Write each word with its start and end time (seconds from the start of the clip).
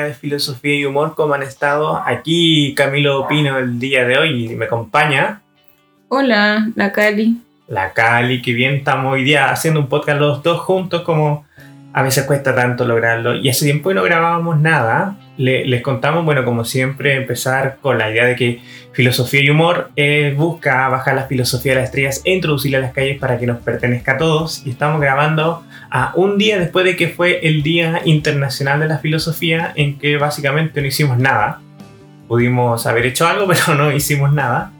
de 0.00 0.14
filosofía 0.14 0.74
y 0.74 0.84
humor? 0.86 1.14
¿Cómo 1.14 1.34
han 1.34 1.42
estado? 1.42 2.02
Aquí 2.04 2.74
Camilo 2.74 3.28
Pino 3.28 3.58
el 3.58 3.78
día 3.78 4.04
de 4.04 4.16
hoy 4.16 4.46
y 4.46 4.56
me 4.56 4.64
acompaña. 4.64 5.42
Hola, 6.08 6.70
la 6.74 6.92
Cali. 6.92 7.36
La 7.68 7.92
Cali, 7.92 8.40
que 8.40 8.54
bien 8.54 8.74
estamos 8.74 9.12
hoy 9.12 9.24
día 9.24 9.50
haciendo 9.50 9.80
un 9.80 9.88
podcast 9.88 10.18
los 10.18 10.42
dos 10.42 10.60
juntos 10.60 11.02
como 11.02 11.44
a 11.92 12.02
veces 12.02 12.24
cuesta 12.24 12.54
tanto 12.54 12.86
lograrlo. 12.86 13.34
Y 13.36 13.48
hace 13.48 13.66
tiempo 13.66 13.90
que 13.90 13.94
no 13.94 14.02
grabábamos 14.02 14.58
nada. 14.58 15.16
les 15.36 15.82
contamos, 15.82 16.24
bueno, 16.24 16.44
como 16.44 16.64
siempre, 16.64 17.16
empezar 17.16 17.76
con 17.80 17.98
la 17.98 18.10
idea 18.10 18.24
de 18.24 18.36
que 18.36 18.62
filosofía 18.92 19.42
y 19.42 19.50
humor 19.50 19.90
eh, 19.96 20.34
busca 20.36 20.88
bajar 20.88 21.14
la 21.14 21.24
filosofía 21.24 21.72
de 21.72 21.80
las 21.80 21.88
estrellas 21.88 22.22
e 22.24 22.32
introducirla 22.32 22.78
a 22.78 22.80
las 22.80 22.92
calles 22.92 23.18
para 23.18 23.38
que 23.38 23.46
nos 23.46 23.58
pertenezca 23.58 24.12
a 24.12 24.18
todos. 24.18 24.66
Y 24.66 24.70
estamos 24.70 25.00
grabando 25.00 25.62
a 25.94 26.10
un 26.14 26.38
día 26.38 26.58
después 26.58 26.86
de 26.86 26.96
que 26.96 27.08
fue 27.08 27.46
el 27.46 27.62
Día 27.62 28.00
Internacional 28.06 28.80
de 28.80 28.88
la 28.88 28.98
Filosofía, 28.98 29.74
en 29.76 29.98
que 29.98 30.16
básicamente 30.16 30.80
no 30.80 30.86
hicimos 30.86 31.18
nada. 31.18 31.60
Pudimos 32.28 32.86
haber 32.86 33.04
hecho 33.04 33.28
algo, 33.28 33.46
pero 33.48 33.74
no 33.76 33.92
hicimos 33.92 34.32
nada. 34.32 34.72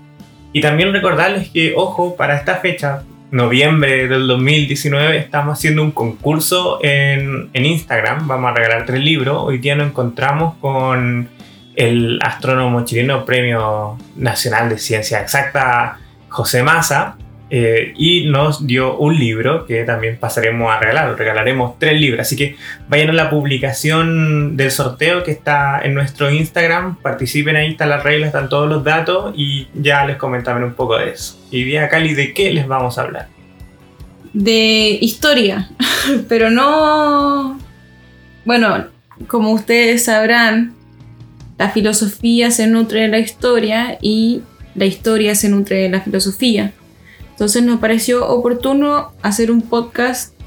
Y 0.54 0.62
también 0.62 0.90
recordarles 0.90 1.50
que, 1.50 1.74
ojo, 1.76 2.16
para 2.16 2.36
esta 2.36 2.56
fecha, 2.56 3.02
noviembre 3.30 4.08
del 4.08 4.26
2019 4.26 5.18
estamos 5.18 5.58
haciendo 5.58 5.82
un 5.82 5.90
concurso 5.90 6.78
en, 6.82 7.50
en, 7.52 7.66
Instagram. 7.66 8.26
Vamos 8.26 8.50
a 8.50 8.54
regalar 8.54 8.86
tres 8.86 9.04
libros. 9.04 9.36
Hoy 9.38 9.58
día 9.58 9.74
nos 9.74 9.88
encontramos 9.88 10.54
con 10.62 11.28
el 11.76 12.18
astrónomo 12.22 12.86
chileno 12.86 13.26
Premio 13.26 13.98
Nacional 14.16 14.70
de 14.70 14.78
Ciencia 14.78 15.20
Exacta, 15.20 15.98
José 16.30 16.62
Massa. 16.62 17.16
Eh, 17.54 17.92
y 17.98 18.24
nos 18.30 18.66
dio 18.66 18.96
un 18.96 19.18
libro 19.18 19.66
que 19.66 19.84
también 19.84 20.16
pasaremos 20.16 20.72
a 20.72 20.78
regalar. 20.78 21.18
Regalaremos 21.18 21.78
tres 21.78 22.00
libros. 22.00 22.22
Así 22.22 22.34
que 22.34 22.56
vayan 22.88 23.10
a 23.10 23.12
la 23.12 23.28
publicación 23.28 24.56
del 24.56 24.70
sorteo 24.70 25.22
que 25.22 25.32
está 25.32 25.82
en 25.84 25.92
nuestro 25.92 26.30
Instagram. 26.30 26.96
Participen 27.02 27.56
ahí, 27.56 27.72
están 27.72 27.90
las 27.90 28.02
reglas, 28.04 28.28
están 28.28 28.48
todos 28.48 28.70
los 28.70 28.82
datos 28.82 29.34
y 29.36 29.68
ya 29.74 30.06
les 30.06 30.16
comentamos 30.16 30.62
un 30.62 30.72
poco 30.72 30.96
de 30.96 31.10
eso. 31.10 31.38
Y 31.50 31.64
día 31.64 31.90
Cali, 31.90 32.14
¿de 32.14 32.32
qué 32.32 32.54
les 32.54 32.66
vamos 32.66 32.96
a 32.96 33.02
hablar? 33.02 33.28
De 34.32 34.96
historia, 35.02 35.68
pero 36.30 36.48
no... 36.48 37.60
Bueno, 38.46 38.86
como 39.26 39.52
ustedes 39.52 40.06
sabrán, 40.06 40.72
la 41.58 41.68
filosofía 41.68 42.50
se 42.50 42.66
nutre 42.66 43.02
de 43.02 43.08
la 43.08 43.18
historia 43.18 43.98
y 44.00 44.40
la 44.74 44.86
historia 44.86 45.34
se 45.34 45.50
nutre 45.50 45.76
de 45.76 45.90
la 45.90 46.00
filosofía. 46.00 46.72
Entonces 47.42 47.64
nos 47.64 47.80
pareció 47.80 48.24
oportuno 48.28 49.10
hacer 49.20 49.50
un 49.50 49.62
podcast 49.62 50.40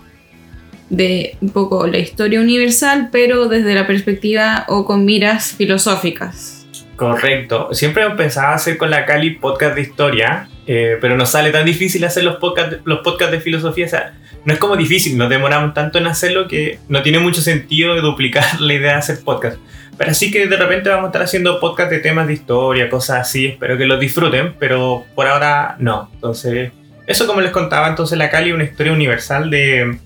de 0.90 1.36
un 1.42 1.50
poco 1.50 1.88
la 1.88 1.98
historia 1.98 2.40
universal, 2.40 3.10
pero 3.12 3.50
desde 3.50 3.76
la 3.76 3.86
perspectiva 3.86 4.64
o 4.70 4.86
con 4.86 5.04
miras 5.04 5.52
filosóficas. 5.58 6.66
Correcto. 6.96 7.74
Siempre 7.74 8.10
pensaba 8.12 8.54
hacer 8.54 8.78
con 8.78 8.92
la 8.92 9.06
Cali 9.06 9.32
podcast 9.32 9.76
de 9.76 9.82
historia, 9.82 10.48
eh, 10.68 10.98
pero 11.02 11.18
nos 11.18 11.32
sale 11.32 11.52
tan 11.52 11.66
difícil 11.66 12.06
hacer 12.06 12.24
los 12.24 12.38
podcasts 12.38 12.78
los 12.86 13.00
podcast 13.00 13.30
de 13.30 13.42
filosofía. 13.42 13.88
O 13.88 13.90
sea, 13.90 14.14
no 14.46 14.54
es 14.54 14.60
como 14.60 14.78
difícil, 14.78 15.18
nos 15.18 15.30
demoramos 15.30 15.74
tanto 15.74 15.98
en 15.98 16.08
hacerlo 16.08 16.48
que 16.48 16.80
no 16.88 17.02
tiene 17.02 17.20
mucho 17.20 17.42
sentido 17.42 18.00
duplicar 18.00 18.46
la 18.62 18.74
idea 18.74 18.92
de 18.94 19.00
hacer 19.00 19.20
podcast. 19.22 19.58
Pero 19.98 20.12
así 20.12 20.32
que 20.32 20.48
de 20.48 20.56
repente 20.56 20.88
vamos 20.90 21.04
a 21.04 21.08
estar 21.08 21.24
haciendo 21.24 21.60
podcast 21.60 21.92
de 21.92 22.00
temas 22.00 22.28
de 22.28 22.36
historia, 22.36 22.90
cosas 22.90 23.20
así. 23.20 23.48
Espero 23.48 23.78
que 23.78 23.86
los 23.86 24.00
disfruten, 24.00 24.56
pero 24.58 25.04
por 25.14 25.28
ahora 25.28 25.76
no. 25.80 26.10
Entonces, 26.14 26.72
eso 27.08 27.28
como 27.28 27.42
les 27.42 27.52
contaba, 27.52 27.88
entonces 27.88 28.18
la 28.18 28.30
Cali, 28.30 28.52
una 28.52 28.64
historia 28.64 28.94
universal 28.94 29.50
de 29.50 29.98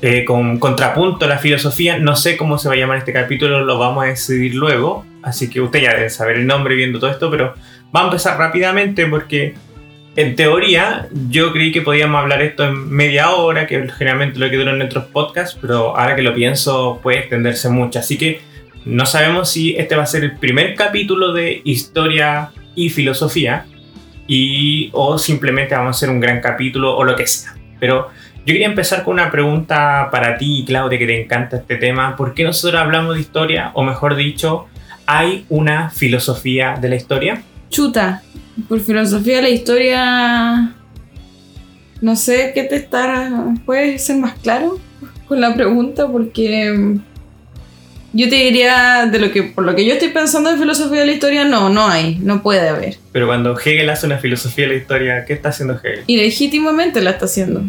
eh, 0.00 0.24
con 0.24 0.58
contrapunto 0.58 1.24
a 1.24 1.28
la 1.28 1.38
filosofía. 1.38 1.98
No 1.98 2.14
sé 2.14 2.36
cómo 2.36 2.58
se 2.58 2.68
va 2.68 2.74
a 2.74 2.78
llamar 2.78 2.98
este 2.98 3.12
capítulo, 3.12 3.64
lo 3.64 3.78
vamos 3.78 4.04
a 4.04 4.06
decidir 4.06 4.54
luego. 4.54 5.04
Así 5.22 5.50
que 5.50 5.60
usted 5.60 5.80
ya 5.82 5.94
debe 5.94 6.10
saber 6.10 6.36
el 6.36 6.46
nombre 6.46 6.76
viendo 6.76 7.00
todo 7.00 7.10
esto, 7.10 7.30
pero 7.30 7.54
vamos 7.90 8.10
a 8.10 8.12
empezar 8.12 8.38
rápidamente 8.38 9.06
porque 9.06 9.54
en 10.14 10.36
teoría 10.36 11.08
yo 11.28 11.52
creí 11.52 11.72
que 11.72 11.82
podíamos 11.82 12.20
hablar 12.20 12.42
esto 12.42 12.64
en 12.64 12.88
media 12.90 13.30
hora, 13.30 13.66
que 13.66 13.88
generalmente 13.88 14.38
lo 14.38 14.48
que 14.48 14.56
duran 14.56 14.78
nuestros 14.78 15.06
podcasts, 15.06 15.58
pero 15.60 15.96
ahora 15.96 16.14
que 16.14 16.22
lo 16.22 16.34
pienso 16.34 17.00
puede 17.02 17.18
extenderse 17.18 17.68
mucho. 17.68 17.98
Así 17.98 18.16
que 18.16 18.40
no 18.84 19.04
sabemos 19.04 19.50
si 19.50 19.74
este 19.76 19.96
va 19.96 20.04
a 20.04 20.06
ser 20.06 20.22
el 20.22 20.36
primer 20.36 20.76
capítulo 20.76 21.32
de 21.32 21.60
historia 21.64 22.50
y 22.76 22.90
filosofía 22.90 23.66
y, 24.28 24.90
o 24.92 25.18
simplemente 25.18 25.74
vamos 25.74 25.96
a 25.96 25.98
hacer 25.98 26.10
un 26.10 26.20
gran 26.20 26.40
capítulo 26.40 26.96
o 26.96 27.02
lo 27.02 27.16
que 27.16 27.26
sea. 27.26 27.56
Pero 27.80 28.08
yo 28.38 28.52
quería 28.52 28.66
empezar 28.66 29.02
con 29.02 29.14
una 29.14 29.30
pregunta 29.30 30.08
para 30.12 30.38
ti, 30.38 30.64
Claudia, 30.66 30.98
que 30.98 31.06
te 31.06 31.22
encanta 31.22 31.56
este 31.56 31.76
tema. 31.76 32.14
¿Por 32.14 32.34
qué 32.34 32.44
nosotros 32.44 32.80
hablamos 32.80 33.14
de 33.14 33.20
historia? 33.22 33.72
O 33.74 33.82
mejor 33.82 34.14
dicho, 34.14 34.66
¿hay 35.06 35.44
una 35.48 35.90
filosofía 35.90 36.76
de 36.80 36.88
la 36.90 36.96
historia? 36.96 37.42
Chuta, 37.70 38.22
por 38.68 38.78
filosofía 38.80 39.36
de 39.36 39.42
la 39.42 39.48
historia... 39.48 40.74
No 42.00 42.14
sé 42.14 42.52
qué 42.54 42.62
te 42.62 42.76
está... 42.76 43.30
¿Puedes 43.66 44.04
ser 44.04 44.18
más 44.18 44.34
claro 44.34 44.78
con 45.26 45.40
la 45.40 45.54
pregunta? 45.54 46.06
Porque 46.06 46.96
yo 48.12 48.28
te 48.28 48.36
diría, 48.36 49.06
de 49.10 49.18
lo 49.18 49.30
que, 49.30 49.42
por 49.42 49.64
lo 49.64 49.74
que 49.74 49.84
yo 49.84 49.92
estoy 49.92 50.08
pensando 50.08 50.50
en 50.50 50.58
filosofía 50.58 51.00
de 51.00 51.06
la 51.06 51.12
historia, 51.12 51.44
no, 51.44 51.68
no 51.68 51.88
hay, 51.88 52.16
no 52.16 52.42
puede 52.42 52.68
haber. 52.68 52.96
Pero 53.12 53.26
cuando 53.26 53.58
Hegel 53.58 53.90
hace 53.90 54.06
una 54.06 54.18
filosofía 54.18 54.66
de 54.66 54.72
la 54.72 54.78
historia, 54.78 55.24
¿qué 55.26 55.34
está 55.34 55.50
haciendo 55.50 55.74
Hegel? 55.74 56.04
Y 56.06 56.16
legítimamente 56.16 57.00
la 57.00 57.10
está 57.10 57.26
haciendo. 57.26 57.62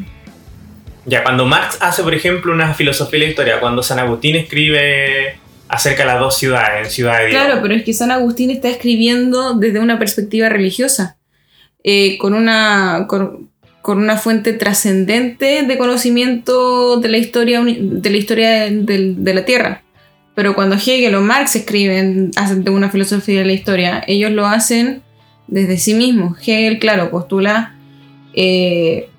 Ya, 1.06 1.24
cuando 1.24 1.46
Marx 1.46 1.78
hace, 1.82 2.04
por 2.04 2.14
ejemplo, 2.14 2.54
una 2.54 2.74
filosofía 2.74 3.20
de 3.20 3.26
la 3.26 3.30
historia, 3.32 3.60
cuando 3.60 3.84
San 3.84 4.00
Agustín 4.00 4.36
escribe 4.36 5.40
acerca 5.68 6.04
de 6.04 6.08
las 6.08 6.20
dos 6.20 6.38
ciudades, 6.38 6.86
en 6.86 6.92
Ciudad 6.92 7.20
de 7.20 7.28
Dios. 7.28 7.44
Claro, 7.44 7.62
pero 7.62 7.74
es 7.74 7.84
que 7.84 7.94
San 7.94 8.12
Agustín 8.12 8.50
está 8.50 8.70
escribiendo 8.70 9.56
desde 9.56 9.80
una 9.80 10.00
perspectiva 10.00 10.50
religiosa, 10.50 11.18
eh, 11.84 12.18
con, 12.18 12.34
una, 12.34 13.06
con, 13.08 13.50
una 13.84 14.18
fuente 14.18 14.54
trascendente 14.54 15.64
de 15.64 15.78
conocimiento 15.78 16.98
de 16.98 17.10
la 17.10 17.18
historia, 17.18 17.62
de 17.64 18.10
la, 18.10 18.18
historia 18.18 18.70
de 18.70 19.34
la 19.34 19.46
Tierra. 19.46 19.84
Pero 20.40 20.56
cuando 20.56 20.78
Hegel 20.78 21.16
o 21.16 21.22
Marx 21.22 21.58
escriben, 21.58 22.32
hacen 22.38 22.64
una 22.70 22.90
filosofía 22.90 23.40
de 23.40 23.46
la 23.46 23.52
historia, 23.52 24.02
ellos 24.08 24.32
lo 24.32 24.46
hacen 24.46 25.02
desde 25.48 25.78
sí 25.78 25.94
mismos. 25.94 26.38
Hegel, 26.40 26.80
claro, 26.80 27.12
postula 27.12 27.76
eh, 28.34 29.10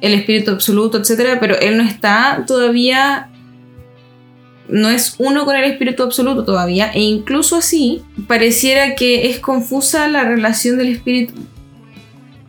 el 0.00 0.14
espíritu 0.14 0.52
absoluto, 0.52 0.96
etc. 0.96 1.36
Pero 1.38 1.60
él 1.60 1.76
no 1.76 1.82
está 1.82 2.44
todavía, 2.46 3.28
no 4.70 4.88
es 4.88 5.16
uno 5.18 5.44
con 5.44 5.56
el 5.56 5.64
espíritu 5.64 6.04
absoluto 6.04 6.42
todavía. 6.42 6.90
E 6.94 7.02
incluso 7.02 7.56
así, 7.56 8.00
pareciera 8.26 8.94
que 8.94 9.28
es 9.28 9.40
confusa 9.40 10.08
la 10.08 10.24
relación 10.24 10.78
del 10.78 10.88
espíritu 10.88 11.34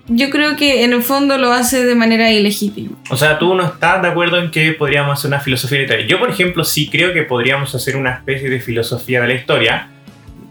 yo 0.10 0.30
creo 0.30 0.56
que 0.56 0.84
en 0.84 0.94
el 0.94 1.04
fondo 1.04 1.38
lo 1.38 1.52
hace 1.52 1.86
de 1.86 1.96
manera 1.96 2.32
ilegítima. 2.32 2.98
O 3.10 3.18
sea, 3.18 3.38
tú 3.40 3.54
no 3.56 3.66
estás 3.66 4.02
de 4.02 4.08
acuerdo 4.08 4.40
en 4.40 4.52
que 4.52 4.72
podríamos 4.74 5.20
hacer 5.20 5.30
una 5.30 5.40
filosofía 5.40 5.80
de 5.80 5.84
historia. 5.84 6.08
Yo, 6.08 6.20
por 6.20 6.30
ejemplo, 6.30 6.64
sí 6.64 6.90
creo 6.90 7.14
que 7.14 7.24
podríamos 7.24 7.74
hacer 7.76 7.96
una 7.96 8.12
especie 8.12 8.50
de 8.50 8.60
filosofía 8.60 9.22
de 9.22 9.28
la 9.28 9.34
historia. 9.34 9.90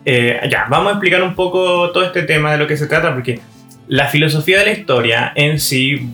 Eh, 0.05 0.41
ya, 0.51 0.67
vamos 0.69 0.89
a 0.89 0.91
explicar 0.93 1.23
un 1.23 1.35
poco 1.35 1.91
todo 1.91 2.05
este 2.05 2.23
tema 2.23 2.53
de 2.53 2.59
lo 2.59 2.67
que 2.67 2.77
se 2.77 2.87
trata, 2.87 3.13
porque 3.13 3.41
la 3.89 4.09
filosofía 4.09 4.59
de 4.59 4.65
la 4.67 4.73
historia 4.73 5.33
en 5.35 5.59
sí 5.59 6.11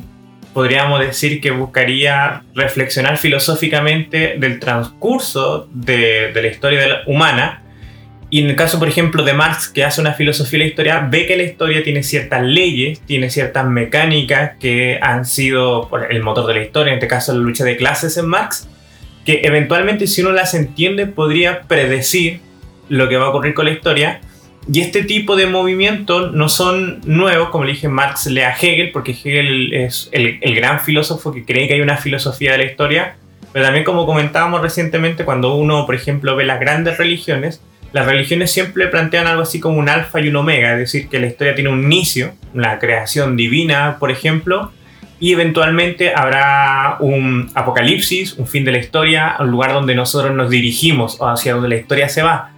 podríamos 0.55 1.01
decir 1.01 1.41
que 1.41 1.51
buscaría 1.51 2.43
reflexionar 2.55 3.17
filosóficamente 3.17 4.37
del 4.39 4.61
transcurso 4.61 5.69
de 5.73 6.31
la 6.35 6.47
historia 6.47 7.03
humana 7.07 7.62
y 8.33 8.41
en 8.41 8.49
el 8.49 8.57
caso, 8.57 8.79
por 8.79 8.89
ejemplo, 8.89 9.25
de 9.25 9.35
Marx, 9.35 9.69
que 9.69 9.85
hace 9.85 10.01
una 10.01 10.15
filosofía 10.15 10.59
de 10.59 10.65
la 10.65 10.71
historia, 10.71 11.07
ve 11.11 11.27
que 11.27 11.37
la 11.37 11.43
historia 11.43 11.85
tiene 11.85 12.03
ciertas 12.03 12.43
leyes, 12.43 12.99
tiene 13.01 13.29
ciertas 13.29 13.67
mecánicas 13.67 14.53
que 14.59 14.99
han 15.03 15.27
sido 15.27 15.91
el 16.09 16.23
motor 16.23 16.47
de 16.47 16.55
la 16.55 16.63
historia, 16.63 16.93
en 16.93 16.95
este 16.95 17.09
caso 17.09 17.35
la 17.35 17.41
lucha 17.41 17.63
de 17.63 17.77
clases 17.77 18.17
en 18.17 18.25
Marx, 18.25 18.67
que 19.27 19.43
eventualmente 19.45 20.07
si 20.07 20.23
uno 20.23 20.33
las 20.33 20.55
entiende 20.55 21.07
podría 21.07 21.65
predecir 21.65 22.41
lo 22.89 23.07
que 23.11 23.19
va 23.19 23.27
a 23.27 23.29
ocurrir 23.29 23.53
con 23.53 23.67
la 23.67 23.73
historia. 23.73 24.23
Y 24.67 24.81
este 24.81 25.05
tipo 25.05 25.37
de 25.37 25.47
movimientos 25.47 26.33
no 26.33 26.49
son 26.49 27.03
nuevos, 27.05 27.51
como 27.51 27.65
le 27.65 27.73
dije, 27.73 27.89
Marx 27.89 28.25
lee 28.25 28.41
a 28.41 28.57
Hegel, 28.57 28.93
porque 28.93 29.13
Hegel 29.13 29.75
es 29.75 30.09
el, 30.11 30.39
el 30.41 30.55
gran 30.55 30.81
filósofo 30.81 31.35
que 31.35 31.45
cree 31.45 31.69
que 31.69 31.75
hay 31.75 31.83
una 31.83 31.99
filosofía 31.99 32.53
de 32.53 32.59
la 32.59 32.65
historia, 32.65 33.17
pero 33.53 33.67
también 33.67 33.85
como 33.85 34.07
comentábamos 34.07 34.63
recientemente, 34.63 35.27
cuando 35.27 35.55
uno, 35.55 35.85
por 35.85 35.95
ejemplo, 35.95 36.35
ve 36.35 36.47
las 36.47 36.61
grandes 36.61 36.97
religiones, 36.97 37.61
las 37.93 38.07
religiones 38.07 38.51
siempre 38.51 38.87
plantean 38.89 39.27
algo 39.27 39.43
así 39.43 39.61
como 39.61 39.79
un 39.79 39.89
alfa 39.89 40.21
y 40.21 40.29
un 40.29 40.37
omega, 40.37 40.73
es 40.73 40.79
decir, 40.79 41.09
que 41.09 41.19
la 41.19 41.27
historia 41.27 41.55
tiene 41.55 41.71
un 41.71 41.85
inicio, 41.85 42.33
la 42.55 42.79
creación 42.79 43.37
divina, 43.37 43.97
por 43.99 44.11
ejemplo, 44.11 44.73
y 45.21 45.33
eventualmente 45.33 46.13
habrá 46.15 46.97
un 47.01 47.51
apocalipsis, 47.55 48.35
un 48.35 48.47
fin 48.47 48.65
de 48.65 48.73
la 48.73 48.79
historia, 48.79 49.37
un 49.39 49.51
lugar 49.51 49.73
donde 49.73 49.95
nosotros 49.95 50.35
nos 50.35 50.51
dirigimos 50.51 51.21
o 51.21 51.29
hacia 51.29 51.55
donde 51.55 51.69
la 51.69 51.77
historia 51.77 52.09
se 52.09 52.23
va, 52.23 52.51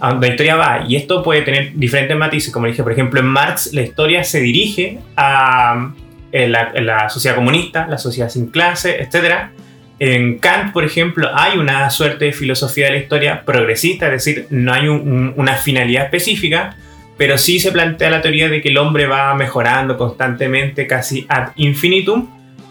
a 0.00 0.10
donde 0.10 0.26
la 0.26 0.32
historia 0.32 0.56
va. 0.56 0.84
Y 0.88 0.96
esto 0.96 1.22
puede 1.22 1.42
tener 1.42 1.72
diferentes 1.74 2.16
matices, 2.16 2.52
como 2.52 2.66
dije, 2.66 2.82
por 2.82 2.92
ejemplo, 2.92 3.20
en 3.20 3.26
Marx 3.26 3.72
la 3.72 3.82
historia 3.82 4.24
se 4.24 4.40
dirige 4.40 4.98
a 5.16 5.90
la, 6.32 6.72
la 6.80 7.08
sociedad 7.08 7.36
comunista, 7.36 7.86
la 7.86 7.98
sociedad 7.98 8.28
sin 8.28 8.48
clase, 8.48 9.00
etc. 9.00 9.50
En 9.98 10.38
Kant, 10.38 10.72
por 10.72 10.84
ejemplo, 10.84 11.28
hay 11.34 11.58
una 11.58 11.90
suerte 11.90 12.26
de 12.26 12.32
filosofía 12.32 12.86
de 12.86 12.92
la 12.92 12.98
historia 12.98 13.42
progresista, 13.44 14.06
es 14.06 14.12
decir, 14.24 14.46
no 14.50 14.72
hay 14.72 14.88
una 14.88 15.54
finalidad 15.54 16.04
específica, 16.04 16.76
pero 17.16 17.36
sí 17.36 17.58
se 17.58 17.72
plantea 17.72 18.10
la 18.10 18.22
teoría 18.22 18.48
de 18.48 18.62
que 18.62 18.68
el 18.68 18.78
hombre 18.78 19.06
va 19.06 19.34
mejorando 19.34 19.98
constantemente, 19.98 20.86
casi 20.86 21.26
ad 21.28 21.48
infinitum, 21.56 22.28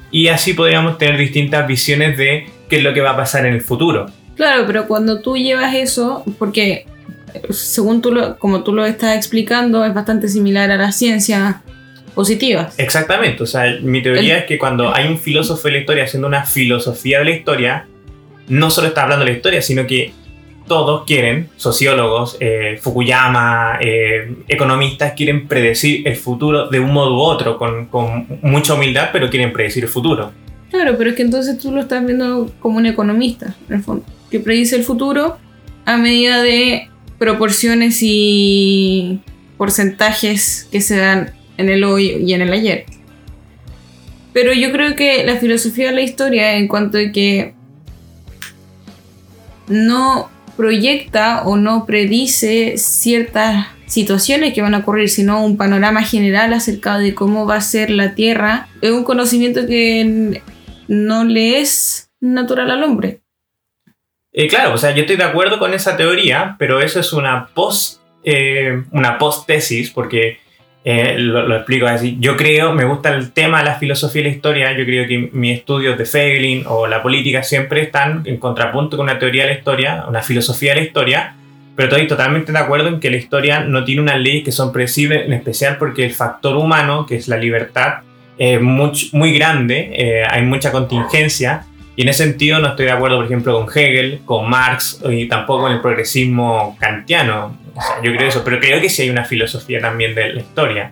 y 0.10 0.30
así 0.30 0.54
podríamos 0.54 0.98
tener 0.98 1.18
distintas 1.18 1.68
visiones 1.68 2.18
de 2.18 2.48
qué 2.70 2.78
es 2.78 2.84
lo 2.84 2.94
que 2.94 3.02
va 3.02 3.12
a 3.12 3.18
pasar 3.18 3.46
en 3.46 3.54
el 3.54 3.62
futuro. 3.62 4.06
Claro, 4.38 4.64
pero 4.66 4.88
cuando 4.88 5.22
tú 5.22 5.36
llevas 5.36 5.74
eso, 5.76 6.24
porque 6.40 6.86
según 7.50 8.02
tú 8.02 8.14
lo, 8.14 8.38
como 8.40 8.64
tú 8.64 8.74
lo 8.74 8.86
estás 8.86 9.18
explicando, 9.18 9.84
es 9.84 9.94
bastante 9.94 10.30
similar 10.30 10.72
a 10.72 10.78
la 10.78 10.94
ciencia 10.94 11.62
positivas. 12.18 12.74
Exactamente, 12.80 13.44
o 13.44 13.46
sea, 13.46 13.78
mi 13.80 14.02
teoría 14.02 14.40
es 14.40 14.46
que 14.46 14.58
cuando 14.58 14.92
hay 14.92 15.08
un 15.08 15.20
filósofo 15.20 15.68
de 15.68 15.74
la 15.74 15.78
historia 15.82 16.04
haciendo 16.06 16.28
una 16.28 16.46
filosofía 16.46 17.20
de 17.20 17.26
la 17.26 17.32
historia, 17.32 17.88
no 18.48 18.72
solo 18.72 18.88
está 18.88 19.04
hablando 19.04 19.24
de 19.24 19.34
la 19.34 19.38
historia, 19.38 19.62
sino 19.62 19.86
que 19.86 20.14
todos 20.68 21.06
quieren, 21.06 21.48
sociólogos, 21.58 22.38
eh, 22.40 22.80
Fukuyama, 22.82 23.78
eh, 23.80 24.34
economistas, 24.48 25.14
quieren 25.14 25.48
predecir 25.48 26.08
el 26.08 26.16
futuro 26.16 26.68
de 26.70 26.80
un 26.80 26.92
modo 26.92 27.14
u 27.14 27.20
otro, 27.20 27.56
con, 27.60 27.86
con, 27.86 28.26
mucha 28.42 28.74
humildad, 28.74 29.10
pero 29.14 29.30
quieren 29.30 29.54
predecir 29.54 29.84
el 29.84 29.90
futuro. 29.90 30.32
Claro, 30.72 30.98
pero 30.98 31.12
es 31.12 31.16
que 31.16 31.22
entonces 31.22 31.60
tú 31.60 31.72
lo 31.72 31.82
estás 31.82 32.04
viendo 32.04 32.52
como 32.60 32.80
un 32.80 32.88
economista, 32.88 33.56
en 33.70 33.76
el 33.76 33.84
fondo, 33.84 34.04
que 34.32 34.40
predice 34.40 34.76
el 34.76 34.84
futuro 34.84 35.38
a 35.86 35.98
medida 35.98 36.42
de 36.42 36.90
proporciones 37.20 38.00
y 38.02 39.20
porcentajes 39.56 40.68
que 40.72 40.82
se 40.82 40.98
dan 40.98 41.37
en 41.58 41.70
el 41.70 41.84
hoy 41.84 42.24
y 42.26 42.34
en 42.34 42.42
el 42.42 42.54
ayer. 42.54 42.86
Pero 44.34 44.54
yo 44.54 44.72
creo 44.72 44.96
que 44.96 45.24
la 45.24 45.38
filosofía 45.38 45.88
de 45.88 45.96
la 45.96 46.02
historia, 46.02 46.56
en 46.56 46.68
cuanto 46.68 46.98
a 46.98 47.12
que 47.12 47.54
no 49.68 50.30
proyecta 50.56 51.44
o 51.44 51.58
no 51.58 51.86
predice 51.86 52.78
ciertas 52.78 53.68
situaciones 53.86 54.54
que 54.54 54.62
van 54.62 54.76
a 54.76 54.80
ocurrir, 54.80 55.10
sino 55.10 55.44
un 55.44 55.58
panorama 55.58 56.04
general 56.04 56.54
acerca 56.54 56.98
de 56.98 57.16
cómo 57.16 57.46
va 57.46 57.56
a 57.56 57.62
ser 57.62 57.90
la 57.90 58.16
Tierra, 58.16 58.68
es 58.82 58.92
un 58.92 59.04
conocimiento 59.04 59.66
que 59.66 60.42
no 60.88 61.24
le 61.24 61.60
es 61.60 62.12
natural 62.20 62.72
al 62.72 62.84
hombre. 62.84 63.22
Eh, 64.34 64.48
claro, 64.48 64.74
o 64.74 64.78
sea, 64.78 64.94
yo 64.94 65.02
estoy 65.02 65.16
de 65.16 65.24
acuerdo 65.24 65.58
con 65.58 65.74
esa 65.74 65.98
teoría, 65.98 66.56
pero 66.60 66.80
eso 66.80 67.00
es 67.00 67.14
una 67.14 67.48
post, 67.54 68.02
eh, 68.24 68.84
tesis, 69.48 69.90
porque 69.90 70.40
eh, 70.90 71.16
lo, 71.18 71.54
explico 71.54 71.86
así. 71.86 72.16
Yo 72.18 72.38
creo, 72.38 72.72
me 72.72 72.86
gusta 72.86 73.14
el 73.14 73.34
tema 73.34 73.60
de 73.60 73.66
la 73.66 73.76
filosofía 73.76 74.22
y 74.22 74.24
la 74.24 74.30
historia. 74.30 74.72
Yo 74.72 74.86
creo 74.86 75.06
que 75.06 75.30
mis 75.34 75.58
estudios 75.58 75.98
de 75.98 76.06
Feiglin 76.06 76.64
o 76.66 76.88
la 76.88 77.04
política 77.04 77.44
siempre 77.44 77.82
están 77.82 78.22
en 78.24 78.38
contrapunto 78.38 78.96
con 78.96 79.04
una 79.04 79.20
teoría 79.20 79.44
de 79.44 79.50
la 79.50 79.58
historia, 79.58 80.06
una 80.08 80.22
filosofía 80.22 80.74
de 80.74 80.80
la 80.80 80.88
historia. 80.88 81.36
Pero 81.76 81.90
estoy 81.90 82.08
totalmente 82.08 82.54
de 82.54 82.60
acuerdo 82.60 82.88
en 82.88 83.02
que 83.02 83.12
la 83.12 83.18
historia 83.18 83.66
no 83.66 83.84
tiene 83.84 84.02
unas 84.02 84.18
leyes 84.18 84.46
que 84.46 84.54
son 84.54 84.72
predecibles, 84.72 85.26
en 85.26 85.34
especial 85.34 85.76
porque 85.78 86.06
el 86.06 86.14
factor 86.14 86.56
humano, 86.56 87.06
que 87.06 87.18
es 87.18 87.28
la 87.28 87.36
libertad, 87.36 87.96
es 88.38 88.62
muy, 88.62 88.92
muy 89.12 89.34
grande, 89.34 89.92
eh, 89.94 90.24
hay 90.26 90.44
mucha 90.44 90.72
contingencia. 90.72 91.66
Y 91.98 92.04
en 92.04 92.10
ese 92.10 92.24
sentido 92.24 92.60
no 92.60 92.70
estoy 92.70 92.86
de 92.86 92.92
acuerdo, 92.92 93.18
por 93.18 93.26
ejemplo, 93.26 93.54
con 93.60 93.78
Hegel, 93.78 94.22
con 94.24 94.50
Marx 94.50 95.02
y 95.10 95.28
tampoco 95.28 95.64
con 95.64 95.74
el 95.74 95.82
progresismo 95.82 96.78
kantiano 96.80 97.58
yo 98.04 98.16
creo 98.16 98.28
eso, 98.28 98.44
pero 98.44 98.60
creo 98.60 98.82
que 98.82 98.90
sí 98.90 99.04
hay 99.04 99.10
una 99.10 99.26
filosofía 99.26 99.80
también 99.80 100.16
de 100.16 100.34
la 100.34 100.40
historia. 100.42 100.92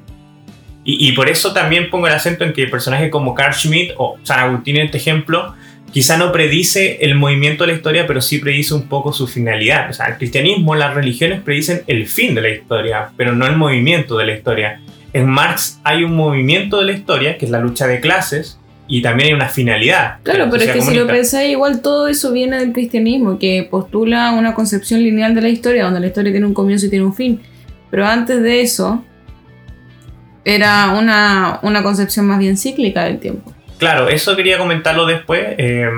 Y, 0.87 1.13
por 1.13 1.29
eso 1.29 1.51
también 1.51 1.89
pongo 1.89 2.05
el 2.05 2.13
acento 2.13 2.43
en 2.43 2.53
que 2.53 2.67
personajes 2.67 3.09
como 3.09 3.33
Carl 3.33 3.55
Schmitt 3.55 3.93
o 3.97 4.19
San 4.21 4.39
Agustín 4.39 4.75
en 4.75 4.85
este 4.85 4.99
ejemplo, 4.99 5.55
quizá 5.91 6.15
no 6.15 6.31
predice 6.31 6.99
el 7.01 7.15
movimiento 7.15 7.63
de 7.63 7.71
la 7.71 7.77
historia, 7.77 8.05
pero 8.05 8.21
sí 8.21 8.37
predice 8.37 8.75
un 8.75 8.87
poco 8.87 9.11
su 9.11 9.25
finalidad. 9.25 9.89
O 9.89 9.93
sea, 9.93 10.05
el 10.05 10.17
cristianismo, 10.17 10.75
las 10.75 10.93
religiones 10.93 11.41
predicen 11.41 11.81
el 11.87 12.05
fin 12.05 12.35
de 12.35 12.41
la 12.41 12.49
historia, 12.49 13.09
pero 13.17 13.33
no 13.33 13.47
el 13.47 13.55
movimiento 13.55 14.15
de 14.15 14.27
la 14.27 14.33
historia. 14.35 14.79
En 15.11 15.27
Marx 15.27 15.79
hay 15.83 16.03
un 16.03 16.15
movimiento 16.15 16.77
de 16.77 16.85
la 16.85 16.91
historia, 16.91 17.39
que 17.39 17.45
es 17.45 17.51
la 17.51 17.61
lucha 17.61 17.87
de 17.87 17.99
clases, 17.99 18.59
y 18.87 19.01
también 19.01 19.29
hay 19.29 19.33
una 19.33 19.49
finalidad. 19.49 20.17
Claro, 20.23 20.47
pero 20.51 20.63
es 20.63 20.71
que 20.71 20.81
si 20.81 20.93
lo 20.93 21.07
pensáis, 21.07 21.51
igual 21.51 21.81
todo 21.81 22.07
eso 22.07 22.31
viene 22.31 22.59
del 22.59 22.71
cristianismo, 22.71 23.39
que 23.39 23.67
postula 23.69 24.31
una 24.31 24.53
concepción 24.53 25.01
lineal 25.01 25.33
de 25.33 25.41
la 25.41 25.49
historia, 25.49 25.85
donde 25.85 25.99
la 25.99 26.07
historia 26.07 26.31
tiene 26.31 26.45
un 26.45 26.53
comienzo 26.53 26.85
y 26.85 26.89
tiene 26.89 27.05
un 27.05 27.15
fin. 27.15 27.41
Pero 27.89 28.05
antes 28.05 28.41
de 28.41 28.61
eso, 28.61 29.03
era 30.43 30.91
una, 30.91 31.81
concepción 31.81 32.27
más 32.27 32.37
bien 32.39 32.57
cíclica 32.57 33.05
del 33.05 33.19
tiempo. 33.19 33.53
Claro, 33.79 34.07
eso 34.07 34.35
quería 34.35 34.57
comentarlo 34.57 35.05
después, 35.05 35.55
eh, 35.57 35.89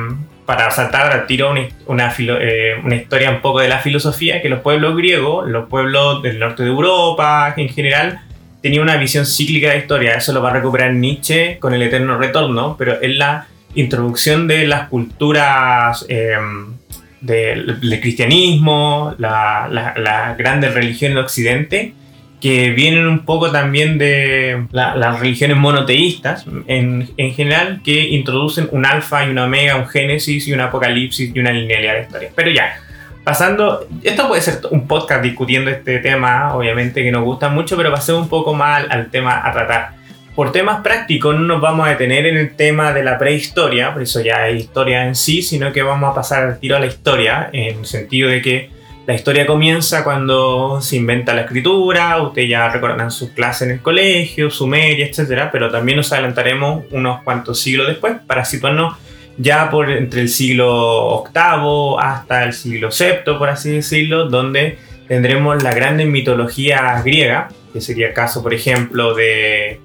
para 0.46 0.72
saltar 0.72 1.12
al 1.12 1.28
tiro 1.28 1.52
una, 1.52 1.68
una, 1.88 2.14
eh, 2.18 2.76
una, 2.84 2.96
historia 2.96 3.30
un 3.30 3.42
poco 3.42 3.60
de 3.60 3.68
la 3.68 3.80
filosofía, 3.80 4.42
que 4.42 4.48
los 4.48 4.62
pueblos 4.62 4.96
griegos, 4.96 5.48
los 5.48 5.68
pueblos 5.68 6.24
del 6.24 6.40
norte 6.40 6.64
de 6.64 6.70
Europa 6.70 7.54
en 7.58 7.68
general, 7.68 8.22
tenía 8.68 8.82
una 8.82 8.98
visión 8.98 9.26
cíclica 9.26 9.72
de 9.72 9.78
historia. 9.78 10.16
Eso 10.16 10.34
lo 10.34 10.42
va 10.42 10.50
a 10.50 10.54
recuperar 10.54 10.94
Nietzsche 10.94 11.58
con 11.58 11.74
el 11.74 11.82
eterno 11.82 12.18
retorno, 12.18 12.76
pero 12.78 13.00
es 13.00 13.16
la 13.16 13.48
introducción 13.76 14.46
de 14.46 14.68
las 14.68 14.90
culturas 14.90 16.06
em, 16.10 16.74
del, 17.22 17.80
cristianismo, 18.02 19.16
las 19.20 19.72
la, 19.72 20.36
grandes 20.38 20.74
religiones 20.74 21.16
de 21.16 21.22
Occidente, 21.22 21.94
que 22.42 22.72
vienen 22.72 23.08
un 23.08 23.20
poco 23.20 23.52
también 23.52 23.98
de 23.98 24.66
las 24.74 25.18
religiones 25.22 25.56
monoteístas 25.56 26.46
en, 26.68 27.10
en, 27.16 27.34
general, 27.36 27.80
que 27.86 28.10
introducen 28.10 28.68
un 28.74 28.86
alfa 28.86 29.26
y 29.26 29.30
una 29.30 29.46
omega, 29.46 29.78
un 29.78 29.88
génesis 29.88 30.46
y 30.46 30.52
un 30.52 30.60
apocalipsis 30.60 31.34
y 31.34 31.40
una 31.40 31.54
linealidad 31.54 31.94
de 31.94 32.02
historia. 32.02 32.30
Pero 32.36 32.52
ya, 32.52 32.82
pasando, 33.28 33.86
esto 34.04 34.26
puede 34.30 34.42
ser 34.42 34.62
un 34.72 34.88
podcast 34.88 35.22
discutiendo 35.22 35.70
este 35.70 36.00
tema, 36.00 36.56
obviamente 36.56 37.04
que 37.04 37.12
nos 37.12 37.26
gusta 37.26 37.50
mucho, 37.50 37.76
pero 37.76 37.94
ser 37.98 38.16
un 38.16 38.30
poco 38.30 38.54
mal 38.54 38.88
al 38.90 39.12
tema 39.12 39.46
a 39.46 39.52
tratar. 39.52 39.96
Por 40.34 40.54
temas 40.54 40.80
prácticos 40.80 41.36
no 41.36 41.42
nos 41.42 41.60
vamos 41.60 41.86
a 41.86 41.90
detener 41.90 42.26
en 42.26 42.38
el 42.38 42.56
tema 42.56 42.94
de 42.94 43.04
la 43.04 43.18
prehistoria, 43.18 43.92
por 43.92 44.02
eso 44.02 44.22
ya 44.22 44.48
es 44.48 44.62
historia 44.62 45.06
en 45.06 45.14
sí, 45.14 45.42
sino 45.42 45.74
que 45.74 45.84
vamos 45.84 46.10
a 46.10 46.16
pasar 46.16 46.46
al 46.46 46.58
tiro 46.58 46.78
a 46.78 46.80
la 46.80 46.86
historia, 46.86 47.50
en 47.52 47.80
el 47.80 47.86
sentido 47.86 48.30
de 48.30 48.42
que 48.42 48.70
la 49.06 49.14
historia 49.14 49.46
comienza 49.46 50.06
cuando 50.06 50.80
se 50.80 50.96
inventa 50.96 51.34
la 51.34 51.42
escritura, 51.42 52.22
ustedes 52.22 52.48
ya 52.48 52.70
recordarán 52.70 53.12
sus 53.12 53.32
clases 53.32 53.64
en 53.64 53.74
el 53.74 53.82
colegio, 53.82 54.50
Sumeria, 54.50 55.06
etc. 55.06 55.50
Pero 55.52 55.70
también 55.70 55.98
nos 55.98 56.14
adelantaremos 56.14 56.86
unos 56.92 57.24
cuantos 57.24 57.60
siglos 57.60 57.88
después 57.88 58.14
para 58.26 58.46
situarnos 58.46 58.96
ya 59.38 59.70
por 59.70 59.90
entre 59.90 60.22
el 60.22 60.30
siglo 60.30 61.24
VIII 61.34 61.96
hasta 62.00 62.44
el 62.44 62.54
siglo 62.54 62.90
VII, 62.90 63.38
por 63.38 63.50
así 63.50 63.72
decirlo, 63.72 64.30
donde 64.30 64.80
tendremos 65.08 65.62
la 65.64 65.74
grande 65.74 66.06
mitología 66.06 67.02
griega, 67.04 67.50
que 67.74 67.82
sería 67.82 68.08
el 68.08 68.14
caso, 68.14 68.42
por 68.42 68.54
ejemplo, 68.54 69.14
de 69.14 69.80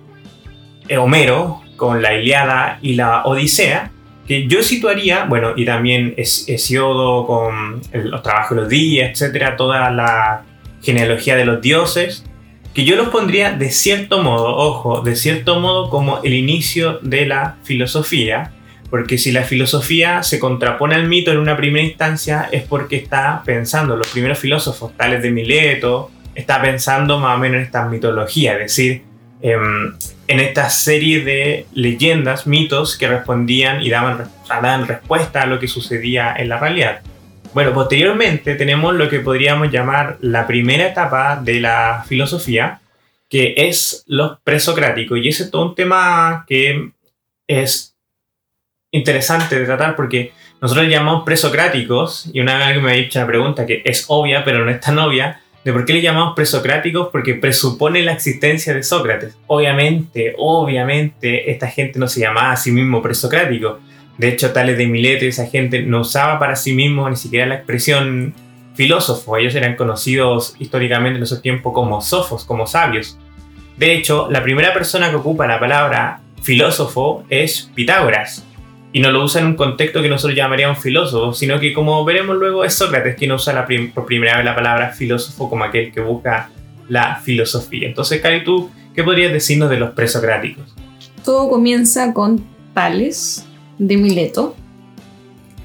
Homero 0.98 1.62
con 1.76 2.02
la 2.02 2.14
Iliada 2.16 2.78
y 2.82 2.94
la 2.94 3.24
Odisea, 3.24 3.90
que 4.26 4.46
yo 4.46 4.62
situaría, 4.62 5.24
bueno, 5.24 5.52
y 5.56 5.64
también 5.64 6.14
Hesiodo 6.16 7.26
con 7.26 7.82
los 7.92 8.22
trabajos 8.22 8.56
de 8.56 8.62
los 8.62 8.70
días, 8.70 9.10
etcétera, 9.10 9.56
toda 9.56 9.90
la 9.90 10.44
genealogía 10.82 11.36
de 11.36 11.44
los 11.44 11.60
dioses, 11.60 12.24
que 12.72 12.84
yo 12.84 12.96
los 12.96 13.08
pondría 13.08 13.52
de 13.52 13.70
cierto 13.70 14.22
modo, 14.22 14.56
ojo, 14.56 15.02
de 15.02 15.16
cierto 15.16 15.60
modo 15.60 15.90
como 15.90 16.22
el 16.22 16.34
inicio 16.34 16.98
de 17.02 17.26
la 17.26 17.56
filosofía, 17.64 18.52
porque 18.92 19.16
si 19.16 19.32
la 19.32 19.44
filosofía 19.44 20.22
se 20.22 20.38
contrapone 20.38 20.94
al 20.94 21.08
mito 21.08 21.32
en 21.32 21.38
una 21.38 21.56
primera 21.56 21.82
instancia 21.82 22.50
es 22.52 22.62
porque 22.64 22.96
está 22.96 23.42
pensando, 23.42 23.96
los 23.96 24.08
primeros 24.08 24.38
filósofos, 24.38 24.94
tales 24.98 25.22
de 25.22 25.30
Mileto, 25.30 26.10
está 26.34 26.60
pensando 26.60 27.18
más 27.18 27.36
o 27.36 27.38
menos 27.38 27.56
en 27.56 27.62
esta 27.62 27.86
mitología, 27.86 28.52
es 28.52 28.58
decir, 28.58 29.02
em, 29.40 29.94
en 30.28 30.40
esta 30.40 30.68
serie 30.68 31.24
de 31.24 31.64
leyendas, 31.72 32.46
mitos 32.46 32.98
que 32.98 33.08
respondían 33.08 33.82
y 33.82 33.88
daban, 33.88 34.28
daban 34.46 34.86
respuesta 34.86 35.40
a 35.40 35.46
lo 35.46 35.58
que 35.58 35.68
sucedía 35.68 36.34
en 36.36 36.50
la 36.50 36.58
realidad. 36.58 37.00
Bueno, 37.54 37.72
posteriormente 37.72 38.56
tenemos 38.56 38.94
lo 38.94 39.08
que 39.08 39.20
podríamos 39.20 39.72
llamar 39.72 40.18
la 40.20 40.46
primera 40.46 40.86
etapa 40.86 41.40
de 41.42 41.60
la 41.60 42.04
filosofía, 42.06 42.82
que 43.30 43.54
es 43.56 44.04
los 44.06 44.38
presocráticos, 44.44 45.18
y 45.18 45.28
ese 45.28 45.44
es 45.44 45.50
todo 45.50 45.70
un 45.70 45.74
tema 45.74 46.44
que 46.46 46.90
es 47.46 47.91
interesante 48.92 49.58
de 49.58 49.64
tratar 49.64 49.96
porque 49.96 50.32
nosotros 50.60 50.86
le 50.86 50.92
llamamos 50.92 51.24
presocráticos, 51.24 52.30
y 52.32 52.40
una 52.40 52.56
vez 52.56 52.74
que 52.76 52.80
me 52.80 52.92
ha 52.92 52.94
dicho 52.94 53.18
una 53.18 53.26
pregunta 53.26 53.66
que 53.66 53.82
es 53.84 54.04
obvia, 54.06 54.44
pero 54.44 54.64
no 54.64 54.70
es 54.70 54.80
tan 54.80 54.96
obvia, 54.98 55.40
de 55.64 55.72
por 55.72 55.84
qué 55.84 55.94
le 55.94 56.02
llamamos 56.02 56.34
presocráticos, 56.36 57.08
porque 57.10 57.34
presupone 57.34 58.02
la 58.02 58.12
existencia 58.12 58.74
de 58.74 58.82
Sócrates. 58.82 59.36
Obviamente, 59.48 60.34
obviamente, 60.38 61.50
esta 61.50 61.68
gente 61.68 61.98
no 61.98 62.06
se 62.06 62.20
llamaba 62.20 62.52
a 62.52 62.56
sí 62.56 62.70
mismo 62.70 63.02
presocrático. 63.02 63.80
De 64.18 64.28
hecho, 64.28 64.52
tales 64.52 64.76
de 64.76 64.86
Mileto 64.86 65.24
y 65.24 65.28
esa 65.28 65.46
gente 65.46 65.82
no 65.82 66.00
usaba 66.00 66.38
para 66.38 66.54
sí 66.54 66.74
mismo 66.74 67.08
ni 67.08 67.16
siquiera 67.16 67.46
la 67.46 67.56
expresión 67.56 68.34
filósofo. 68.74 69.36
Ellos 69.36 69.54
eran 69.54 69.76
conocidos 69.76 70.54
históricamente 70.58 71.16
en 71.16 71.22
esos 71.22 71.42
tiempos 71.42 71.72
como 71.72 72.00
sofos, 72.00 72.44
como 72.44 72.66
sabios. 72.66 73.18
De 73.76 73.94
hecho, 73.94 74.28
la 74.30 74.42
primera 74.42 74.72
persona 74.72 75.10
que 75.10 75.16
ocupa 75.16 75.46
la 75.46 75.58
palabra 75.58 76.20
filósofo 76.42 77.24
es 77.30 77.70
Pitágoras, 77.74 78.44
y 78.92 79.00
no 79.00 79.10
lo 79.10 79.24
usa 79.24 79.40
en 79.40 79.48
un 79.48 79.54
contexto 79.54 80.02
que 80.02 80.08
nosotros 80.08 80.36
llamaríamos 80.36 80.78
filósofo, 80.78 81.32
sino 81.32 81.58
que 81.58 81.72
como 81.72 82.04
veremos 82.04 82.36
luego 82.36 82.64
es 82.64 82.74
Sócrates 82.74 83.16
quien 83.16 83.32
usa 83.32 83.54
la 83.54 83.66
por 83.94 84.04
primera 84.04 84.36
vez 84.36 84.44
la 84.44 84.54
palabra 84.54 84.90
filósofo 84.90 85.48
como 85.48 85.64
aquel 85.64 85.92
que 85.92 86.00
busca 86.00 86.50
la 86.88 87.16
filosofía. 87.16 87.88
Entonces, 87.88 88.20
Cari, 88.20 88.44
¿tú 88.44 88.70
qué 88.94 89.02
podrías 89.02 89.32
decirnos 89.32 89.70
de 89.70 89.78
los 89.78 89.90
presocráticos? 89.92 90.74
Todo 91.24 91.48
comienza 91.48 92.12
con 92.12 92.44
Tales 92.74 93.46
de 93.78 93.96
Mileto. 93.96 94.54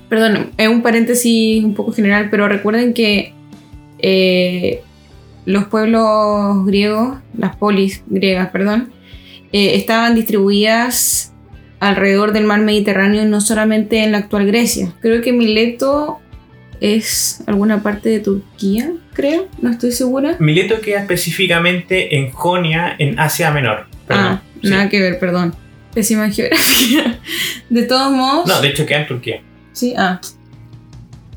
Perdón, 0.08 0.52
es 0.58 0.70
un 0.70 0.82
paréntesis 0.82 1.64
un 1.66 1.74
poco 1.74 1.92
general, 1.92 2.30
pero 2.32 2.48
recuerden 2.48 2.94
que 2.94 3.34
eh, 4.00 4.82
los 5.44 5.66
pueblos 5.66 6.66
griegos, 6.66 7.18
las 7.38 7.58
polis 7.58 8.04
griegas, 8.08 8.52
perdón, 8.52 8.94
eh, 9.52 9.76
estaban 9.76 10.16
distribuidas 10.16 11.34
alrededor 11.80 12.34
del 12.34 12.46
mar 12.46 12.62
Mediterráneo, 12.62 13.26
no 13.26 13.42
solamente 13.42 14.04
en 14.04 14.12
la 14.12 14.20
actual 14.20 14.48
Grecia. 14.48 14.94
Creo 15.02 15.22
que 15.22 15.32
Mileto 15.34 16.20
es 16.82 17.42
alguna 17.48 17.82
parte 17.84 18.10
de 18.10 18.20
Turquía, 18.20 18.92
creo, 19.14 19.48
no 19.62 19.72
estoy 19.72 19.92
segura. 19.92 20.36
Mileto 20.40 20.80
queda 20.82 21.02
específicamente 21.02 22.18
en 22.18 22.32
Jonia, 22.32 22.96
en 22.98 23.20
Asia 23.20 23.52
Menor. 23.52 23.88
ah, 24.10 24.42
nada 24.62 24.90
que 24.90 25.02
ver, 25.02 25.20
perdón. 25.20 25.56
Pésima 25.94 26.30
geografía. 26.32 27.20
De 27.70 27.84
todos 27.84 28.12
modos. 28.12 28.48
No, 28.48 28.62
de 28.62 28.70
hecho 28.70 28.86
queda 28.86 29.02
en 29.02 29.08
Turquía. 29.08 29.42
Sí, 29.74 29.94
ah. 29.98 30.20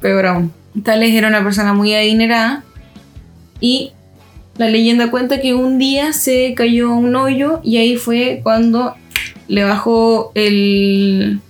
Peor 0.00 0.26
aún. 0.26 0.52
Tales 0.82 1.14
era 1.14 1.28
una 1.28 1.42
persona 1.42 1.72
muy 1.74 1.94
adinerada 1.94 2.62
y 3.60 3.92
la 4.56 4.68
leyenda 4.68 5.10
cuenta 5.10 5.40
que 5.40 5.54
un 5.54 5.78
día 5.78 6.12
se 6.12 6.54
cayó 6.54 6.92
un 6.92 7.16
hoyo 7.16 7.60
y 7.64 7.78
ahí 7.78 7.96
fue 7.96 8.40
cuando 8.42 8.94
le 9.48 9.64
bajó 9.64 10.32
el, 10.34 11.40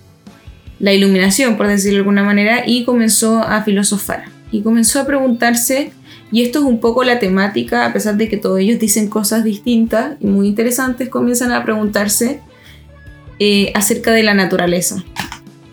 la 0.79 0.93
iluminación, 0.93 1.57
por 1.57 1.67
decirlo 1.67 1.97
de 1.97 1.99
alguna 1.99 2.23
manera, 2.23 2.63
y 2.65 2.83
comenzó 2.83 3.39
a 3.39 3.63
filosofar. 3.63 4.25
Y 4.51 4.61
comenzó 4.61 4.99
a 4.99 5.05
preguntarse, 5.05 5.93
y 6.31 6.43
esto 6.43 6.59
es 6.59 6.65
un 6.65 6.79
poco 6.79 7.03
la 7.03 7.19
temática, 7.19 7.85
a 7.85 7.93
pesar 7.93 8.17
de 8.17 8.27
que 8.27 8.37
todos 8.37 8.59
ellos 8.59 8.79
dicen 8.79 9.07
cosas 9.07 9.43
distintas 9.43 10.17
y 10.19 10.27
muy 10.27 10.47
interesantes, 10.47 11.09
comienzan 11.09 11.51
a 11.51 11.63
preguntarse 11.63 12.41
eh, 13.39 13.71
acerca 13.75 14.11
de 14.11 14.23
la 14.23 14.33
naturaleza, 14.33 15.03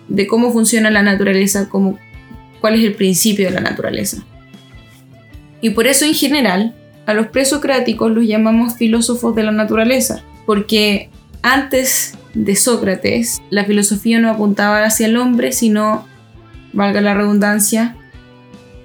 de 0.09 0.27
cómo 0.27 0.53
funciona 0.53 0.91
la 0.91 1.03
naturaleza, 1.03 1.69
cómo, 1.69 1.99
cuál 2.61 2.75
es 2.75 2.85
el 2.85 2.95
principio 2.95 3.47
de 3.47 3.55
la 3.55 3.61
naturaleza. 3.61 4.25
Y 5.61 5.71
por 5.71 5.87
eso 5.87 6.05
en 6.05 6.15
general 6.15 6.75
a 7.07 7.15
los 7.15 7.29
presocráticos 7.29 8.11
los 8.11 8.27
llamamos 8.27 8.77
filósofos 8.77 9.35
de 9.35 9.43
la 9.43 9.53
naturaleza, 9.53 10.23
porque 10.45 11.09
antes 11.43 12.19
de 12.35 12.57
Sócrates, 12.57 13.41
la 13.51 13.65
filosofía 13.65 14.19
no 14.19 14.31
apuntaba 14.31 14.85
hacia 14.85 15.07
el 15.07 15.17
hombre, 15.17 15.53
sino, 15.53 16.07
valga 16.73 17.01
la 17.01 17.15
redundancia, 17.15 17.97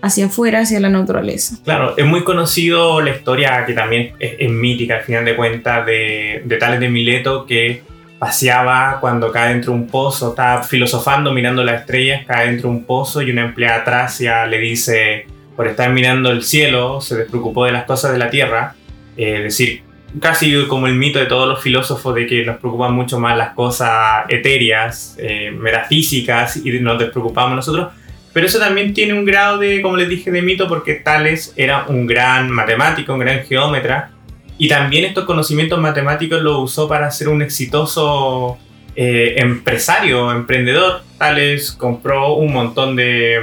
hacia 0.02 0.26
afuera, 0.26 0.62
hacia 0.62 0.80
la 0.80 0.90
naturaleza. 0.90 1.58
Claro, 1.64 1.96
es 1.98 2.06
muy 2.06 2.24
conocido 2.24 3.00
la 3.02 3.12
historia 3.12 3.66
que 3.66 3.74
también 3.74 4.14
es, 4.20 4.50
mítica 4.50 4.98
al 4.98 5.02
final 5.04 5.24
de 5.24 5.36
cuentas 5.36 5.86
de, 5.86 6.42
de 6.46 6.58
Tales 6.58 6.80
de 6.80 6.90
Mileto 6.90 7.46
que 7.46 7.84
paseaba 8.20 9.00
cuando 9.02 9.32
cae 9.32 9.50
dentro 9.50 9.74
de 9.74 9.80
un 9.80 9.88
pozo, 9.88 10.30
está 10.30 10.64
filosofando, 10.64 11.34
mirando 11.34 11.64
las 11.64 11.82
estrellas, 11.82 12.26
cae 12.26 12.48
dentro 12.48 12.70
de 12.70 12.76
un 12.76 12.86
pozo 12.86 13.22
y 13.22 13.32
una 13.32 13.44
empleada 13.44 13.84
tracia 13.84 14.46
le 14.46 14.60
dice, 14.60 15.26
por 15.56 15.68
estar 15.68 15.90
mirando 15.92 16.32
el 16.32 16.44
cielo, 16.44 17.02
se 17.02 17.16
despreocupó 17.18 17.66
de 17.66 17.74
las 17.74 17.84
cosas 17.84 18.12
de 18.12 18.18
la 18.18 18.30
tierra, 18.30 18.76
es 19.18 19.44
decir, 19.44 19.84
casi 20.20 20.66
como 20.68 20.88
el 20.88 20.96
mito 20.96 21.20
de 21.20 21.26
todos 21.26 21.48
los 21.48 21.62
filósofos 21.62 22.14
de 22.16 22.28
que 22.28 22.46
nos 22.46 22.58
preocupan 22.58 22.94
mucho 22.94 23.20
más 23.20 23.38
las 23.38 23.54
cosas 23.54 24.26
etéreas, 24.30 25.16
eh, 25.20 25.52
metafísicas 25.52 26.58
y 26.58 26.80
nos 26.80 27.00
despreocupamos 27.00 27.56
nosotros. 27.56 27.92
Pero 28.32 28.48
eso 28.48 28.60
también 28.60 28.94
tiene 28.94 29.14
un 29.14 29.26
grado 29.26 29.60
de, 29.60 29.82
como 29.82 29.96
les 29.98 30.10
dije, 30.10 30.32
de 30.32 30.42
mito 30.42 30.68
porque 30.68 30.96
Tales 30.96 31.54
era 31.56 31.86
un 31.88 32.08
gran 32.08 32.50
matemático, 32.50 33.14
un 33.14 33.20
gran 33.20 33.44
geómetra 33.44 34.12
y 34.58 34.68
también 34.68 35.06
estos 35.06 35.26
conocimientos 35.26 35.80
matemáticos 35.80 36.42
los 36.42 36.60
usó 36.60 36.88
para 36.88 37.10
ser 37.12 37.30
un 37.30 37.42
exitoso 37.42 38.58
eh, 38.96 39.36
empresario, 39.38 40.32
emprendedor. 40.32 41.02
Tales 41.18 41.72
compró 41.72 42.34
un 42.36 42.54
montón 42.54 42.96
de 42.96 43.40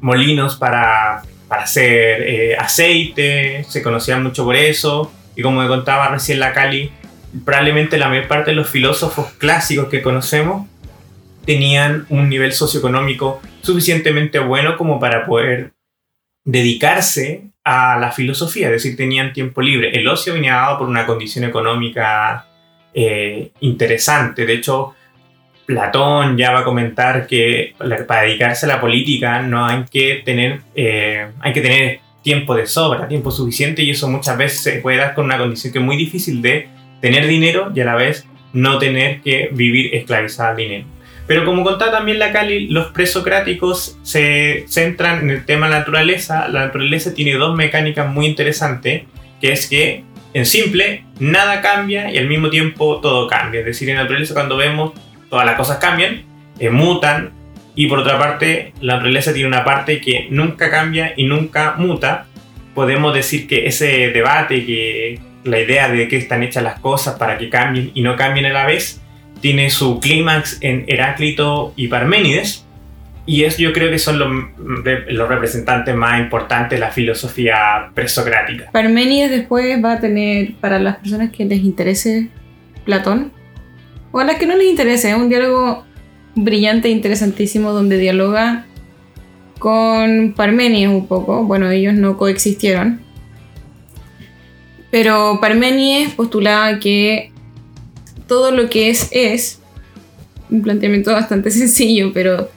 molinos 0.00 0.56
para, 0.56 1.22
para 1.48 1.62
hacer 1.62 2.22
eh, 2.22 2.56
aceite, 2.56 3.64
se 3.68 3.82
conocían 3.82 4.22
mucho 4.22 4.44
por 4.44 4.56
eso 4.56 5.12
y 5.38 5.42
como 5.42 5.62
me 5.62 5.68
contaba 5.68 6.08
recién 6.08 6.40
la 6.40 6.52
Cali, 6.52 6.90
probablemente 7.44 7.96
la 7.96 8.08
mayor 8.08 8.26
parte 8.26 8.50
de 8.50 8.56
los 8.56 8.68
filósofos 8.68 9.30
clásicos 9.38 9.86
que 9.86 10.02
conocemos 10.02 10.66
tenían 11.46 12.06
un 12.08 12.28
nivel 12.28 12.52
socioeconómico 12.52 13.40
suficientemente 13.62 14.40
bueno 14.40 14.76
como 14.76 14.98
para 14.98 15.26
poder 15.26 15.74
dedicarse 16.44 17.52
a 17.62 17.98
la 18.00 18.10
filosofía, 18.10 18.66
es 18.66 18.72
decir, 18.72 18.96
tenían 18.96 19.32
tiempo 19.32 19.62
libre. 19.62 19.96
El 19.96 20.08
ocio 20.08 20.34
venía 20.34 20.54
dado 20.54 20.78
por 20.78 20.88
una 20.88 21.06
condición 21.06 21.44
económica 21.44 22.48
eh, 22.92 23.52
interesante. 23.60 24.44
De 24.44 24.54
hecho, 24.54 24.96
Platón 25.66 26.36
ya 26.36 26.50
va 26.50 26.60
a 26.60 26.64
comentar 26.64 27.28
que 27.28 27.76
para 28.08 28.22
dedicarse 28.22 28.66
a 28.66 28.70
la 28.70 28.80
política 28.80 29.40
no 29.40 29.64
hay 29.64 29.84
que 29.84 30.20
tener, 30.24 30.62
eh, 30.74 31.28
hay 31.38 31.52
que 31.52 31.60
tener 31.60 32.07
tiempo 32.22 32.54
de 32.54 32.66
sobra, 32.66 33.08
tiempo 33.08 33.30
suficiente 33.30 33.82
y 33.82 33.90
eso 33.90 34.08
muchas 34.08 34.36
veces 34.36 34.60
se 34.60 34.72
puede 34.80 34.98
dar 34.98 35.14
con 35.14 35.26
una 35.26 35.38
condición 35.38 35.72
que 35.72 35.78
es 35.78 35.84
muy 35.84 35.96
difícil 35.96 36.42
de 36.42 36.68
tener 37.00 37.26
dinero 37.26 37.70
y 37.74 37.80
a 37.80 37.84
la 37.84 37.94
vez 37.94 38.26
no 38.52 38.78
tener 38.78 39.20
que 39.20 39.50
vivir 39.52 39.94
esclavizada 39.94 40.50
al 40.50 40.56
dinero. 40.56 40.84
Pero 41.26 41.44
como 41.44 41.62
contaba 41.62 41.92
también 41.92 42.18
la 42.18 42.32
Cali, 42.32 42.68
los 42.68 42.86
presocráticos 42.86 43.98
se 44.02 44.64
centran 44.66 45.20
en 45.20 45.30
el 45.30 45.44
tema 45.44 45.68
naturaleza. 45.68 46.48
La 46.48 46.60
naturaleza 46.60 47.12
tiene 47.12 47.34
dos 47.34 47.54
mecánicas 47.54 48.10
muy 48.10 48.24
interesantes, 48.24 49.02
que 49.38 49.52
es 49.52 49.68
que 49.68 50.04
en 50.32 50.46
simple 50.46 51.04
nada 51.20 51.60
cambia 51.60 52.10
y 52.10 52.16
al 52.16 52.28
mismo 52.28 52.48
tiempo 52.48 53.00
todo 53.00 53.26
cambia. 53.26 53.60
Es 53.60 53.66
decir, 53.66 53.90
en 53.90 53.96
naturaleza 53.96 54.32
cuando 54.32 54.56
vemos 54.56 54.92
todas 55.28 55.44
las 55.44 55.56
cosas 55.56 55.76
cambian, 55.76 56.22
eh, 56.58 56.70
mutan, 56.70 57.32
y 57.78 57.86
por 57.86 58.00
otra 58.00 58.18
parte, 58.18 58.72
la 58.80 58.94
naturaleza 58.94 59.32
tiene 59.32 59.46
una 59.46 59.62
parte 59.62 60.00
que 60.00 60.26
nunca 60.30 60.68
cambia 60.68 61.12
y 61.16 61.26
nunca 61.26 61.76
muta. 61.78 62.26
Podemos 62.74 63.14
decir 63.14 63.46
que 63.46 63.68
ese 63.68 64.10
debate, 64.10 64.66
que 64.66 65.20
la 65.44 65.60
idea 65.60 65.88
de 65.88 66.08
que 66.08 66.16
están 66.16 66.42
hechas 66.42 66.64
las 66.64 66.80
cosas 66.80 67.16
para 67.20 67.38
que 67.38 67.48
cambien 67.48 67.92
y 67.94 68.02
no 68.02 68.16
cambien 68.16 68.46
a 68.46 68.52
la 68.52 68.66
vez, 68.66 69.00
tiene 69.40 69.70
su 69.70 70.00
clímax 70.00 70.58
en 70.60 70.86
Heráclito 70.88 71.72
y 71.76 71.86
Parménides. 71.86 72.66
Y 73.26 73.44
eso 73.44 73.58
yo 73.62 73.72
creo 73.72 73.92
que 73.92 74.00
son 74.00 74.18
los, 74.18 74.28
los 75.10 75.28
representantes 75.28 75.94
más 75.94 76.18
importantes 76.18 76.80
de 76.80 76.84
la 76.84 76.90
filosofía 76.90 77.90
presocrática. 77.94 78.72
Parménides 78.72 79.30
después 79.30 79.84
va 79.84 79.92
a 79.92 80.00
tener, 80.00 80.54
para 80.54 80.80
las 80.80 80.96
personas 80.96 81.30
que 81.30 81.44
les 81.44 81.60
interese 81.60 82.28
Platón, 82.84 83.30
o 84.10 84.18
a 84.18 84.24
las 84.24 84.36
que 84.36 84.46
no 84.46 84.56
les 84.56 84.66
interese, 84.66 85.10
es 85.10 85.16
un 85.16 85.28
diálogo 85.28 85.86
brillante 86.44 86.88
e 86.88 86.92
interesantísimo 86.92 87.72
donde 87.72 87.98
dialoga 87.98 88.66
con 89.58 90.34
Parmenides 90.36 90.88
un 90.88 91.06
poco. 91.06 91.44
Bueno, 91.44 91.70
ellos 91.70 91.94
no 91.94 92.16
coexistieron. 92.16 93.00
Pero 94.90 95.38
Parmenides 95.40 96.14
postulaba 96.14 96.78
que 96.78 97.32
todo 98.26 98.50
lo 98.52 98.68
que 98.68 98.90
es 98.90 99.08
es 99.10 99.60
un 100.50 100.62
planteamiento 100.62 101.12
bastante 101.12 101.50
sencillo, 101.52 102.12
pero 102.12 102.50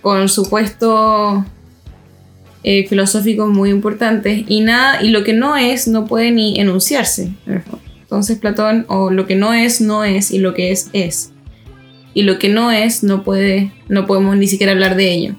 con 0.00 0.28
supuestos 0.28 1.44
eh, 2.64 2.86
filosóficos 2.88 3.48
muy 3.48 3.70
importantes 3.70 4.44
y 4.48 4.60
nada 4.60 5.02
y 5.02 5.10
lo 5.10 5.22
que 5.22 5.32
no 5.32 5.56
es 5.56 5.86
no 5.86 6.06
puede 6.06 6.30
ni 6.30 6.58
enunciarse. 6.58 7.32
Entonces 8.00 8.38
Platón 8.38 8.86
o 8.88 9.10
lo 9.10 9.26
que 9.26 9.36
no 9.36 9.52
es 9.52 9.80
no 9.80 10.04
es 10.04 10.30
y 10.30 10.38
lo 10.38 10.54
que 10.54 10.72
es 10.72 10.88
es 10.92 11.32
y 12.18 12.24
lo 12.24 12.36
que 12.40 12.48
no 12.48 12.72
es 12.72 13.04
no 13.04 13.22
puede 13.22 13.70
no 13.88 14.04
podemos 14.04 14.36
ni 14.36 14.48
siquiera 14.48 14.72
hablar 14.72 14.96
de 14.96 15.08
ello. 15.08 15.34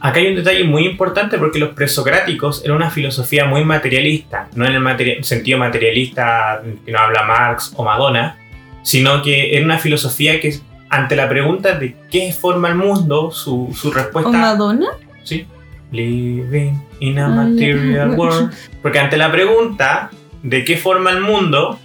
Acá 0.00 0.20
hay 0.20 0.28
un 0.28 0.36
detalle 0.36 0.64
muy 0.64 0.86
importante 0.86 1.36
porque 1.36 1.58
los 1.58 1.74
presocráticos 1.74 2.64
eran 2.64 2.78
una 2.78 2.88
filosofía 2.88 3.44
muy 3.44 3.62
materialista, 3.62 4.48
no 4.54 4.64
en 4.64 4.72
el 4.74 5.22
sentido 5.22 5.58
materialista 5.58 6.62
que 6.86 6.92
no 6.92 6.98
habla 6.98 7.24
Marx 7.24 7.74
o 7.76 7.84
Madonna, 7.84 8.38
sino 8.80 9.20
que 9.20 9.54
era 9.54 9.66
una 9.66 9.76
filosofía 9.78 10.40
que 10.40 10.54
ante 10.88 11.14
la 11.14 11.28
pregunta 11.28 11.78
de 11.78 11.94
qué 12.10 12.32
forma 12.32 12.68
el 12.68 12.76
mundo, 12.76 13.30
su, 13.30 13.76
su 13.78 13.92
respuesta... 13.92 14.30
¿O 14.30 14.32
Madonna? 14.32 14.92
Sí. 15.24 15.44
Living 15.92 16.72
in 17.00 17.18
a 17.18 17.28
material 17.28 18.18
world. 18.18 18.50
Porque 18.80 18.98
ante 18.98 19.18
la 19.18 19.30
pregunta 19.30 20.08
de 20.42 20.64
qué 20.64 20.78
forma 20.78 21.10
el 21.10 21.20
mundo, 21.20 21.78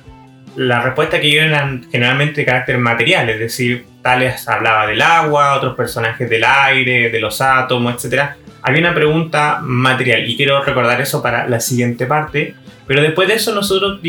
la 0.55 0.81
respuesta 0.81 1.19
que 1.19 1.27
ellos 1.27 1.43
eran 1.43 1.85
generalmente 1.91 2.41
de 2.41 2.45
carácter 2.45 2.77
material, 2.77 3.29
es 3.29 3.39
decir, 3.39 3.85
Tales 4.01 4.47
hablaba 4.47 4.87
del 4.87 5.01
agua, 5.01 5.55
otros 5.55 5.75
personajes 5.75 6.29
del 6.29 6.43
aire, 6.43 7.09
de 7.09 7.19
los 7.19 7.41
átomos, 7.41 8.03
etc. 8.03 8.31
Había 8.61 8.81
una 8.81 8.93
pregunta 8.93 9.59
material 9.61 10.29
y 10.29 10.35
quiero 10.35 10.63
recordar 10.63 11.01
eso 11.01 11.21
para 11.21 11.47
la 11.47 11.59
siguiente 11.59 12.05
parte, 12.05 12.55
pero 12.87 13.01
después 13.01 13.27
de 13.27 13.35
eso 13.35 13.53
nosotros, 13.53 13.99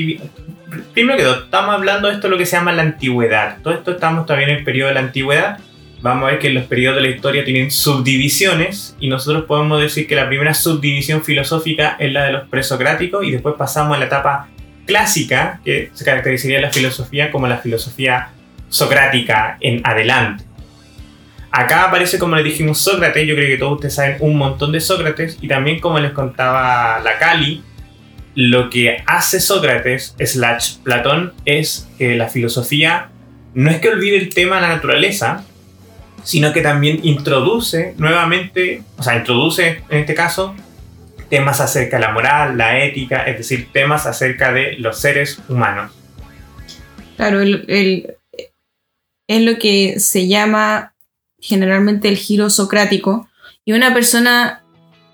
primero 0.94 1.16
que 1.16 1.24
todo, 1.24 1.44
estamos 1.44 1.74
hablando 1.74 2.08
de 2.08 2.14
esto 2.14 2.28
lo 2.28 2.38
que 2.38 2.46
se 2.46 2.56
llama 2.56 2.72
la 2.72 2.82
antigüedad, 2.82 3.58
todo 3.62 3.74
esto 3.74 3.92
estamos 3.92 4.26
todavía 4.26 4.48
en 4.48 4.56
el 4.56 4.64
periodo 4.64 4.88
de 4.88 4.94
la 4.94 5.00
antigüedad 5.00 5.58
vamos 6.02 6.24
a 6.24 6.32
ver 6.32 6.38
que 6.38 6.50
los 6.50 6.64
periodos 6.64 6.96
de 6.96 7.08
la 7.08 7.14
historia 7.14 7.44
tienen 7.44 7.70
subdivisiones 7.70 8.96
y 9.00 9.08
nosotros 9.08 9.44
podemos 9.44 9.80
decir 9.80 10.06
que 10.06 10.14
la 10.14 10.28
primera 10.28 10.54
subdivisión 10.54 11.22
filosófica 11.22 11.96
es 11.98 12.12
la 12.12 12.24
de 12.24 12.32
los 12.32 12.48
presocráticos 12.48 13.24
y 13.24 13.30
después 13.30 13.54
pasamos 13.58 13.96
a 13.96 14.00
la 14.00 14.06
etapa 14.06 14.48
clásica 14.86 15.60
que 15.64 15.90
se 15.92 16.04
caracterizaría 16.04 16.60
la 16.60 16.70
filosofía 16.70 17.30
como 17.30 17.46
la 17.46 17.58
filosofía 17.58 18.30
socrática 18.70 19.58
en 19.60 19.82
adelante. 19.84 20.44
Acá 21.50 21.84
aparece, 21.84 22.18
como 22.18 22.36
les 22.36 22.44
dijimos, 22.44 22.78
Sócrates. 22.78 23.26
Yo 23.26 23.34
creo 23.34 23.48
que 23.48 23.58
todos 23.58 23.74
ustedes 23.74 23.94
saben 23.94 24.16
un 24.20 24.38
montón 24.38 24.72
de 24.72 24.80
Sócrates. 24.80 25.36
Y 25.42 25.48
también, 25.48 25.80
como 25.80 25.98
les 25.98 26.12
contaba 26.12 27.00
la 27.00 27.18
Cali, 27.18 27.62
lo 28.34 28.70
que 28.70 29.02
hace 29.06 29.40
Sócrates, 29.40 30.14
slash 30.18 30.78
Platón, 30.82 31.34
es 31.44 31.88
que 31.98 32.14
la 32.14 32.28
filosofía 32.28 33.10
no 33.52 33.70
es 33.70 33.80
que 33.80 33.88
olvide 33.88 34.16
el 34.16 34.32
tema 34.32 34.56
de 34.56 34.62
la 34.62 34.68
naturaleza, 34.68 35.44
sino 36.22 36.52
que 36.52 36.60
también 36.60 37.00
introduce 37.02 37.94
nuevamente, 37.98 38.82
o 38.96 39.02
sea, 39.02 39.16
introduce 39.16 39.82
en 39.88 39.98
este 39.98 40.14
caso 40.14 40.54
temas 41.28 41.60
acerca 41.60 41.96
de 41.96 42.02
la 42.02 42.12
moral, 42.12 42.58
la 42.58 42.84
ética, 42.84 43.24
es 43.24 43.38
decir, 43.38 43.68
temas 43.72 44.06
acerca 44.06 44.52
de 44.52 44.76
los 44.78 45.00
seres 45.00 45.40
humanos. 45.48 45.92
Claro, 47.16 47.40
el, 47.40 48.16
es 49.30 49.42
lo 49.42 49.58
que 49.58 50.00
se 50.00 50.26
llama 50.26 50.92
generalmente 51.38 52.08
el 52.08 52.16
giro 52.16 52.50
socrático. 52.50 53.28
Y 53.64 53.72
una 53.74 53.94
persona 53.94 54.64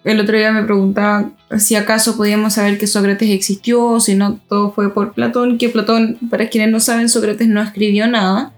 el 0.04 0.18
otro 0.20 0.38
día 0.38 0.52
me 0.52 0.62
preguntaba 0.62 1.32
si 1.58 1.74
acaso 1.74 2.16
podíamos 2.16 2.54
saber 2.54 2.78
que 2.78 2.86
Sócrates 2.86 3.28
existió 3.28 3.84
o 3.84 4.00
si 4.00 4.14
no 4.14 4.40
todo 4.48 4.72
fue 4.72 4.94
por 4.94 5.12
Platón, 5.12 5.58
que 5.58 5.68
Platón, 5.68 6.16
para 6.30 6.48
quienes 6.48 6.70
no 6.70 6.80
saben, 6.80 7.10
Sócrates 7.10 7.46
no 7.46 7.60
escribió 7.60 8.06
nada, 8.06 8.54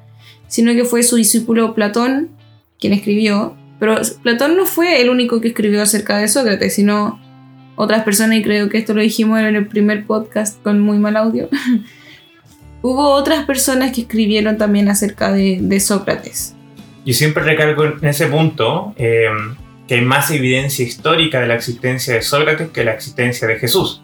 sino 0.47 0.73
que 0.75 0.85
fue 0.85 1.03
su 1.03 1.17
discípulo 1.17 1.75
Platón 1.75 2.29
quien 2.79 2.93
escribió. 2.93 3.57
Pero 3.81 3.97
Platón 4.23 4.57
no 4.57 4.65
fue 4.65 5.01
el 5.01 5.11
único 5.11 5.41
que 5.41 5.49
escribió 5.49 5.83
acerca 5.83 6.19
de 6.19 6.29
Sócrates, 6.29 6.73
sino 6.73 7.21
otras 7.75 8.05
personas, 8.05 8.39
y 8.39 8.45
creo 8.45 8.69
que 8.69 8.79
esto 8.79 8.95
lo 8.95 9.01
dijimos 9.01 9.41
en 9.41 9.57
el 9.57 9.67
primer 9.67 10.07
podcast 10.07 10.63
con 10.63 10.79
muy 10.79 10.99
mal 10.99 11.17
audio. 11.17 11.49
Hubo 12.83 13.11
otras 13.11 13.45
personas 13.45 13.93
que 13.93 14.03
escribieron 14.03 14.57
también 14.57 14.89
acerca 14.89 15.33
de 15.33 15.81
Sócrates. 15.81 16.55
Yo 17.09 17.15
siempre 17.15 17.43
recargo 17.43 17.87
en 17.87 18.05
ese 18.05 18.27
punto 18.27 18.95
eh, 18.99 19.29
que 19.87 19.95
hay 19.95 20.03
más 20.03 20.31
evidencia 20.31 20.85
histórica 20.85 21.41
de 21.41 21.47
la 21.47 21.55
existencia 21.55 22.13
de 22.13 22.21
Sócrates 22.21 22.69
que 22.69 22.85
la 22.85 22.93
existencia 22.93 23.49
de 23.49 23.57
Jesús. 23.57 24.03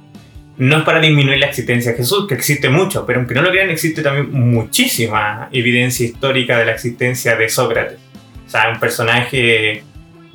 No 0.56 0.78
es 0.78 0.84
para 0.84 1.00
disminuir 1.00 1.38
la 1.38 1.46
existencia 1.46 1.90
de 1.90 1.98
Jesús, 1.98 2.26
que 2.26 2.34
existe 2.34 2.70
mucho, 2.70 3.04
pero 3.04 3.18
aunque 3.18 3.34
no 3.34 3.42
lo 3.42 3.50
crean, 3.50 3.68
existe 3.68 4.00
también 4.00 4.32
muchísima 4.32 5.50
evidencia 5.52 6.06
histórica 6.06 6.58
de 6.58 6.64
la 6.64 6.72
existencia 6.72 7.36
de 7.36 7.48
Sócrates. 7.50 7.98
O 8.46 8.48
sea, 8.48 8.70
un 8.72 8.80
personaje 8.80 9.82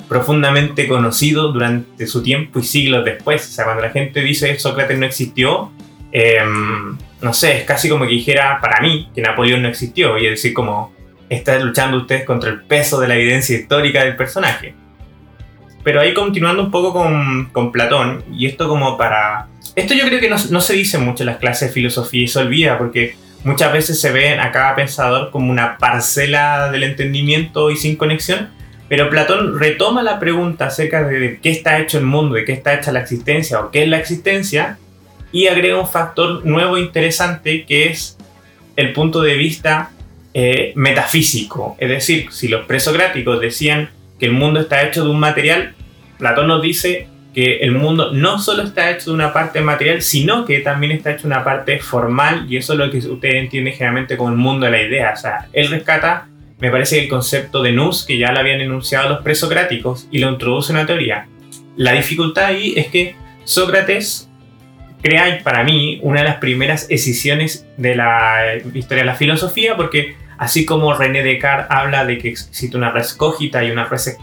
profundamente 0.07 0.87
conocido 0.87 1.51
durante 1.51 2.05
su 2.05 2.21
tiempo 2.21 2.59
y 2.59 2.63
siglos 2.63 3.03
después. 3.03 3.47
O 3.47 3.51
sea, 3.51 3.65
cuando 3.65 3.81
la 3.81 3.89
gente 3.89 4.21
dice 4.21 4.59
Sócrates 4.59 4.99
no 4.99 5.07
existió, 5.07 5.71
em, 6.11 6.97
no 7.21 7.33
sé, 7.33 7.57
es 7.59 7.63
casi 7.63 7.89
como 7.89 8.05
que 8.05 8.11
dijera 8.11 8.59
para 8.61 8.81
mí 8.81 9.09
que 9.13 9.21
Napoleón 9.21 9.61
no 9.61 9.67
existió, 9.67 10.17
y 10.17 10.25
es 10.25 10.31
decir, 10.31 10.53
como 10.53 10.93
están 11.29 11.65
luchando 11.65 11.97
ustedes 11.97 12.25
contra 12.25 12.49
el 12.49 12.61
peso 12.61 12.99
de 12.99 13.07
la 13.07 13.15
evidencia 13.15 13.57
histórica 13.57 14.03
del 14.03 14.15
personaje. 14.15 14.73
Pero 15.83 16.01
ahí 16.01 16.13
continuando 16.13 16.63
un 16.63 16.71
poco 16.71 16.93
con, 16.93 17.71
Platón, 17.71 18.23
y 18.31 18.45
esto 18.47 18.67
como 18.67 18.97
para... 18.97 19.47
Esto 19.75 19.93
yo 19.93 20.05
creo 20.05 20.19
que 20.19 20.29
no, 20.29 20.37
no, 20.49 20.61
se 20.61 20.73
dice 20.73 20.97
mucho 20.97 21.23
en 21.23 21.27
las 21.27 21.37
clases 21.37 21.69
de 21.69 21.73
filosofía 21.73 22.23
y 22.23 22.27
se 22.27 22.39
olvida 22.39 22.77
porque 22.77 23.15
muchas 23.43 23.71
veces 23.71 23.99
se 24.01 24.11
ve 24.11 24.37
a 24.37 24.51
cada 24.51 24.75
pensador 24.75 25.31
como 25.31 25.51
una 25.51 25.77
parcela 25.77 26.69
del 26.71 26.83
entendimiento 26.83 27.71
y 27.71 27.77
sin 27.77 27.95
conexión, 27.95 28.49
pero 28.89 29.09
Platón 29.09 29.59
retoma 29.59 30.03
la 30.03 30.19
pregunta 30.19 30.65
acerca 30.65 31.03
de 31.03 31.39
qué 31.41 31.51
está 31.51 31.79
hecho 31.79 31.99
el 31.99 32.05
mundo, 32.05 32.35
de 32.35 32.43
qué 32.43 32.53
está 32.53 32.73
hecha 32.73 32.91
la 32.91 33.01
existencia 33.01 33.59
o 33.61 33.71
qué 33.71 33.83
es 33.83 33.89
la 33.89 33.99
existencia, 33.99 34.79
y 35.31 35.47
agrega 35.47 35.79
un 35.79 35.87
factor 35.87 36.45
nuevo 36.45 36.77
e 36.77 36.81
interesante 36.81 37.65
que 37.65 37.87
es 37.87 38.17
el 38.75 38.93
punto 38.93 39.21
de 39.21 39.35
vista 39.35 39.91
eh, 40.33 40.73
metafísico. 40.75 41.75
Es 41.79 41.89
decir, 41.89 42.31
si 42.31 42.47
los 42.47 42.65
presocráticos 42.65 43.41
decían 43.41 43.89
que 44.19 44.25
el 44.25 44.33
mundo 44.33 44.59
está 44.59 44.83
hecho 44.83 45.03
de 45.03 45.09
un 45.09 45.19
material, 45.19 45.73
Platón 46.17 46.47
nos 46.47 46.61
dice 46.61 47.07
que 47.33 47.57
el 47.57 47.71
mundo 47.71 48.11
no 48.11 48.39
solo 48.39 48.63
está 48.63 48.91
hecho 48.91 49.11
de 49.11 49.15
una 49.15 49.33
parte 49.33 49.61
material, 49.61 50.01
sino 50.01 50.45
que 50.45 50.59
también 50.59 50.91
está 50.91 51.11
hecho 51.11 51.23
de 51.23 51.33
una 51.33 51.43
parte 51.43 51.79
formal, 51.79 52.45
y 52.49 52.57
eso 52.57 52.73
es 52.73 52.79
lo 52.79 52.89
que 52.89 52.97
usted 52.97 53.35
entiende 53.35 53.71
generalmente 53.71 54.17
como 54.17 54.29
el 54.29 54.35
mundo 54.35 54.65
de 54.65 54.71
la 54.71 54.81
idea. 54.81 55.13
O 55.13 55.17
sea, 55.17 55.47
él 55.53 55.69
rescata, 55.69 56.27
me 56.59 56.71
parece, 56.71 56.99
el 56.99 57.07
concepto 57.07 57.61
de 57.61 57.71
nous, 57.71 58.05
que 58.05 58.17
ya 58.17 58.31
lo 58.31 58.39
habían 58.39 58.61
enunciado 58.61 59.09
los 59.09 59.21
presocráticos, 59.21 60.07
y 60.11 60.19
lo 60.19 60.29
introduce 60.29 60.71
en 60.71 60.77
una 60.77 60.87
teoría. 60.87 61.27
La 61.75 61.93
dificultad 61.93 62.45
ahí 62.45 62.73
es 62.75 62.87
que 62.87 63.15
Sócrates 63.45 64.28
crea 65.01 65.39
para 65.43 65.63
mí 65.63 65.99
una 66.03 66.21
de 66.21 66.27
las 66.27 66.37
primeras 66.37 66.87
escisiones 66.89 67.65
de 67.77 67.95
la 67.95 68.57
historia 68.73 69.03
de 69.03 69.07
la 69.07 69.15
filosofía, 69.15 69.75
porque 69.75 70.15
así 70.37 70.65
como 70.65 70.93
René 70.93 71.23
Descartes 71.23 71.67
habla 71.69 72.05
de 72.05 72.17
que 72.17 72.29
existe 72.29 72.75
una 72.75 72.91
res 72.91 73.13
cogita 73.13 73.63
y 73.63 73.71
una 73.71 73.85
res 73.85 74.17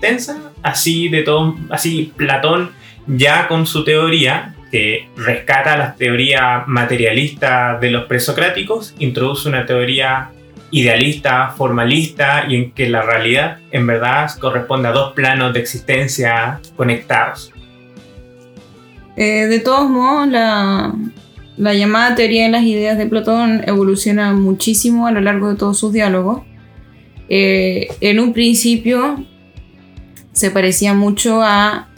así 0.63 1.09
de 1.09 1.23
todo, 1.23 1.57
así 1.71 2.13
Platón 2.17 2.73
ya 3.07 3.49
con 3.49 3.67
su 3.67 3.85
teoría 3.85 4.55
que 4.71 5.09
rescata 5.17 5.77
la 5.77 5.95
teoría 5.95 6.65
materialista 6.67 7.79
de 7.81 7.91
los 7.91 8.05
presocráticos, 8.07 8.95
introduce 8.99 9.49
una 9.49 9.65
teoría 9.65 10.31
idealista, 10.73 11.55
formalista 11.57 12.47
y 12.49 12.57
en 12.57 12.73
que 12.73 12.89
la 12.89 13.03
realidad 13.03 13.59
en 13.71 13.87
verdad 13.87 14.29
corresponde 14.39 14.89
a 14.89 14.93
dos 14.93 15.13
planos 15.13 15.55
de 15.55 15.61
existencia 15.61 16.61
conectados. 16.77 17.53
Eh, 19.17 19.47
de 19.47 19.61
todos 19.61 19.89
modos, 19.89 20.29
la, 20.29 20.95
llamada 21.57 22.15
teoría 22.15 22.45
de 22.45 22.51
las 22.51 22.65
ideas 22.65 22.99
de 22.99 23.07
Platón 23.07 23.63
evoluciona 23.67 24.35
muchísimo 24.35 25.07
a 25.07 25.11
lo 25.11 25.21
largo 25.21 25.49
de 25.49 25.57
todos 25.57 25.79
sus 25.79 25.93
diálogos. 25.93 26.43
Eh, 27.29 27.89
en 28.01 28.21
un 28.21 28.33
principio 28.35 29.25
se 30.33 30.51
parecía 30.51 30.93
mucho 30.93 31.43
a 31.43 31.89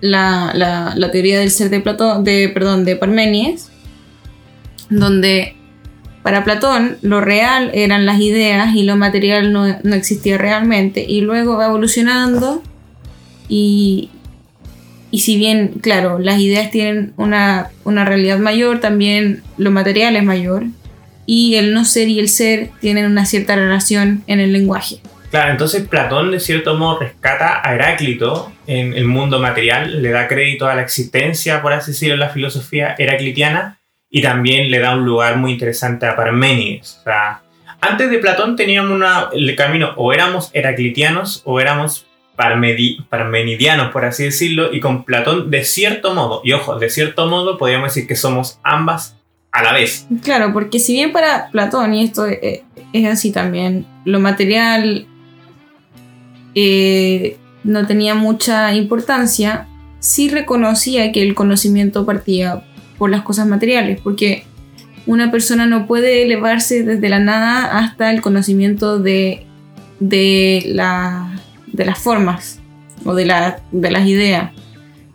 la, 0.00 1.10
teoría 1.12 1.38
del 1.38 1.50
ser 1.50 1.68
de 1.68 1.80
Platón, 1.80 2.24
de, 2.24 2.48
perdón, 2.48 2.86
de 2.86 2.96
Parménides, 2.96 3.70
donde 4.88 5.54
para 6.22 6.44
Platón 6.44 6.96
lo 7.02 7.20
real 7.20 7.70
eran 7.74 8.06
las 8.06 8.20
ideas 8.20 8.74
y 8.74 8.84
lo 8.84 8.96
material 8.96 9.52
no, 9.52 9.66
no 9.82 9.94
existía 9.94 10.38
realmente, 10.38 11.04
y 11.06 11.20
luego 11.20 11.58
va 11.58 11.66
evolucionando 11.66 12.62
y, 13.48 14.08
y 15.14 15.20
si 15.20 15.36
bien, 15.36 15.74
claro, 15.80 16.18
las 16.18 16.40
ideas 16.40 16.72
tienen 16.72 17.12
una, 17.16 17.70
realidad 17.84 18.40
mayor, 18.40 18.80
también 18.80 19.44
lo 19.56 19.70
material 19.70 20.16
es 20.16 20.24
mayor. 20.24 20.64
Y 21.24 21.54
el 21.54 21.72
no 21.72 21.84
ser 21.84 22.08
y 22.08 22.18
el 22.18 22.28
ser 22.28 22.70
tienen 22.80 23.06
una 23.06 23.24
cierta 23.24 23.54
relación 23.54 24.24
en 24.26 24.40
el 24.40 24.52
lenguaje. 24.52 24.96
Claro, 25.30 25.52
entonces 25.52 25.86
Platón 25.86 26.32
de 26.32 26.40
cierto 26.40 26.74
modo 26.74 26.98
rescata 26.98 27.60
a 27.62 27.76
Heráclito 27.76 28.50
en 28.66 28.92
el 28.94 29.04
mundo 29.04 29.38
material, 29.38 30.02
le 30.02 30.10
da 30.10 30.26
crédito 30.26 30.66
a 30.66 30.74
la 30.74 30.82
existencia, 30.82 31.62
por 31.62 31.72
así 31.72 31.92
decirlo, 31.92 32.14
en 32.14 32.20
la 32.20 32.30
filosofía 32.30 32.96
heraclitiana 32.98 33.78
y 34.10 34.20
también 34.20 34.68
le 34.68 34.80
da 34.80 34.96
un 34.96 35.04
lugar 35.04 35.36
muy 35.36 35.52
interesante 35.52 36.06
a 36.06 36.16
Parménides. 36.16 36.98
O 37.02 37.04
sea, 37.04 37.40
antes 37.80 38.10
de 38.10 38.18
Platón 38.18 38.56
teníamos 38.56 38.90
una, 38.90 39.28
el 39.32 39.54
camino 39.54 39.92
o 39.94 40.12
éramos 40.12 40.50
heraclitianos 40.54 41.42
o 41.44 41.60
éramos 41.60 42.04
parmenidianos, 42.36 43.92
por 43.92 44.04
así 44.04 44.24
decirlo, 44.24 44.72
y 44.72 44.80
con 44.80 45.04
Platón 45.04 45.50
de 45.50 45.64
cierto 45.64 46.14
modo, 46.14 46.40
y 46.44 46.52
ojo, 46.52 46.78
de 46.78 46.90
cierto 46.90 47.26
modo 47.26 47.58
podríamos 47.58 47.94
decir 47.94 48.08
que 48.08 48.16
somos 48.16 48.58
ambas 48.62 49.16
a 49.52 49.62
la 49.62 49.72
vez. 49.72 50.06
Claro, 50.22 50.52
porque 50.52 50.80
si 50.80 50.94
bien 50.94 51.12
para 51.12 51.50
Platón, 51.50 51.94
y 51.94 52.04
esto 52.04 52.26
es, 52.26 52.62
así 53.06 53.30
también, 53.30 53.86
lo 54.04 54.18
material 54.18 55.06
eh, 56.54 57.36
no 57.62 57.86
tenía 57.86 58.14
mucha 58.14 58.74
importancia, 58.74 59.68
sí 60.00 60.28
reconocía 60.28 61.12
que 61.12 61.22
el 61.22 61.34
conocimiento 61.34 62.04
partía 62.04 62.64
por 62.98 63.10
las 63.10 63.22
cosas 63.22 63.46
materiales, 63.46 64.00
porque 64.02 64.44
una 65.06 65.30
persona 65.30 65.66
no 65.66 65.86
puede 65.86 66.22
elevarse 66.22 66.82
desde 66.82 67.08
la 67.08 67.20
nada 67.20 67.78
hasta 67.78 68.10
el 68.10 68.22
conocimiento 68.22 68.98
de, 68.98 69.46
de 70.00 70.64
la 70.66 71.30
de 71.74 71.84
las 71.84 71.98
formas 71.98 72.60
o 73.04 73.14
de, 73.14 73.54
de 73.72 73.90
las 73.90 74.06
ideas, 74.06 74.52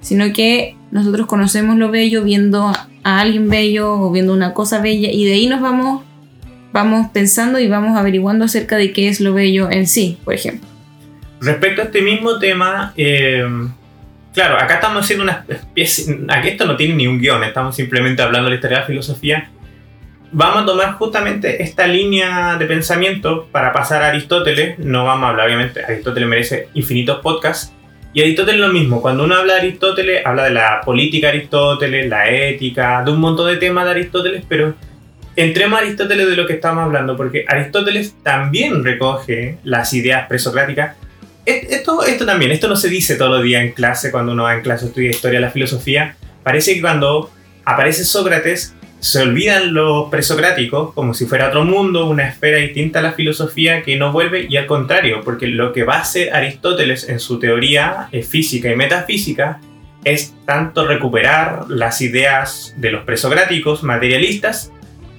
sino 0.02 0.32
que 0.34 0.76
nosotros 0.91 1.28
conocemos 1.28 1.78
lo 1.78 1.89
bello 1.89 2.24
viendo 2.24 2.72
a 3.04 3.19
alguien 3.19 3.50
bello 3.50 3.93
o 3.93 4.12
viendo 4.12 4.34
una 4.34 4.54
cosa 4.54 4.82
bella 4.82 5.10
y 5.12 5.26
de 5.26 5.34
ahí 5.34 5.48
nos 5.48 5.62
vamos, 5.62 6.04
vamos 6.74 7.08
pensando 7.13 7.60
y 7.60 7.67
vamos 7.67 7.98
averiguando 7.98 8.45
acerca 8.45 8.76
de 8.76 8.91
qué 8.91 9.08
es 9.08 9.22
lo 9.22 9.34
bello 9.34 9.72
en 9.72 9.88
sí, 9.88 10.17
por 10.24 10.34
ejemplo. 10.34 10.67
Respecto 11.41 11.82
a 11.82 11.86
este 11.86 12.02
mismo 12.02 12.38
tema, 12.38 12.93
eh, 12.98 13.48
claro, 14.34 14.58
acá 14.58 14.76
estamos 14.76 15.04
haciendo 15.04 15.24
una 15.24 15.45
especie, 15.48 16.19
aquí 16.28 16.50
esto 16.50 16.65
no 16.65 16.76
tiene 16.76 16.95
ni 16.95 17.08
un 17.08 17.19
guion, 17.19 17.43
estamos 17.43 17.76
simplemente 17.76 18.22
hablando 18.22 18.45
de 18.45 18.52
la 18.52 18.56
historia 18.56 18.78
de 18.78 18.82
la 18.82 18.88
filosofía 18.88 19.50
vamos 20.32 20.63
a 20.63 20.65
tomar 20.65 20.94
justamente 20.94 21.63
esta 21.63 21.88
línea 21.88 22.56
de 22.58 22.65
pensamiento 22.65 23.48
para 23.52 23.74
pasar 23.74 24.04
a 24.04 24.08
Aristóteles. 24.08 24.78
No 24.80 25.06
vamos 25.06 25.26
a 25.26 25.30
hablar, 25.30 25.48
obviamente, 25.48 25.84
Aristóteles 25.84 26.30
merece 26.30 26.70
infinitos 26.74 27.20
podcasts. 27.22 27.74
Y 28.13 28.22
Aristóteles 28.22 28.60
lo 28.60 28.70
mismo, 28.70 29.02
cuando 29.02 29.24
uno 29.24 29.36
habla 29.36 29.54
de 29.54 29.60
Aristóteles, 29.60 30.26
habla 30.26 30.46
de 30.46 30.50
la 30.52 30.82
política 30.82 31.28
de 31.28 31.38
Aristóteles, 31.38 32.10
la 32.10 32.30
ética, 32.30 33.04
de 33.04 33.12
un 33.12 33.20
montón 33.20 33.48
de 33.48 33.58
temas 33.58 33.86
de 33.86 33.92
Aristóteles, 33.92 34.44
pero 34.50 34.74
entremos 35.36 35.78
a 35.78 35.84
Aristóteles 35.84 36.28
de 36.28 36.36
lo 36.36 36.48
que 36.48 36.54
estamos 36.54 36.84
hablando, 36.84 37.15
porque 37.15 37.46
Aristóteles 37.48 38.15
también 38.24 38.84
recoge 38.84 39.60
las 39.63 39.94
ideas 39.94 40.28
presocráticas. 40.28 40.96
Esto, 41.46 42.04
esto 42.04 42.26
también, 42.26 42.52
esto 42.52 42.68
no 42.68 42.76
se 42.76 42.89
dice 42.89 43.15
todos 43.15 43.32
los 43.32 43.44
días 43.44 43.63
en 43.63 43.74
clase, 43.74 44.12
cuando 44.12 44.34
uno 44.34 44.44
va 44.44 44.56
en 44.56 44.62
clase 44.62 44.88
estudia 44.88 45.12
historia, 45.12 45.39
la 45.39 45.52
filosofía. 45.52 46.15
Parece 46.44 46.74
que 46.74 46.82
cuando 46.82 47.32
aparece 47.63 48.04
Sócrates, 48.04 48.76
se 49.00 49.22
olvidan 49.22 49.74
los 49.74 50.10
presocráticos 50.10 50.94
como 50.94 51.14
si 51.14 51.26
fuera 51.26 51.48
otro 51.48 51.64
mundo, 51.64 52.08
una 52.08 52.28
esfera 52.28 52.58
distinta 52.58 53.00
a 53.00 53.02
la 53.02 53.14
filosofía 53.14 53.82
que 53.82 53.98
no 53.98 54.12
vuelve 54.12 54.48
y 54.50 54.58
al 54.58 54.66
contrario, 54.66 55.22
porque 55.24 55.48
lo 55.48 55.72
que 55.74 55.84
va 55.84 55.96
a 55.96 56.02
hacer 56.02 56.34
Aristóteles 56.34 57.08
en 57.08 57.20
su 57.20 57.40
teoría 57.40 58.10
física 58.28 58.72
y 58.72 58.76
metafísica 58.76 59.62
es 60.04 60.36
tanto 60.46 60.86
recuperar 60.86 61.66
las 61.70 62.02
ideas 62.02 62.74
de 62.78 62.92
los 62.92 63.04
presocráticos 63.04 63.84
materialistas 63.84 64.72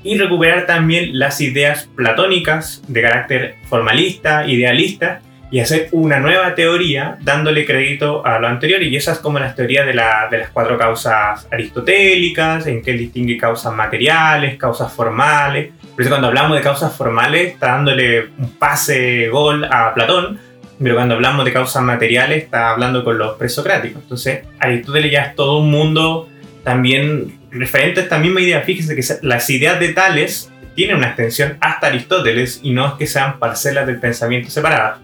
y 0.02 0.16
recuperar 0.16 0.66
también 0.66 1.18
las 1.18 1.40
ideas 1.40 1.88
platónicas 1.94 2.82
de 2.88 3.02
carácter 3.02 3.56
formalista, 3.68 4.46
idealista, 4.46 5.20
y 5.50 5.58
hacer 5.58 5.88
una 5.92 6.20
nueva 6.20 6.54
teoría 6.54 7.18
dándole 7.20 7.64
crédito 7.64 8.24
a 8.24 8.38
lo 8.38 8.46
anterior. 8.46 8.82
Y 8.82 8.96
esa 8.96 9.12
es 9.12 9.18
como 9.18 9.38
la 9.38 9.54
teoría 9.54 9.84
de, 9.84 9.92
de 9.92 10.38
las 10.38 10.50
cuatro 10.52 10.78
causas 10.78 11.46
aristotélicas, 11.50 12.66
en 12.66 12.82
que 12.82 12.92
él 12.92 12.98
distingue 12.98 13.36
causas 13.36 13.74
materiales, 13.74 14.56
causas 14.56 14.92
formales. 14.92 15.72
Por 15.92 16.02
eso 16.02 16.10
cuando 16.10 16.28
hablamos 16.28 16.56
de 16.56 16.62
causas 16.62 16.94
formales 16.96 17.54
está 17.54 17.72
dándole 17.72 18.28
un 18.38 18.52
pase 18.58 19.28
gol 19.28 19.64
a 19.64 19.92
Platón, 19.92 20.38
pero 20.80 20.94
cuando 20.94 21.14
hablamos 21.16 21.44
de 21.44 21.52
causas 21.52 21.82
materiales 21.82 22.44
está 22.44 22.70
hablando 22.70 23.02
con 23.04 23.18
los 23.18 23.36
presocráticos. 23.36 24.02
Entonces 24.02 24.40
Aristóteles 24.60 25.10
ya 25.10 25.22
es 25.22 25.34
todo 25.34 25.58
un 25.58 25.70
mundo 25.70 26.28
también 26.62 27.38
referente 27.50 28.00
a 28.00 28.02
esta 28.04 28.18
misma 28.18 28.40
idea. 28.40 28.60
Fíjese 28.62 28.94
que 28.94 29.26
las 29.26 29.50
ideas 29.50 29.80
de 29.80 29.88
Tales 29.88 30.50
tienen 30.74 30.96
una 30.96 31.08
extensión 31.08 31.58
hasta 31.60 31.88
Aristóteles 31.88 32.60
y 32.62 32.70
no 32.70 32.86
es 32.86 32.92
que 32.94 33.06
sean 33.06 33.38
parcelas 33.38 33.86
del 33.86 33.98
pensamiento 33.98 34.48
separadas. 34.48 34.98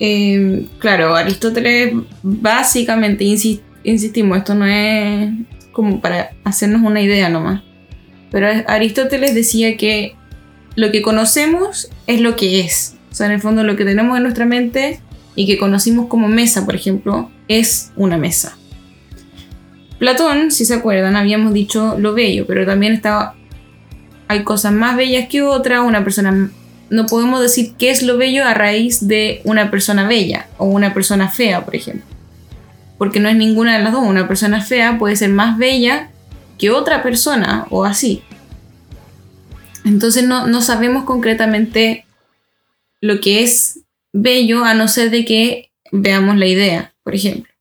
Eh, 0.00 0.66
claro, 0.78 1.14
Aristóteles 1.14 1.94
básicamente, 2.22 3.24
insistimos, 3.84 4.38
esto 4.38 4.54
no 4.54 4.66
es 4.66 5.30
como 5.72 6.00
para 6.00 6.30
hacernos 6.44 6.82
una 6.82 7.00
idea 7.00 7.28
nomás, 7.28 7.62
pero 8.30 8.48
Aristóteles 8.66 9.34
decía 9.34 9.76
que 9.76 10.14
lo 10.76 10.92
que 10.92 11.02
conocemos 11.02 11.90
es 12.06 12.20
lo 12.20 12.36
que 12.36 12.60
es, 12.60 12.96
o 13.10 13.14
sea, 13.14 13.26
en 13.26 13.32
el 13.32 13.40
fondo 13.40 13.64
lo 13.64 13.76
que 13.76 13.84
tenemos 13.84 14.16
en 14.16 14.22
nuestra 14.22 14.44
mente 14.44 15.00
y 15.34 15.46
que 15.46 15.58
conocimos 15.58 16.06
como 16.06 16.28
mesa, 16.28 16.64
por 16.64 16.74
ejemplo, 16.74 17.30
es 17.48 17.92
una 17.96 18.18
mesa. 18.18 18.56
Platón, 19.98 20.52
si 20.52 20.64
se 20.64 20.74
acuerdan, 20.74 21.16
habíamos 21.16 21.52
dicho 21.52 21.96
lo 21.98 22.14
bello, 22.14 22.46
pero 22.46 22.64
también 22.64 22.92
estaba 22.92 23.34
hay 24.28 24.44
cosas 24.44 24.72
más 24.72 24.96
bellas 24.96 25.28
que 25.28 25.42
otras, 25.42 25.80
una 25.82 26.04
persona 26.04 26.50
no 26.90 27.06
podemos 27.06 27.40
decir 27.40 27.74
qué 27.78 27.90
es 27.90 28.02
lo 28.02 28.16
bello 28.16 28.44
a 28.44 28.54
raíz 28.54 29.06
de 29.06 29.40
una 29.44 29.70
persona 29.70 30.06
bella 30.06 30.48
o 30.56 30.66
una 30.66 30.94
persona 30.94 31.28
fea, 31.28 31.64
por 31.64 31.76
ejemplo. 31.76 32.06
Porque 32.96 33.20
no 33.20 33.28
es 33.28 33.36
ninguna 33.36 33.76
de 33.76 33.84
las 33.84 33.92
dos. 33.92 34.02
Una 34.04 34.26
persona 34.26 34.62
fea 34.62 34.98
puede 34.98 35.16
ser 35.16 35.30
más 35.30 35.58
bella 35.58 36.10
que 36.58 36.70
otra 36.70 37.02
persona 37.02 37.66
o 37.70 37.84
así. 37.84 38.22
Entonces 39.84 40.24
no, 40.24 40.46
no 40.46 40.60
sabemos 40.60 41.04
concretamente 41.04 42.04
lo 43.00 43.20
que 43.20 43.42
es 43.42 43.80
bello 44.12 44.64
a 44.64 44.74
no 44.74 44.88
ser 44.88 45.10
de 45.10 45.24
que 45.24 45.70
veamos 45.92 46.36
la 46.36 46.46
idea, 46.46 46.94
por 47.02 47.14
ejemplo. 47.14 47.52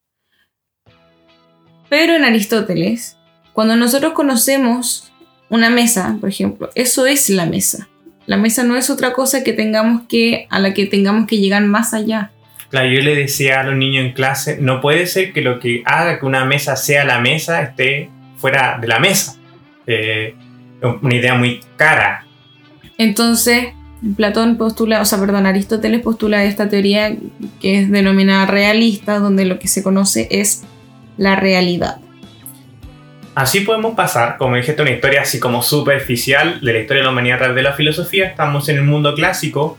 Pero 1.89 2.15
en 2.15 2.25
Aristóteles, 2.25 3.17
cuando 3.53 3.75
nosotros 3.75 4.13
conocemos 4.13 5.11
una 5.49 5.69
mesa, 5.69 6.17
por 6.19 6.29
ejemplo, 6.29 6.69
eso 6.75 7.05
es 7.05 7.29
la 7.29 7.45
mesa. 7.45 7.87
La 8.27 8.37
mesa 8.37 8.63
no 8.63 8.75
es 8.75 8.89
otra 8.89 9.13
cosa 9.13 9.43
que 9.43 9.53
tengamos 9.53 10.03
que, 10.07 10.47
a 10.49 10.59
la 10.59 10.73
que 10.73 10.85
tengamos 10.85 11.27
que 11.27 11.37
llegar 11.37 11.63
más 11.65 11.93
allá. 11.93 12.31
Claro, 12.69 12.89
yo 12.89 13.01
le 13.01 13.15
decía 13.15 13.61
a 13.61 13.63
los 13.63 13.75
niños 13.75 14.05
en 14.05 14.11
clase, 14.11 14.57
no 14.59 14.81
puede 14.81 15.07
ser 15.07 15.31
que 15.31 15.41
lo 15.41 15.59
que 15.59 15.81
haga 15.85 16.19
que 16.19 16.25
una 16.25 16.43
mesa 16.43 16.75
sea 16.75 17.05
la 17.05 17.19
mesa 17.19 17.61
esté 17.61 18.09
fuera 18.35 18.77
de 18.79 18.87
la 18.87 18.99
mesa. 18.99 19.37
Eh, 19.87 20.35
una 21.01 21.15
idea 21.15 21.35
muy 21.35 21.61
cara. 21.77 22.25
Entonces, 22.97 23.67
Platón 24.15 24.57
postula, 24.57 25.01
o 25.01 25.05
sea, 25.05 25.19
perdón, 25.19 25.45
Aristóteles 25.45 26.01
postula 26.01 26.43
esta 26.43 26.67
teoría 26.67 27.15
que 27.61 27.79
es 27.79 27.89
denominada 27.89 28.45
realista, 28.45 29.19
donde 29.19 29.45
lo 29.45 29.57
que 29.57 29.69
se 29.69 29.81
conoce 29.81 30.27
es 30.29 30.63
la 31.17 31.35
realidad. 31.37 31.99
Así 33.37 33.59
podemos 33.59 33.93
pasar, 33.93 34.37
como 34.37 34.55
dije, 34.55 34.75
una 34.79 34.89
historia 34.89 35.21
así 35.21 35.39
como 35.39 35.61
superficial 35.61 36.59
de 36.59 36.73
la 36.73 36.79
historia 36.79 37.01
de 37.01 37.05
la 37.05 37.11
humanidad 37.11 37.35
a 37.35 37.37
través 37.37 37.55
de 37.57 37.61
la 37.61 37.73
filosofía. 37.73 38.25
Estamos 38.25 38.67
en 38.67 38.77
el 38.77 38.83
mundo 38.83 39.13
clásico. 39.13 39.77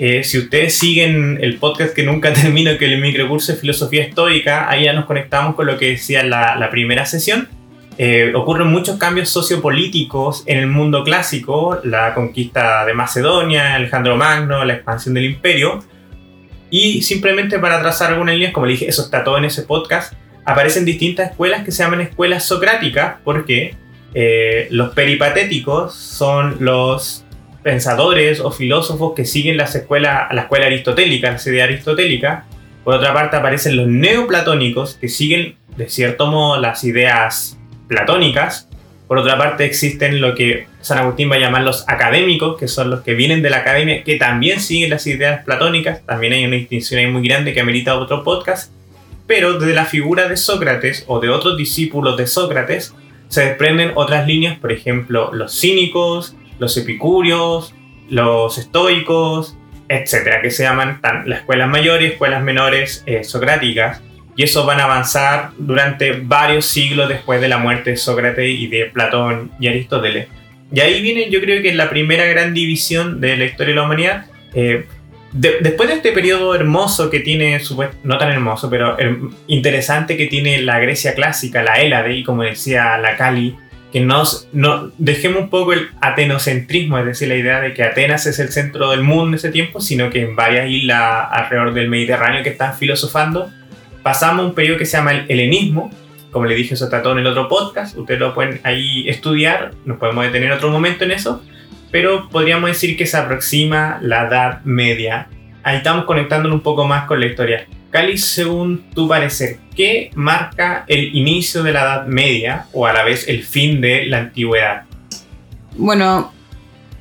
Eh, 0.00 0.24
si 0.24 0.38
ustedes 0.38 0.76
siguen 0.76 1.38
el 1.40 1.58
podcast 1.58 1.94
que 1.94 2.02
nunca 2.02 2.32
termino, 2.34 2.76
que 2.76 2.86
es 2.86 2.90
el 2.90 3.00
microcurso 3.00 3.52
de 3.52 3.58
filosofía 3.58 4.02
estoica, 4.02 4.68
ahí 4.68 4.86
ya 4.86 4.92
nos 4.92 5.04
conectamos 5.04 5.54
con 5.54 5.66
lo 5.66 5.78
que 5.78 5.90
decía 5.90 6.24
la, 6.24 6.56
la 6.56 6.68
primera 6.68 7.06
sesión. 7.06 7.48
Eh, 7.96 8.32
ocurren 8.34 8.66
muchos 8.72 8.98
cambios 8.98 9.28
sociopolíticos 9.28 10.42
en 10.46 10.58
el 10.58 10.66
mundo 10.66 11.04
clásico, 11.04 11.78
la 11.84 12.12
conquista 12.12 12.84
de 12.86 12.94
Macedonia, 12.94 13.76
Alejandro 13.76 14.16
Magno, 14.16 14.64
la 14.64 14.74
expansión 14.74 15.14
del 15.14 15.26
imperio. 15.26 15.78
Y 16.70 17.02
simplemente 17.02 17.60
para 17.60 17.80
trazar 17.80 18.10
algunas 18.10 18.34
líneas, 18.34 18.52
como 18.52 18.66
le 18.66 18.72
dije, 18.72 18.88
eso 18.88 19.02
está 19.02 19.22
todo 19.22 19.38
en 19.38 19.44
ese 19.44 19.62
podcast 19.62 20.12
aparecen 20.46 20.84
distintas 20.84 21.32
escuelas 21.32 21.64
que 21.64 21.72
se 21.72 21.82
llaman 21.82 22.00
escuelas 22.00 22.44
socráticas 22.44 23.16
porque 23.24 23.74
eh, 24.14 24.68
los 24.70 24.94
peripatéticos 24.94 25.94
son 25.94 26.56
los 26.60 27.24
pensadores 27.62 28.40
o 28.40 28.52
filósofos 28.52 29.12
que 29.14 29.24
siguen 29.24 29.56
las 29.56 29.74
escuelas, 29.74 30.32
la 30.32 30.42
escuela 30.42 30.66
aristotélica, 30.66 31.32
la 31.32 31.52
idea 31.52 31.64
aristotélica. 31.64 32.44
Por 32.84 32.94
otra 32.94 33.12
parte 33.12 33.36
aparecen 33.36 33.76
los 33.76 33.88
neoplatónicos 33.88 34.94
que 34.94 35.08
siguen 35.08 35.56
de 35.76 35.88
cierto 35.88 36.28
modo 36.28 36.60
las 36.60 36.84
ideas 36.84 37.58
platónicas. 37.88 38.68
Por 39.08 39.18
otra 39.18 39.36
parte 39.36 39.64
existen 39.64 40.20
lo 40.20 40.36
que 40.36 40.68
San 40.80 40.98
Agustín 40.98 41.28
va 41.30 41.34
a 41.34 41.38
llamar 41.40 41.62
los 41.62 41.88
académicos, 41.88 42.56
que 42.56 42.68
son 42.68 42.90
los 42.90 43.00
que 43.00 43.14
vienen 43.14 43.42
de 43.42 43.50
la 43.50 43.58
academia, 43.58 44.04
que 44.04 44.16
también 44.16 44.60
siguen 44.60 44.90
las 44.90 45.06
ideas 45.08 45.44
platónicas. 45.44 46.06
También 46.06 46.32
hay 46.32 46.44
una 46.44 46.56
distinción 46.56 47.00
ahí 47.00 47.08
muy 47.08 47.26
grande 47.26 47.52
que 47.52 47.60
amerita 47.60 47.98
otro 47.98 48.22
podcast 48.22 48.75
pero 49.26 49.58
de 49.58 49.74
la 49.74 49.84
figura 49.84 50.28
de 50.28 50.36
Sócrates 50.36 51.04
o 51.08 51.20
de 51.20 51.28
otros 51.28 51.56
discípulos 51.56 52.16
de 52.16 52.26
Sócrates 52.26 52.94
se 53.28 53.44
desprenden 53.44 53.92
otras 53.94 54.26
líneas, 54.26 54.58
por 54.58 54.72
ejemplo, 54.72 55.32
los 55.32 55.58
cínicos, 55.58 56.36
los 56.58 56.76
epicúreos, 56.76 57.74
los 58.08 58.56
estoicos, 58.58 59.56
etcétera, 59.88 60.40
que 60.42 60.50
se 60.50 60.62
llaman 60.62 61.00
las 61.26 61.40
escuelas 61.40 61.68
mayores 61.68 62.08
y 62.08 62.12
escuelas 62.12 62.42
menores 62.42 63.02
eh, 63.06 63.24
socráticas, 63.24 64.02
y 64.36 64.42
eso 64.42 64.66
van 64.66 64.80
a 64.80 64.84
avanzar 64.84 65.50
durante 65.56 66.12
varios 66.12 66.66
siglos 66.66 67.08
después 67.08 67.40
de 67.40 67.48
la 67.48 67.58
muerte 67.58 67.90
de 67.90 67.96
Sócrates 67.96 68.48
y 68.48 68.66
de 68.66 68.86
Platón 68.86 69.50
y 69.58 69.68
Aristóteles. 69.68 70.28
Y 70.72 70.80
ahí 70.80 71.00
viene, 71.00 71.30
yo 71.30 71.40
creo 71.40 71.62
que 71.62 71.72
la 71.74 71.88
primera 71.88 72.26
gran 72.26 72.52
división 72.52 73.20
de 73.20 73.36
la 73.36 73.44
historia 73.44 73.72
de 73.72 73.80
la 73.80 73.86
humanidad. 73.86 74.26
Eh, 74.54 74.86
después 75.36 75.88
de 75.88 75.96
este 75.96 76.12
periodo 76.12 76.54
hermoso 76.54 77.10
que 77.10 77.20
tiene, 77.20 77.60
no 78.02 78.18
tan 78.18 78.30
hermoso, 78.30 78.70
pero 78.70 78.96
interesante 79.46 80.16
que 80.16 80.26
tiene 80.26 80.62
la 80.62 80.78
Grecia 80.78 81.14
clásica, 81.14 81.62
la 81.62 81.80
Hélade, 81.80 82.16
y 82.16 82.24
como 82.24 82.42
decía 82.42 82.96
la 82.98 83.16
Cali, 83.16 83.56
que 83.92 84.00
nos, 84.00 84.48
no, 84.52 84.90
dejemos 84.98 85.42
un 85.42 85.50
poco 85.50 85.72
el 85.72 85.88
atenocentrismo, 86.00 86.98
es 86.98 87.06
decir, 87.06 87.28
la 87.28 87.36
idea 87.36 87.60
de 87.60 87.72
que 87.72 87.82
Atenas 87.82 88.26
es 88.26 88.38
el 88.38 88.48
centro 88.48 88.90
del 88.90 89.02
mundo 89.02 89.28
en 89.28 89.34
ese 89.34 89.50
tiempo, 89.50 89.80
sino 89.80 90.10
que 90.10 90.22
en 90.22 90.36
varias 90.36 90.68
islas 90.68 91.28
alrededor 91.30 91.72
del 91.72 91.88
Mediterráneo 91.88 92.42
que 92.42 92.50
están 92.50 92.74
filosofando, 92.74 93.50
pasamos 94.02 94.44
un 94.46 94.54
periodo 94.54 94.78
que 94.78 94.86
se 94.86 94.96
llama 94.96 95.12
el 95.12 95.24
helenismo, 95.28 95.90
como 96.30 96.46
le 96.46 96.54
dije, 96.54 96.74
eso 96.74 96.88
todo 96.88 97.12
en 97.12 97.18
el 97.18 97.26
otro 97.26 97.48
podcast, 97.48 97.96
ustedes 97.96 98.20
lo 98.20 98.34
pueden 98.34 98.60
ahí 98.64 99.08
estudiar, 99.08 99.72
nos 99.84 99.98
podemos 99.98 100.24
detener 100.24 100.52
otro 100.52 100.70
momento 100.70 101.04
en 101.04 101.12
eso, 101.12 101.42
pero 101.96 102.28
podríamos 102.28 102.68
decir 102.68 102.94
que 102.94 103.06
se 103.06 103.16
aproxima 103.16 103.98
la 104.02 104.26
Edad 104.26 104.62
Media. 104.64 105.28
Ahí 105.62 105.78
estamos 105.78 106.04
conectándonos 106.04 106.56
un 106.56 106.62
poco 106.62 106.84
más 106.84 107.06
con 107.06 107.18
la 107.18 107.24
historia. 107.24 107.66
Cali, 107.88 108.18
según 108.18 108.84
tu 108.94 109.08
parecer, 109.08 109.60
¿qué 109.74 110.10
marca 110.14 110.84
el 110.88 111.16
inicio 111.16 111.62
de 111.62 111.72
la 111.72 111.80
Edad 111.80 112.06
Media 112.06 112.66
o 112.74 112.84
a 112.84 112.92
la 112.92 113.02
vez 113.02 113.26
el 113.28 113.44
fin 113.44 113.80
de 113.80 114.04
la 114.04 114.18
antigüedad? 114.18 114.82
Bueno, 115.78 116.34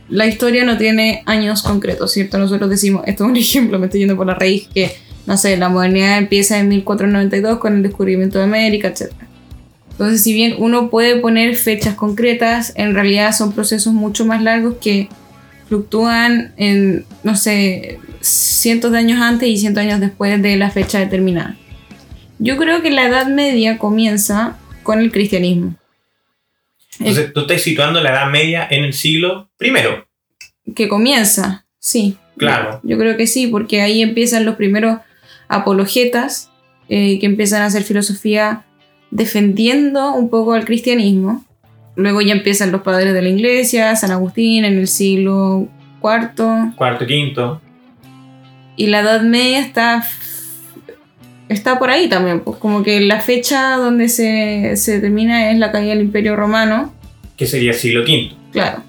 la 0.07 0.27
historia 0.27 0.63
no 0.63 0.77
tiene 0.77 1.23
años 1.25 1.61
concretos, 1.61 2.13
¿cierto? 2.13 2.37
Nosotros 2.37 2.69
decimos, 2.69 3.03
esto 3.05 3.25
es 3.25 3.29
un 3.31 3.35
ejemplo, 3.45 3.77
me 3.77 3.87
estoy 3.87 3.99
yendo 3.99 4.15
por 4.15 4.27
la 4.27 4.35
raíz, 4.35 4.69
que, 4.73 4.95
no 5.25 5.35
sé, 5.35 5.57
la 5.57 5.67
modernidad 5.67 6.19
empieza 6.19 6.57
en 6.57 6.69
1492 6.69 7.59
con 7.59 7.75
el 7.75 7.83
descubrimiento 7.83 8.37
de 8.37 8.45
América, 8.45 8.87
etc. 8.87 9.11
Entonces, 9.95 10.23
si 10.23 10.33
bien 10.33 10.55
uno 10.57 10.89
puede 10.89 11.15
poner 11.21 11.55
fechas 11.55 11.95
concretas, 11.95 12.73
en 12.75 12.93
realidad 12.93 13.31
son 13.31 13.53
procesos 13.53 13.93
mucho 13.93 14.25
más 14.25 14.43
largos 14.43 14.75
que 14.81 15.07
fluctúan 15.69 16.53
en, 16.57 17.05
no 17.23 17.37
sé, 17.37 17.99
cientos 18.19 18.91
de 18.91 18.97
años 18.97 19.21
antes 19.21 19.47
y 19.47 19.57
cientos 19.57 19.81
de 19.81 19.89
años 19.89 20.01
después 20.01 20.41
de 20.41 20.57
la 20.57 20.69
fecha 20.69 20.99
determinada. 20.99 21.55
Yo 22.39 22.57
creo 22.57 22.81
que 22.81 22.91
la 22.91 23.07
Edad 23.07 23.27
Media 23.27 23.77
comienza 23.77 24.57
con 24.83 24.99
el 24.99 25.13
cristianismo. 25.13 25.75
Entonces, 26.99 27.31
tú 27.31 27.41
estás 27.41 27.61
situando 27.61 28.01
la 28.01 28.09
Edad 28.09 28.29
Media 28.29 28.67
en 28.69 28.83
el 28.83 28.91
siglo 28.91 29.49
primero. 29.55 30.05
Que 30.75 30.89
comienza, 30.89 31.65
sí. 31.79 32.17
Claro. 32.35 32.81
Yo 32.83 32.97
creo 32.97 33.15
que 33.15 33.27
sí, 33.27 33.47
porque 33.47 33.81
ahí 33.81 34.01
empiezan 34.01 34.43
los 34.43 34.55
primeros 34.55 34.99
apologetas 35.47 36.51
eh, 36.89 37.17
que 37.19 37.25
empiezan 37.25 37.61
a 37.61 37.67
hacer 37.67 37.83
filosofía 37.83 38.65
defendiendo 39.15 40.13
un 40.13 40.29
poco 40.29 40.53
al 40.53 40.65
cristianismo. 40.65 41.45
Luego 41.95 42.21
ya 42.21 42.33
empiezan 42.33 42.71
los 42.71 42.81
padres 42.81 43.13
de 43.13 43.21
la 43.21 43.29
iglesia, 43.29 43.95
San 43.95 44.11
Agustín 44.11 44.65
en 44.65 44.77
el 44.77 44.87
siglo 44.87 45.69
IV. 46.03 46.75
Cuarto, 46.75 47.05
quinto. 47.07 47.61
Y 48.75 48.87
la 48.87 48.99
Edad 48.99 49.21
Media 49.21 49.59
está, 49.59 50.05
está 51.47 51.79
por 51.79 51.89
ahí 51.89 52.09
también, 52.09 52.41
pues 52.41 52.57
como 52.57 52.83
que 52.83 52.99
la 52.99 53.21
fecha 53.21 53.77
donde 53.77 54.09
se, 54.09 54.75
se 54.75 54.99
termina 54.99 55.51
es 55.51 55.57
la 55.57 55.71
caída 55.71 55.91
del 55.91 56.01
Imperio 56.01 56.35
Romano. 56.35 56.93
Que 57.37 57.47
sería 57.47 57.71
siglo 57.71 58.01
V. 58.01 58.31
Claro. 58.51 58.83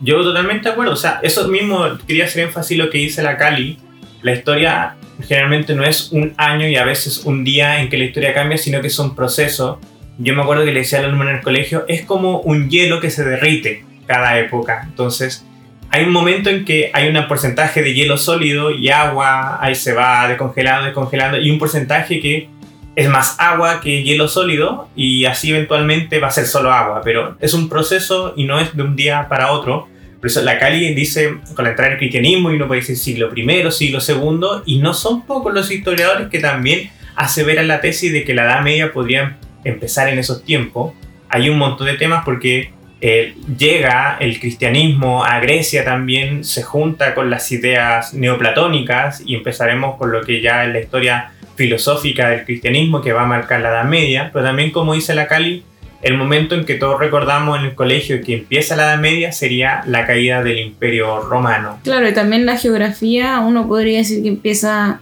Yo 0.00 0.22
totalmente 0.22 0.68
de 0.68 0.72
acuerdo. 0.72 0.92
O 0.92 0.96
sea, 0.96 1.18
eso 1.22 1.48
mismo 1.48 1.82
quería 2.06 2.26
hacer 2.26 2.44
énfasis 2.44 2.78
lo 2.78 2.90
que 2.90 2.98
dice 2.98 3.24
la 3.24 3.36
Cali. 3.36 3.78
La 4.22 4.32
historia 4.34 4.96
generalmente 5.22 5.74
no 5.74 5.84
es 5.84 6.12
un 6.12 6.34
año 6.36 6.68
y 6.68 6.76
a 6.76 6.84
veces 6.84 7.24
un 7.24 7.44
día 7.44 7.80
en 7.80 7.88
que 7.88 7.98
la 7.98 8.04
historia 8.04 8.34
cambia, 8.34 8.58
sino 8.58 8.80
que 8.80 8.90
son 8.90 9.14
procesos. 9.14 9.78
Yo 10.18 10.34
me 10.34 10.42
acuerdo 10.42 10.64
que 10.64 10.72
le 10.72 10.80
decía 10.80 10.98
al 10.98 11.06
alumno 11.06 11.28
en 11.30 11.36
el 11.36 11.42
colegio, 11.42 11.84
es 11.88 12.04
como 12.04 12.40
un 12.40 12.70
hielo 12.70 13.00
que 13.00 13.10
se 13.10 13.24
derrite 13.24 13.84
cada 14.06 14.38
época. 14.38 14.82
Entonces, 14.84 15.44
hay 15.90 16.04
un 16.04 16.12
momento 16.12 16.50
en 16.50 16.64
que 16.64 16.90
hay 16.92 17.08
un 17.08 17.28
porcentaje 17.28 17.82
de 17.82 17.94
hielo 17.94 18.16
sólido 18.16 18.70
y 18.70 18.88
agua, 18.90 19.58
ahí 19.62 19.74
se 19.74 19.92
va 19.92 20.26
descongelando, 20.28 20.86
descongelando, 20.86 21.38
y 21.38 21.50
un 21.50 21.58
porcentaje 21.58 22.20
que 22.20 22.48
es 22.96 23.08
más 23.08 23.36
agua 23.38 23.80
que 23.80 24.02
hielo 24.02 24.28
sólido 24.28 24.88
y 24.94 25.24
así 25.24 25.50
eventualmente 25.50 26.18
va 26.18 26.28
a 26.28 26.30
ser 26.30 26.46
solo 26.46 26.72
agua, 26.72 27.00
pero 27.04 27.36
es 27.40 27.54
un 27.54 27.68
proceso 27.68 28.34
y 28.36 28.44
no 28.44 28.60
es 28.60 28.76
de 28.76 28.82
un 28.82 28.96
día 28.96 29.26
para 29.28 29.52
otro. 29.52 29.88
Por 30.24 30.30
eso 30.30 30.40
la 30.40 30.58
Cali 30.58 30.94
dice, 30.94 31.34
con 31.54 31.64
la 31.66 31.72
entrada 31.72 31.90
del 31.90 31.98
cristianismo, 31.98 32.50
y 32.50 32.54
uno 32.54 32.66
puede 32.66 32.80
decir 32.80 32.96
siglo 32.96 33.30
I, 33.36 33.70
siglo 33.70 33.98
II, 34.08 34.62
y 34.64 34.78
no 34.78 34.94
son 34.94 35.26
pocos 35.26 35.52
los 35.52 35.70
historiadores 35.70 36.28
que 36.28 36.38
también 36.38 36.88
aseveran 37.14 37.68
la 37.68 37.82
tesis 37.82 38.10
de 38.10 38.24
que 38.24 38.32
la 38.32 38.44
Edad 38.44 38.62
Media 38.62 38.90
podría 38.90 39.36
empezar 39.64 40.08
en 40.08 40.18
esos 40.18 40.42
tiempos. 40.42 40.94
Hay 41.28 41.50
un 41.50 41.58
montón 41.58 41.88
de 41.88 41.98
temas 41.98 42.24
porque 42.24 42.72
eh, 43.02 43.34
llega 43.58 44.16
el 44.18 44.40
cristianismo 44.40 45.22
a 45.22 45.40
Grecia 45.40 45.84
también, 45.84 46.42
se 46.42 46.62
junta 46.62 47.14
con 47.14 47.28
las 47.28 47.52
ideas 47.52 48.14
neoplatónicas 48.14 49.22
y 49.26 49.34
empezaremos 49.34 49.98
con 49.98 50.10
lo 50.10 50.22
que 50.22 50.40
ya 50.40 50.64
es 50.64 50.72
la 50.72 50.80
historia 50.80 51.32
filosófica 51.54 52.30
del 52.30 52.46
cristianismo 52.46 53.02
que 53.02 53.12
va 53.12 53.24
a 53.24 53.26
marcar 53.26 53.60
la 53.60 53.68
Edad 53.68 53.84
Media, 53.84 54.30
pero 54.32 54.46
también 54.46 54.70
como 54.70 54.94
dice 54.94 55.14
la 55.14 55.26
Cali, 55.26 55.64
el 56.04 56.18
momento 56.18 56.54
en 56.54 56.66
que 56.66 56.74
todos 56.74 57.00
recordamos 57.00 57.58
en 57.58 57.64
el 57.64 57.74
colegio 57.74 58.20
que 58.20 58.34
empieza 58.34 58.76
la 58.76 58.84
Edad 58.84 59.00
Media 59.00 59.32
sería 59.32 59.82
la 59.86 60.06
caída 60.06 60.42
del 60.42 60.58
Imperio 60.58 61.20
Romano. 61.20 61.78
Claro, 61.82 62.06
y 62.06 62.12
también 62.12 62.44
la 62.44 62.58
geografía, 62.58 63.40
uno 63.40 63.66
podría 63.66 63.98
decir 63.98 64.22
que 64.22 64.28
empieza 64.28 65.00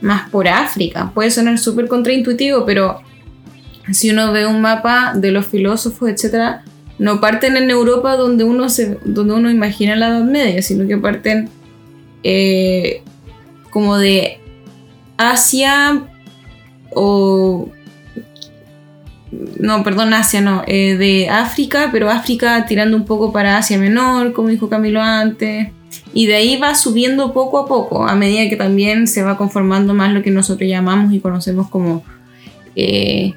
más 0.00 0.30
por 0.30 0.48
África. 0.48 1.10
Puede 1.12 1.30
sonar 1.30 1.58
súper 1.58 1.88
contraintuitivo, 1.88 2.64
pero 2.64 3.02
si 3.92 4.10
uno 4.10 4.32
ve 4.32 4.46
un 4.46 4.62
mapa 4.62 5.12
de 5.14 5.30
los 5.30 5.46
filósofos, 5.46 6.08
etc., 6.08 6.62
no 6.98 7.20
parten 7.20 7.58
en 7.58 7.70
Europa 7.70 8.16
donde 8.16 8.44
uno, 8.44 8.70
se, 8.70 8.98
donde 9.04 9.34
uno 9.34 9.50
imagina 9.50 9.94
la 9.94 10.08
Edad 10.08 10.24
Media, 10.24 10.62
sino 10.62 10.88
que 10.88 10.96
parten 10.96 11.50
eh, 12.22 13.02
como 13.70 13.98
de 13.98 14.40
Asia 15.18 16.02
o 16.94 17.68
no, 19.30 19.82
perdón, 19.84 20.14
Asia 20.14 20.40
no, 20.40 20.62
eh, 20.66 20.96
de 20.96 21.28
África, 21.28 21.90
pero 21.92 22.10
África 22.10 22.64
tirando 22.66 22.96
un 22.96 23.04
poco 23.04 23.32
para 23.32 23.58
Asia 23.58 23.78
Menor, 23.78 24.32
como 24.32 24.48
dijo 24.48 24.68
Camilo 24.68 25.02
antes. 25.02 25.68
Y 26.14 26.26
de 26.26 26.34
ahí 26.34 26.56
va 26.56 26.74
subiendo 26.74 27.32
poco 27.32 27.58
a 27.58 27.66
poco, 27.66 28.06
a 28.06 28.14
medida 28.14 28.48
que 28.48 28.56
también 28.56 29.06
se 29.06 29.22
va 29.22 29.36
conformando 29.36 29.94
más 29.94 30.12
lo 30.12 30.22
que 30.22 30.30
nosotros 30.30 30.68
llamamos 30.68 31.12
y 31.12 31.20
conocemos 31.20 31.68
como 31.68 32.04
eh, 32.74 33.34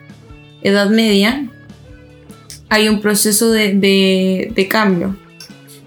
Edad 0.61 0.89
Media. 0.89 1.45
Hay 2.69 2.87
un 2.87 3.01
proceso 3.01 3.51
de, 3.51 4.67
cambio. 4.69 5.17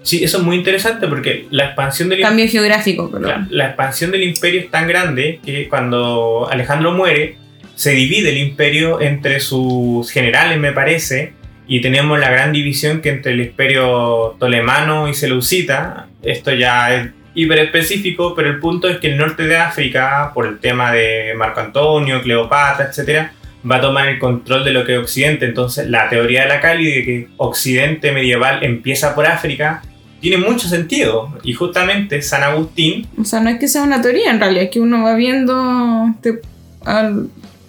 Sí, 0.03 0.23
eso 0.23 0.37
es 0.37 0.43
muy 0.43 0.57
interesante 0.57 1.07
porque 1.07 1.47
la 1.49 1.65
expansión 1.65 2.09
del 2.09 2.21
cambio 2.21 2.47
geográfico, 2.47 3.09
perdón. 3.09 3.47
la 3.49 3.67
expansión 3.67 4.11
del 4.11 4.21
imperio 4.21 4.61
es 4.61 4.69
tan 4.69 4.87
grande 4.87 5.39
que 5.43 5.67
cuando 5.67 6.47
Alejandro 6.51 6.91
muere, 6.91 7.37
se 7.75 7.91
divide 7.91 8.29
el 8.29 8.37
imperio 8.37 9.01
entre 9.01 9.39
sus 9.39 10.09
generales, 10.09 10.59
me 10.59 10.71
parece, 10.71 11.33
y 11.67 11.81
tenemos 11.81 12.19
la 12.19 12.29
gran 12.29 12.51
división 12.51 13.01
que 13.01 13.09
entre 13.09 13.33
el 13.33 13.41
imperio 13.41 14.35
tolemano 14.39 15.07
y 15.07 15.13
seleucita, 15.13 16.07
esto 16.21 16.53
ya 16.53 16.95
es 16.95 17.09
hiper 17.33 17.59
específico, 17.59 18.33
pero 18.35 18.49
el 18.49 18.59
punto 18.59 18.87
es 18.87 18.97
que 18.97 19.07
el 19.07 19.17
norte 19.17 19.43
de 19.43 19.57
África, 19.57 20.31
por 20.33 20.47
el 20.47 20.59
tema 20.59 20.91
de 20.91 21.33
Marco 21.35 21.59
Antonio, 21.59 22.21
Cleopatra, 22.21 22.89
etc., 22.89 23.29
va 23.69 23.77
a 23.77 23.81
tomar 23.81 24.07
el 24.07 24.19
control 24.19 24.63
de 24.63 24.71
lo 24.71 24.85
que 24.85 24.93
es 24.93 24.99
Occidente. 24.99 25.45
Entonces, 25.45 25.89
la 25.89 26.07
teoría 26.07 26.43
de 26.43 26.49
la 26.49 26.61
Cali 26.61 26.85
de 26.85 27.03
que 27.03 27.27
Occidente 27.37 28.11
medieval 28.11 28.63
empieza 28.63 29.15
por 29.15 29.25
África 29.25 29.81
tiene 30.21 30.37
mucho 30.37 30.67
sentido. 30.67 31.37
Y 31.43 31.53
justamente 31.53 32.21
San 32.21 32.43
Agustín. 32.43 33.07
O 33.19 33.25
sea, 33.25 33.39
no 33.41 33.49
es 33.49 33.59
que 33.59 33.67
sea 33.67 33.83
una 33.83 34.01
teoría, 34.01 34.31
en 34.31 34.39
realidad 34.39 34.65
es 34.65 34.69
que 34.69 34.79
uno 34.79 35.03
va 35.03 35.15
viendo 35.15 36.15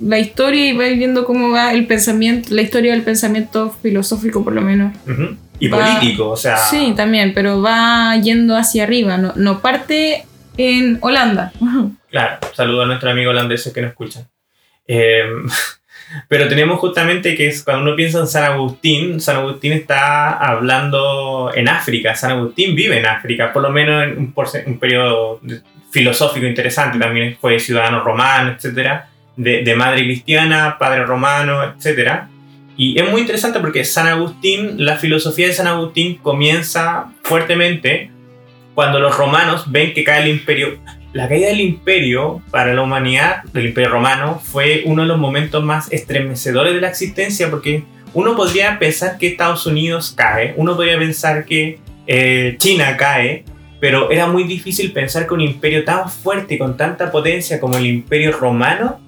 la 0.00 0.18
historia 0.18 0.68
y 0.68 0.76
va 0.76 0.85
viendo 0.85 1.24
cómo 1.24 1.50
va 1.50 1.72
el 1.72 1.87
pensamiento, 1.87 2.54
la 2.54 2.62
historia 2.62 2.92
del 2.92 3.02
pensamiento 3.02 3.74
filosófico 3.82 4.44
por 4.44 4.52
lo 4.52 4.61
menos. 4.61 4.92
Y 5.59 5.68
político, 5.68 6.30
o 6.30 6.37
sea... 6.37 6.59
Sí, 6.59 6.92
también, 6.96 7.32
pero 7.35 7.62
va 7.62 8.16
yendo 8.16 8.56
hacia 8.56 8.85
arriba, 8.85 9.16
no, 9.16 9.61
parte 9.61 10.26
en 10.56 10.98
Holanda. 11.00 11.52
Claro, 12.09 12.38
saludo 12.54 12.82
a 12.82 12.87
nuestros 12.87 13.12
amigos 13.12 13.32
holandeses 13.32 13.74
que 13.74 13.82
nos 13.82 13.90
escuchan. 13.90 14.26
Em, 14.87 15.46
pero 16.28 16.48
tenemos 16.48 16.78
justamente 16.78 17.35
que 17.35 17.48
es, 17.48 17.62
cuando 17.62 17.82
uno 17.82 17.94
piensa 17.94 18.20
en 18.20 18.26
San 18.26 18.44
Agustín, 18.44 19.20
San 19.20 19.37
Agustín 19.37 19.72
está 19.72 20.30
hablando 20.30 21.52
en 21.54 21.68
África, 21.68 22.14
San 22.14 22.30
Agustín 22.30 22.74
vive 22.74 22.96
en 22.96 23.04
África, 23.04 23.52
por 23.52 23.61
lo 23.61 23.70
menos 23.70 24.04
en 24.04 24.18
un, 24.18 24.35
un 24.66 24.78
periodo 24.78 25.40
filosófico 25.90 26.46
interesante, 26.46 26.98
también 26.98 27.37
fue 27.38 27.61
ciudadano 27.61 28.02
romano, 28.02 28.52
etcétera 28.52 29.11
de, 29.37 29.75
madre 29.77 30.05
cristiana, 30.05 30.77
padre 30.79 31.05
romano, 31.05 31.62
etc. 31.62 32.25
Y 32.77 32.99
es 32.99 33.11
muy 33.11 33.20
interesante 33.20 33.61
porque 33.61 33.85
San 33.85 34.07
Agustín, 34.07 34.85
la 34.85 34.96
filosofía 34.96 35.46
de 35.46 35.53
San 35.53 35.66
Agustín 35.66 36.16
comienza 36.16 37.12
fuertemente 37.22 38.11
cuando 38.75 38.99
los 38.99 39.16
romanos 39.16 39.70
ven 39.70 39.94
que 39.94 40.05
cae 40.05 40.22
el 40.22 40.29
imperio. 40.29 40.79
La 41.12 41.29
caída 41.29 41.49
del 41.49 41.61
imperio 41.61 42.42
para 42.51 42.75
la 42.75 42.83
humanidad, 42.83 43.42
del 43.53 43.66
imperio 43.66 43.90
romano, 43.90 44.40
fue 44.42 44.83
uno 44.85 45.03
de 45.03 45.09
los 45.09 45.18
momentos 45.18 45.64
más 45.64 45.90
estremecedores 45.90 46.75
de 46.75 46.81
la 46.81 46.88
existencia 46.88 47.51
porque 47.51 47.85
uno 48.12 48.37
podría 48.37 48.79
pensar 48.79 49.16
que 49.16 49.29
Estados 49.29 49.66
Unidos 49.66 50.12
cae, 50.14 50.55
uno 50.57 50.77
podría 50.77 50.99
pensar 50.99 51.46
que 51.46 51.79
eh, 52.07 52.57
China 52.59 52.96
cae, 52.96 53.44
pero 53.81 54.11
era 54.11 54.27
muy 54.27 54.44
difícil 54.44 54.92
pensar 54.92 55.27
que 55.27 55.35
un 55.35 55.40
imperio 55.40 55.85
tan 55.85 56.11
fuerte 56.11 56.55
y 56.55 56.59
con 56.59 56.77
tanta 56.77 57.11
potencia 57.11 57.61
como 57.61 57.79
el 57.79 57.87
imperio 57.87 58.33
romano 58.33 59.01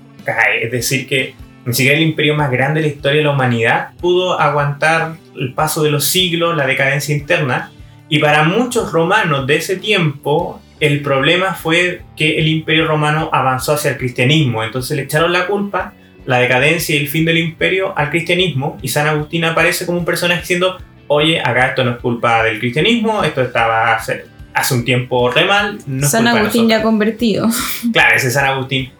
es 0.62 0.70
decir, 0.70 1.06
que 1.06 1.34
ni 1.64 1.74
siquiera 1.74 1.98
el 1.98 2.04
imperio 2.04 2.34
más 2.34 2.50
grande 2.50 2.80
de 2.80 2.88
la 2.88 2.94
historia 2.94 3.18
de 3.18 3.24
la 3.24 3.32
humanidad 3.32 3.90
pudo 4.00 4.40
aguantar 4.40 5.16
el 5.36 5.52
paso 5.52 5.82
de 5.82 5.90
los 5.90 6.06
siglos, 6.06 6.56
la 6.56 6.66
decadencia 6.66 7.14
interna. 7.14 7.70
Y 8.08 8.20
para 8.20 8.42
muchos 8.42 8.90
romanos 8.90 9.46
de 9.46 9.56
ese 9.56 9.76
tiempo, 9.76 10.62
el 10.80 11.02
problema 11.02 11.54
fue 11.54 12.02
que 12.16 12.38
el 12.38 12.48
imperio 12.48 12.86
romano 12.86 13.28
avanzó 13.32 13.74
hacia 13.74 13.90
el 13.90 13.98
cristianismo. 13.98 14.64
Entonces 14.64 14.96
le 14.96 15.02
echaron 15.02 15.32
la 15.32 15.46
culpa, 15.46 15.92
la 16.24 16.38
decadencia 16.38 16.96
y 16.96 17.00
el 17.00 17.08
fin 17.08 17.24
del 17.24 17.38
imperio 17.38 17.92
al 17.96 18.10
cristianismo. 18.10 18.78
Y 18.80 18.88
San 18.88 19.06
Agustín 19.06 19.44
aparece 19.44 19.84
como 19.84 19.98
un 19.98 20.04
personaje 20.04 20.40
diciendo, 20.40 20.78
oye, 21.08 21.40
acá 21.40 21.68
esto 21.68 21.84
no 21.84 21.92
es 21.92 21.98
culpa 21.98 22.42
del 22.44 22.58
cristianismo, 22.60 23.22
esto 23.24 23.42
estaba 23.42 23.94
hace, 23.94 24.24
hace 24.54 24.74
un 24.74 24.84
tiempo 24.84 25.30
re 25.30 25.44
mal. 25.44 25.78
San 26.02 26.26
Agustín 26.26 26.68
ya 26.68 26.82
convertido. 26.82 27.48
Claro, 27.92 28.16
ese 28.16 28.30
San 28.30 28.46
Agustín 28.46 28.90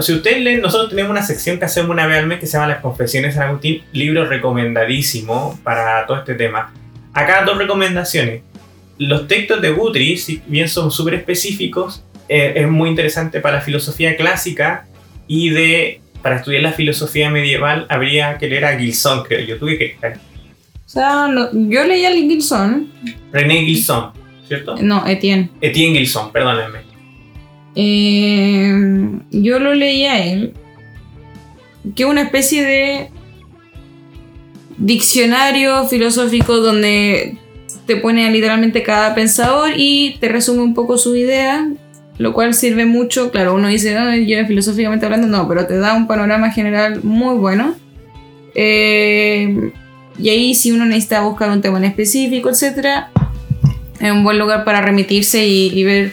si 0.00 0.12
ustedes 0.12 0.40
leen, 0.42 0.60
nosotros 0.60 0.90
tenemos 0.90 1.10
una 1.10 1.22
sección 1.22 1.58
que 1.58 1.64
hacemos 1.64 1.90
una 1.90 2.06
vez 2.06 2.18
al 2.18 2.26
mes 2.26 2.38
que 2.40 2.46
se 2.46 2.52
llama 2.52 2.68
Las 2.68 2.80
Confesiones 2.80 3.34
de 3.34 3.40
San 3.40 3.48
Agustín, 3.48 3.82
libro 3.92 4.24
recomendadísimo 4.26 5.58
para 5.62 6.06
todo 6.06 6.18
este 6.18 6.34
tema. 6.34 6.72
Acá 7.12 7.44
dos 7.44 7.58
recomendaciones. 7.58 8.42
Los 8.98 9.26
textos 9.26 9.60
de 9.60 9.70
Guthrie, 9.70 10.16
si 10.16 10.40
bien 10.46 10.68
son 10.68 10.90
súper 10.90 11.14
específicos, 11.14 12.04
eh, 12.28 12.52
es 12.56 12.68
muy 12.68 12.88
interesante 12.88 13.40
para 13.40 13.56
la 13.56 13.60
filosofía 13.60 14.16
clásica 14.16 14.86
y 15.26 15.50
de 15.50 16.00
para 16.22 16.36
estudiar 16.36 16.62
la 16.62 16.72
filosofía 16.72 17.28
medieval 17.28 17.86
habría 17.90 18.38
que 18.38 18.48
leer 18.48 18.64
a 18.64 18.78
Gilson, 18.78 19.24
creo 19.24 19.40
yo. 19.44 19.58
Tuve 19.58 19.76
que. 19.76 19.96
O 20.02 20.88
sea, 20.88 21.26
no- 21.28 21.50
yo 21.52 21.84
leí 21.84 22.06
a 22.06 22.12
Gilson. 22.12 22.90
René 23.32 23.64
Gilson, 23.64 24.12
¿cierto? 24.48 24.76
No, 24.80 25.06
Etienne. 25.06 25.50
Etienne 25.60 25.98
Gilson, 25.98 26.32
perdónenme. 26.32 26.78
Eh, 27.76 28.72
yo 29.30 29.58
lo 29.58 29.74
leí 29.74 30.04
a 30.04 30.24
él. 30.24 30.54
Que 31.94 32.04
es 32.04 32.08
una 32.08 32.22
especie 32.22 32.64
de 32.64 33.10
diccionario 34.78 35.86
filosófico 35.86 36.56
donde 36.56 37.38
te 37.86 37.96
pone 37.96 38.26
a 38.26 38.30
literalmente 38.30 38.82
cada 38.82 39.14
pensador 39.14 39.72
y 39.76 40.16
te 40.20 40.28
resume 40.28 40.62
un 40.62 40.74
poco 40.74 40.96
su 40.96 41.14
idea, 41.14 41.68
lo 42.18 42.32
cual 42.32 42.54
sirve 42.54 42.86
mucho. 42.86 43.30
Claro, 43.30 43.54
uno 43.54 43.68
dice, 43.68 43.96
"Ay, 43.96 44.26
yo 44.26 44.44
filosóficamente 44.46 45.04
hablando, 45.04 45.26
no, 45.26 45.46
pero 45.48 45.66
te 45.66 45.76
da 45.76 45.94
un 45.94 46.06
panorama 46.06 46.50
general 46.50 47.00
muy 47.02 47.36
bueno. 47.36 47.74
Eh, 48.54 49.72
y 50.18 50.28
ahí, 50.28 50.54
si 50.54 50.72
uno 50.72 50.86
necesita 50.86 51.20
buscar 51.22 51.50
un 51.50 51.60
tema 51.60 51.78
en 51.78 51.84
específico, 51.84 52.48
etc., 52.48 53.06
es 54.00 54.10
un 54.10 54.24
buen 54.24 54.38
lugar 54.38 54.64
para 54.64 54.80
remitirse 54.80 55.46
y, 55.46 55.68
y 55.78 55.84
ver 55.84 56.12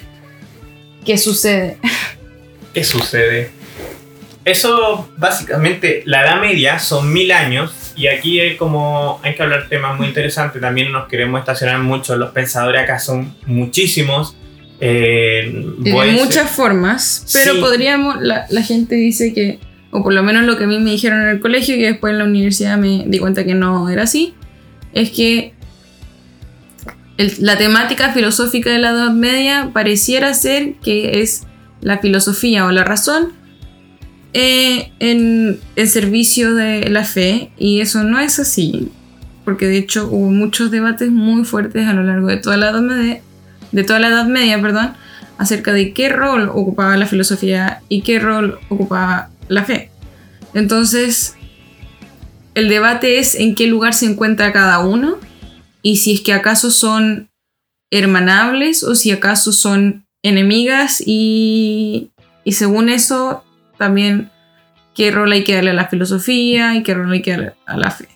qué 1.06 1.18
sucede. 1.18 1.78
¿Qué 2.74 2.84
sucede? 2.84 3.52
Eso, 4.46 5.10
básicamente, 5.18 6.02
la 6.06 6.24
Edad 6.24 6.42
Media 6.42 6.80
son 6.80 7.14
mil 7.14 7.32
años 7.32 7.94
y 7.96 8.08
aquí 8.08 8.40
hay 8.40 8.58
como, 8.58 9.20
hay 9.24 9.36
que 9.36 9.44
hablar 9.44 9.68
temas 9.70 9.98
muy 9.98 10.08
interesantes, 10.08 10.60
también 10.62 10.92
nos 10.92 11.08
queremos 11.08 11.40
estacionar 11.40 11.80
mucho, 11.80 12.16
los 12.16 12.32
pensadores 12.32 12.82
acá 12.82 12.98
son 12.98 13.36
muchísimos. 13.46 14.36
Eh, 14.80 15.52
De 15.78 15.94
muchas 15.94 16.50
formas, 16.50 17.26
pero 17.34 17.54
Sí. 17.54 17.60
podríamos, 17.60 18.20
la, 18.22 18.48
la 18.50 18.64
gente 18.64 18.96
dice 18.96 19.32
que, 19.34 19.60
o 19.92 20.02
por 20.02 20.14
lo 20.14 20.24
menos 20.24 20.46
lo 20.46 20.58
que 20.58 20.64
a 20.64 20.68
mí 20.68 20.80
me 20.80 20.90
dijeron 20.92 21.22
en 21.22 21.28
el 21.28 21.40
colegio, 21.40 21.76
y 21.76 21.82
después 21.84 22.12
en 22.12 22.18
la 22.18 22.24
universidad 22.26 22.78
me 22.78 23.04
di 23.06 23.20
cuenta 23.20 23.44
que 23.44 23.54
no 23.54 23.90
era 23.90 24.04
así, 24.04 24.34
es 24.94 25.12
que 25.12 25.54
la 27.40 27.58
temática 27.58 28.14
filosófica 28.14 28.70
de 28.70 28.80
la 28.80 28.92
Edad 28.92 29.12
Media 29.12 29.72
pareciera 29.74 30.34
ser 30.34 30.76
que 30.76 31.22
es 31.22 31.44
la 31.82 31.98
filosofía 32.00 32.66
o 32.66 32.72
la 32.72 32.84
razón 32.84 33.34
eh, 34.34 34.92
en 35.00 35.60
el 35.76 35.90
servicio 35.90 36.54
de 36.54 36.90
la 36.90 37.04
fe, 37.04 37.52
y 37.58 37.82
eso 37.82 38.04
no 38.04 38.20
es 38.20 38.40
así, 38.40 38.90
porque 39.44 39.68
de 39.68 39.78
hecho 39.78 40.08
hubo 40.10 40.30
muchos 40.30 40.72
debates 40.72 41.12
muy 41.12 41.44
fuertes 41.44 41.88
a 41.88 41.94
lo 41.94 42.04
largo 42.04 42.28
de 42.28 42.38
toda 42.38 42.56
la 42.56 42.70
Edad 42.70 42.82
Media, 42.82 43.22
de 43.74 43.84
toda 43.84 44.00
la 44.00 44.08
Edad 44.08 44.26
Media, 44.28 44.62
perdón, 44.62 44.94
acerca 45.38 45.74
de 45.74 45.92
qué 45.92 46.08
rol 46.08 46.50
ocupaba 46.54 46.96
la 46.96 47.08
filosofía 47.08 47.82
y 47.90 48.04
qué 48.04 48.20
rol 48.20 48.60
ocupaba 48.70 49.30
la 49.50 49.66
fe. 49.66 49.90
Entonces, 50.54 51.36
el 52.56 52.70
debate 52.70 53.20
es 53.20 53.36
en 53.36 53.56
qué 53.56 53.68
lugar 53.68 53.94
se 53.94 54.06
encuentra 54.06 54.54
cada 54.54 54.80
uno 54.80 55.18
y 55.82 55.98
si 55.98 56.14
es 56.14 56.22
que 56.22 56.34
acaso 56.34 56.72
son 56.72 57.30
hermanables 57.92 58.84
o 58.84 58.96
si 58.96 59.12
acaso 59.12 59.52
son 59.52 60.06
enemigas 60.24 61.04
y, 61.06 62.12
y 62.44 62.54
según 62.54 62.90
eso 62.90 63.44
también 63.78 64.30
qué 64.96 65.12
rol 65.12 65.32
hay 65.32 65.44
que 65.44 65.56
darle 65.56 65.72
a 65.72 65.74
la 65.76 65.88
filosofía 65.88 66.76
y 66.76 66.84
qué 66.84 66.94
rol 66.94 67.12
hay 67.12 67.22
que 67.22 67.32
darle 67.32 67.54
a 67.66 67.78
la 67.78 67.92
fe 67.92 68.08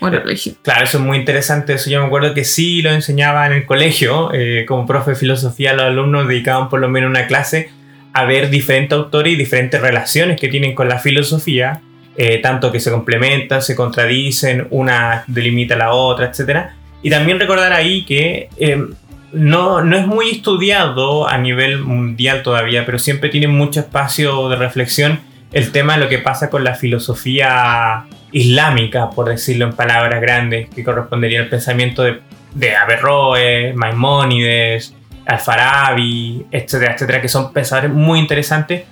o 0.00 0.06
a 0.06 0.10
la 0.10 0.20
religión. 0.20 0.56
Claro, 0.62 0.84
eso 0.84 0.98
es 0.98 1.04
muy 1.04 1.16
interesante. 1.16 1.74
Eso 1.74 1.90
yo 1.90 2.00
me 2.00 2.06
acuerdo 2.06 2.34
que 2.34 2.44
sí 2.44 2.82
lo 2.82 2.90
enseñaba 2.90 3.46
en 3.46 3.52
el 3.52 3.66
colegio. 3.66 4.32
eh, 4.32 4.64
como 4.66 4.86
profe 4.86 5.12
de 5.12 5.16
filosofía, 5.16 5.72
los 5.72 5.86
alumnos 5.86 6.28
dedicaban 6.28 6.68
por 6.68 6.80
lo 6.80 6.88
menos 6.88 7.10
una 7.10 7.26
clase 7.26 7.70
a 8.12 8.24
ver 8.24 8.50
diferentes 8.50 8.96
autores 8.96 9.32
y 9.32 9.36
diferentes 9.36 9.80
relaciones 9.80 10.40
que 10.40 10.48
tienen 10.48 10.74
con 10.74 10.88
la 10.88 10.98
filosofía, 10.98 11.82
eh, 12.16 12.38
tanto 12.38 12.72
que 12.72 12.80
se 12.80 12.90
complementan, 12.90 13.62
se 13.62 13.76
contradicen, 13.76 14.66
una 14.70 15.24
delimita 15.26 15.74
a 15.74 15.78
la 15.78 15.92
otra, 15.92 16.26
etc. 16.26 16.70
Y 17.02 17.10
también 17.10 17.38
recordar 17.38 17.72
ahí 17.72 18.04
que 18.04 18.48
eh, 18.56 18.84
no, 19.32 19.82
no 19.82 19.96
es 19.96 20.06
muy 20.06 20.30
estudiado 20.30 21.28
a 21.28 21.38
nivel 21.38 21.80
mundial 21.80 22.42
todavía, 22.42 22.84
pero 22.86 22.98
siempre 22.98 23.28
tiene 23.28 23.48
mucho 23.48 23.80
espacio 23.80 24.48
de 24.48 24.56
reflexión 24.56 25.20
el 25.52 25.72
tema 25.72 25.94
de 25.94 26.04
lo 26.04 26.08
que 26.08 26.18
pasa 26.18 26.50
con 26.50 26.64
la 26.64 26.74
filosofía 26.74 28.04
islámica, 28.32 29.10
por 29.10 29.28
decirlo 29.28 29.66
en 29.66 29.72
palabras 29.72 30.20
grandes, 30.20 30.68
que 30.68 30.84
correspondería 30.84 31.40
al 31.40 31.48
pensamiento 31.48 32.02
de, 32.02 32.20
de 32.54 32.76
Averroes, 32.76 33.74
Maimónides, 33.74 34.94
Al-Farabi, 35.26 36.46
etcétera, 36.50 36.94
etcétera, 36.94 37.22
que 37.22 37.28
son 37.28 37.52
pensadores 37.52 37.90
muy 37.90 38.18
interesantes. 38.18 38.84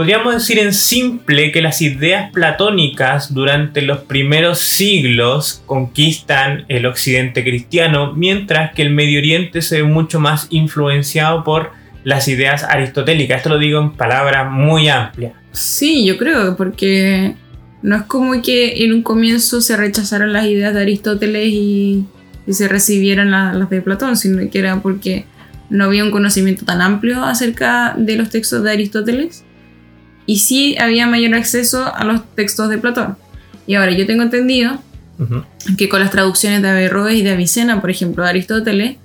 Podríamos 0.00 0.32
decir 0.32 0.58
en 0.58 0.72
simple 0.72 1.52
que 1.52 1.60
las 1.60 1.82
ideas 1.82 2.32
platónicas 2.32 3.34
durante 3.34 3.82
los 3.82 3.98
primeros 3.98 4.58
siglos 4.58 5.62
conquistan 5.66 6.64
el 6.68 6.86
occidente 6.86 7.44
cristiano, 7.44 8.14
mientras 8.14 8.72
que 8.72 8.80
el 8.80 8.94
Medio 8.94 9.18
Oriente 9.18 9.60
se 9.60 9.82
ve 9.82 9.86
mucho 9.86 10.18
más 10.18 10.46
influenciado 10.48 11.44
por 11.44 11.72
las 12.02 12.28
ideas 12.28 12.64
aristotélicas. 12.64 13.36
Esto 13.36 13.50
lo 13.50 13.58
digo 13.58 13.78
en 13.78 13.90
palabras 13.90 14.50
muy 14.50 14.88
amplias. 14.88 15.34
Sí, 15.52 16.06
yo 16.06 16.16
creo, 16.16 16.56
porque 16.56 17.34
no 17.82 17.96
es 17.96 18.02
como 18.04 18.40
que 18.40 18.82
en 18.82 18.94
un 18.94 19.02
comienzo 19.02 19.60
se 19.60 19.76
rechazaron 19.76 20.32
las 20.32 20.46
ideas 20.46 20.72
de 20.72 20.80
Aristóteles 20.80 21.48
y, 21.48 22.06
y 22.46 22.52
se 22.54 22.68
recibieran 22.68 23.30
la- 23.30 23.52
las 23.52 23.68
de 23.68 23.82
Platón, 23.82 24.16
sino 24.16 24.48
que 24.50 24.60
era 24.60 24.80
porque 24.80 25.26
no 25.68 25.84
había 25.84 26.04
un 26.04 26.10
conocimiento 26.10 26.64
tan 26.64 26.80
amplio 26.80 27.22
acerca 27.22 27.94
de 27.98 28.16
los 28.16 28.30
textos 28.30 28.64
de 28.64 28.70
Aristóteles 28.70 29.44
y 30.30 30.36
sí 30.36 30.76
había 30.78 31.08
mayor 31.08 31.34
acceso 31.34 31.92
a 31.92 32.04
los 32.04 32.22
textos 32.36 32.68
de 32.68 32.78
Platón. 32.78 33.16
Y 33.66 33.74
ahora 33.74 33.90
yo 33.90 34.06
tengo 34.06 34.22
entendido 34.22 34.80
que 35.76 35.88
con 35.88 35.98
las 35.98 36.12
traducciones 36.12 36.62
de 36.62 36.68
Averroes 36.68 37.16
y 37.16 37.22
de 37.22 37.32
Avicena, 37.32 37.80
por 37.80 37.90
ejemplo, 37.90 38.22
de 38.22 38.30
Aristóteles, 38.30 38.96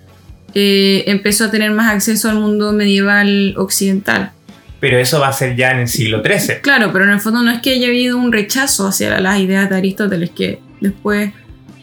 eh, 0.54 1.04
empezó 1.08 1.46
a 1.46 1.52
tener 1.52 1.72
más 1.72 1.92
acceso 1.92 2.30
al 2.30 2.36
mundo 2.36 2.74
medieval 2.74 3.56
occidental. 3.58 4.34
Pero 4.80 5.00
eso 5.00 5.20
va 5.20 5.30
a 5.30 5.34
ser 5.34 5.56
ya 5.56 5.72
en 5.72 5.80
el 5.80 5.88
siglo 5.88 6.22
XIII. 6.24 6.62
Claro, 6.62 6.92
pero 6.94 7.06
en 7.06 7.10
el 7.10 7.20
fondo 7.20 7.42
no 7.42 7.50
es 7.50 7.60
que 7.60 7.72
haya 7.72 7.88
habido 7.88 8.18
un 8.18 8.32
rechazo 8.32 8.86
hacia 8.86 9.20
las 9.20 9.40
ideas 9.40 9.68
de 9.68 9.78
Aristóteles, 9.78 10.30
que 10.30 10.60
después 10.80 11.32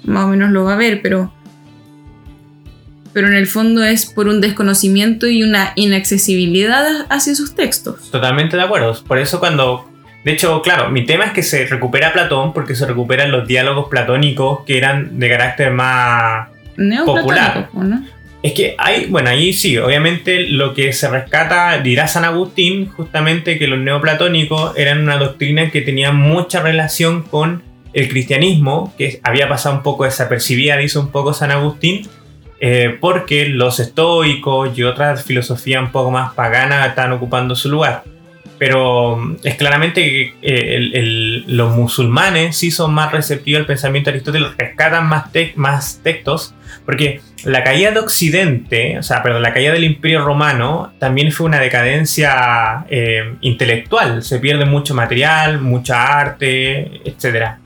más 0.04 0.26
o 0.26 0.28
menos 0.28 0.52
lo 0.52 0.62
va 0.62 0.74
a 0.74 0.76
ver, 0.76 1.02
pero. 1.02 1.34
Pero 3.12 3.28
en 3.28 3.34
el 3.34 3.46
fondo 3.46 3.84
es 3.84 4.06
por 4.06 4.28
un 4.28 4.40
desconocimiento 4.40 5.26
y 5.26 5.42
una 5.42 5.72
inaccesibilidad 5.76 7.06
hacia 7.10 7.34
sus 7.34 7.54
textos. 7.54 8.10
Totalmente 8.10 8.56
de 8.56 8.62
acuerdo. 8.62 8.96
Por 9.04 9.18
eso 9.18 9.40
cuando... 9.40 9.88
De 10.24 10.32
hecho, 10.32 10.62
claro, 10.62 10.88
mi 10.88 11.04
tema 11.04 11.24
es 11.24 11.32
que 11.32 11.42
se 11.42 11.66
recupera 11.66 12.12
Platón 12.12 12.52
porque 12.52 12.76
se 12.76 12.86
recuperan 12.86 13.32
los 13.32 13.46
diálogos 13.48 13.88
platónicos 13.88 14.60
que 14.64 14.78
eran 14.78 15.18
de 15.18 15.28
carácter 15.28 15.72
más... 15.72 16.48
Neoplatónico, 16.76 17.14
Popular. 17.14 17.68
¿no? 17.74 18.06
Es 18.42 18.54
que 18.54 18.74
hay, 18.76 19.06
bueno, 19.06 19.30
ahí 19.30 19.52
sí, 19.52 19.78
obviamente 19.78 20.48
lo 20.48 20.74
que 20.74 20.92
se 20.92 21.08
rescata, 21.08 21.78
dirá 21.78 22.08
San 22.08 22.24
Agustín, 22.24 22.88
justamente 22.88 23.56
que 23.56 23.68
los 23.68 23.78
neoplatónicos 23.78 24.76
eran 24.76 25.00
una 25.00 25.16
doctrina 25.16 25.70
que 25.70 25.80
tenía 25.80 26.10
mucha 26.10 26.60
relación 26.60 27.22
con 27.22 27.62
el 27.92 28.08
cristianismo, 28.08 28.92
que 28.98 29.20
había 29.22 29.48
pasado 29.48 29.76
un 29.76 29.82
poco 29.82 30.04
desapercibida, 30.04 30.76
dice 30.76 30.98
un 30.98 31.12
poco 31.12 31.34
San 31.34 31.52
Agustín, 31.52 32.08
eh, 32.64 32.96
porque 33.00 33.48
los 33.48 33.80
estoicos 33.80 34.78
y 34.78 34.84
otras 34.84 35.24
filosofías 35.24 35.82
un 35.82 35.90
poco 35.90 36.12
más 36.12 36.32
paganas 36.34 36.88
estaban 36.88 37.10
ocupando 37.10 37.56
su 37.56 37.68
lugar. 37.68 38.04
Pero 38.56 39.16
mm, 39.16 39.36
es 39.42 39.56
claramente 39.56 40.00
que 40.00 40.34
eh, 40.42 41.42
los 41.48 41.74
musulmanes 41.76 42.56
sí 42.56 42.70
son 42.70 42.94
más 42.94 43.10
receptivos 43.10 43.58
al 43.60 43.66
pensamiento 43.66 44.10
de 44.10 44.16
Aristóteles, 44.18 44.50
rescatan 44.56 45.08
más, 45.08 45.32
te- 45.32 45.52
más 45.56 45.98
textos, 46.04 46.54
porque 46.86 47.20
la 47.42 47.64
caída 47.64 47.90
de 47.90 47.98
Occidente, 47.98 48.96
o 48.96 49.02
sea, 49.02 49.24
perdón, 49.24 49.42
la 49.42 49.52
caída 49.52 49.72
del 49.72 49.82
Imperio 49.82 50.24
Romano 50.24 50.92
también 51.00 51.32
fue 51.32 51.46
una 51.46 51.58
decadencia 51.58 52.86
eh, 52.88 53.34
intelectual. 53.40 54.22
Se 54.22 54.38
pierde 54.38 54.66
mucho 54.66 54.94
material, 54.94 55.60
mucha 55.60 56.20
arte, 56.20 57.00
etc. 57.04 57.56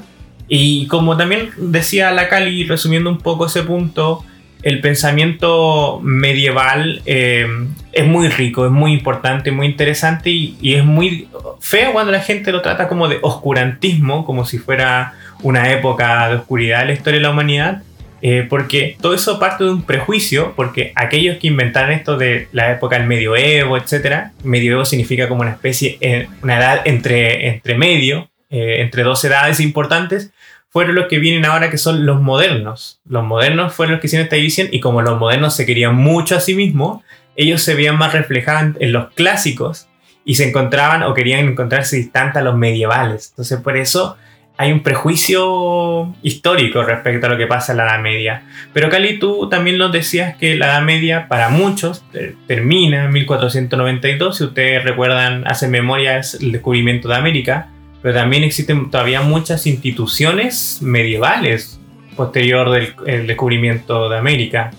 Y 0.49 0.87
como 0.87 1.19
también 1.19 1.51
decía 1.59 2.11
la 2.13 2.31
Cali, 2.31 2.65
resumiendo 2.65 3.11
un 3.11 3.19
poco 3.19 3.45
ese 3.45 3.63
punto, 3.63 4.25
el 4.63 4.81
pensamiento 4.81 6.01
medieval 6.03 7.03
eh, 7.07 7.47
es 7.93 8.07
muy 8.07 8.29
rico, 8.29 8.67
es 8.67 8.73
muy 8.73 8.93
importante, 8.93 9.53
muy 9.53 9.67
interesante 9.67 10.31
y, 10.31 10.75
es 10.75 10.85
muy 10.85 11.29
feo 11.61 11.93
cuando 11.93 12.13
la 12.13 12.21
gente 12.21 12.53
lo 12.53 12.63
trata 12.63 12.89
como 12.89 13.09
de 13.09 13.19
oscurantismo, 13.23 14.25
como 14.25 14.45
si 14.45 14.59
fuera 14.59 15.15
una 15.43 15.71
época 15.73 16.29
de 16.29 16.37
oscuridad 16.37 16.83
en 16.83 16.89
la 16.89 16.93
historia 16.95 17.19
de 17.19 17.23
la 17.23 17.31
humanidad. 17.31 17.83
eh, 18.23 18.47
porque 18.49 18.97
todo 19.01 19.15
eso 19.15 19.39
parte 19.39 19.63
de 19.65 19.71
un 19.71 19.83
prejuicio, 19.83 20.55
porque 20.57 20.91
aquellos 20.95 21.37
que 21.37 21.49
inventaron 21.49 21.93
esto 21.93 22.17
de 22.17 22.49
la 22.51 22.73
época 22.73 22.99
del 22.99 23.07
medioevo, 23.07 23.77
etc., 23.77 24.29
medioevo 24.43 24.85
significa 24.85 25.29
como 25.29 25.43
una 25.43 25.51
especie, 25.51 25.99
eh, 26.01 26.27
una 26.43 26.57
edad 26.57 26.81
entre, 26.87 27.49
entre 27.49 27.77
medio, 27.77 28.31
eh, 28.49 28.77
entre 28.81 29.03
dos 29.03 29.25
edades 29.25 29.61
importantes, 29.61 30.31
fueron 30.77 30.95
los 30.95 31.07
que 31.07 31.19
vienen 31.19 31.47
ahora 31.47 31.71
que 31.71 31.79
son 31.79 32.05
los 32.05 32.21
modernos. 32.21 33.01
Los 33.09 33.25
modernos 33.25 33.73
fueron 33.73 33.93
los 33.93 34.01
que 34.03 34.09
hicieron 34.09 34.25
esta 34.25 34.37
división 34.37 34.69
y 34.71 34.81
como 34.81 35.01
los 35.01 35.19
modernos 35.19 35.57
se 35.57 35.65
querían 35.65 35.95
mucho 35.95 36.37
a 36.37 36.41
sí 36.41 36.55
mismos, 36.55 37.03
ellos 37.35 37.63
se 37.63 37.75
veían 37.75 37.97
más 37.97 38.13
reflejados 38.13 38.77
en 38.79 38.93
los 38.93 39.11
clásicos 39.15 39.89
y 40.27 40.35
se 40.35 40.47
encontraban 40.47 41.03
o 41.03 41.15
querían 41.15 41.49
encontrarse 41.49 41.97
distantes 41.97 42.37
a 42.37 42.43
los 42.43 42.59
medievales. 42.59 43.31
Entonces 43.31 43.59
por 43.63 43.79
eso 43.79 44.19
hay 44.59 44.71
un 44.71 44.83
prejuicio 44.83 46.15
histórico 46.23 46.83
respecto 46.83 47.25
a 47.27 47.31
lo 47.31 47.39
que 47.39 47.47
pasa 47.47 47.73
en 47.73 47.79
la 47.79 47.85
Edad 47.87 48.01
Media. 48.01 48.43
Pero 48.75 48.91
Cali, 48.91 49.19
tú 49.19 49.49
también 49.49 49.79
nos 49.79 49.93
decías 49.93 50.37
que 50.37 50.57
la 50.57 50.67
Edad 50.67 50.83
Media 50.83 51.27
para 51.27 51.49
muchos 51.49 52.05
termina 52.47 53.07
en 53.07 53.13
1492, 53.13 54.37
si 54.37 54.45
ustedes 54.45 54.85
recuerdan, 54.85 55.47
hace 55.47 55.69
memoria 55.69 56.19
es 56.19 56.35
el 56.35 56.53
descubrimiento 56.53 57.09
de 57.09 57.15
América, 57.15 57.71
pero 58.03 58.15
también 58.15 58.45
existen 58.45 58.91
todavía 58.91 59.23
muchas 59.23 59.67
instituciones 59.67 60.79
medievales 60.83 61.81
posterior 62.17 62.71
del 62.71 63.27
descubrimiento 63.27 64.09
de 64.09 64.19
América. 64.19 64.71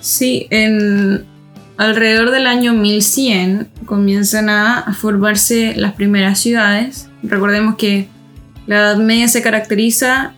Sí, 0.00 0.46
en 0.50 1.26
alrededor 1.76 2.30
del 2.30 2.46
año 2.46 2.72
1100 2.72 3.68
comienzan 3.84 4.48
a 4.48 4.94
formarse 4.98 5.74
las 5.76 5.92
primeras 5.92 6.38
ciudades. 6.38 7.10
Recordemos 7.22 7.76
que 7.76 8.08
la 8.66 8.76
Edad 8.76 8.96
Media 8.96 9.28
se 9.28 9.42
caracteriza 9.42 10.32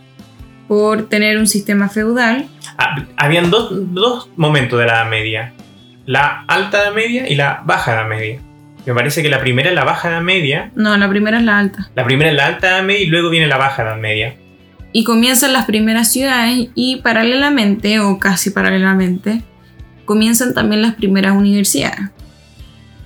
por 0.67 1.07
tener 1.07 1.37
un 1.37 1.47
sistema 1.47 1.89
feudal. 1.89 2.47
Ah, 2.77 3.05
habían 3.17 3.51
dos, 3.51 3.69
dos, 3.93 4.29
momentos 4.35 4.79
de 4.79 4.85
la 4.85 4.93
Edad 4.93 5.09
Media. 5.09 5.53
La 6.05 6.43
Alta 6.47 6.81
Edad 6.81 6.93
Media 6.93 7.29
y 7.29 7.35
la 7.35 7.61
Baja 7.65 7.93
Edad 7.93 8.07
Media. 8.07 8.41
Me 8.85 8.93
parece 8.93 9.21
que 9.21 9.29
la 9.29 9.39
primera 9.39 9.69
es 9.69 9.75
la 9.75 9.83
Baja 9.83 10.09
Edad 10.09 10.21
Media. 10.21 10.71
No, 10.75 10.95
la 10.97 11.09
primera 11.09 11.37
es 11.37 11.43
la 11.43 11.59
Alta. 11.59 11.89
La 11.95 12.03
primera 12.05 12.29
es 12.29 12.35
la 12.35 12.47
Alta 12.47 12.67
Edad 12.69 12.83
Media 12.83 13.03
y 13.03 13.07
luego 13.07 13.29
viene 13.29 13.47
la 13.47 13.57
Baja 13.57 13.83
Edad 13.83 13.97
Media. 13.97 14.35
Y 14.91 15.03
comienzan 15.03 15.53
las 15.53 15.65
primeras 15.65 16.11
ciudades 16.11 16.69
y 16.75 16.97
paralelamente, 16.97 17.99
o 17.99 18.19
casi 18.19 18.51
paralelamente, 18.51 19.41
comienzan 20.05 20.53
también 20.53 20.81
las 20.81 20.95
primeras 20.95 21.33
universidades. 21.33 22.09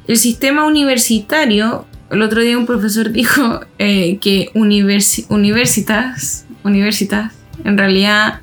El 0.08 0.18
sistema 0.18 0.66
universitario 0.66 1.86
el 2.10 2.22
otro 2.22 2.42
día 2.42 2.58
un 2.58 2.66
profesor 2.66 3.12
dijo 3.12 3.62
eh, 3.80 4.18
que 4.20 4.50
universitas, 4.54 5.26
universitas, 6.64 7.34
en 7.64 7.78
realidad 7.78 8.42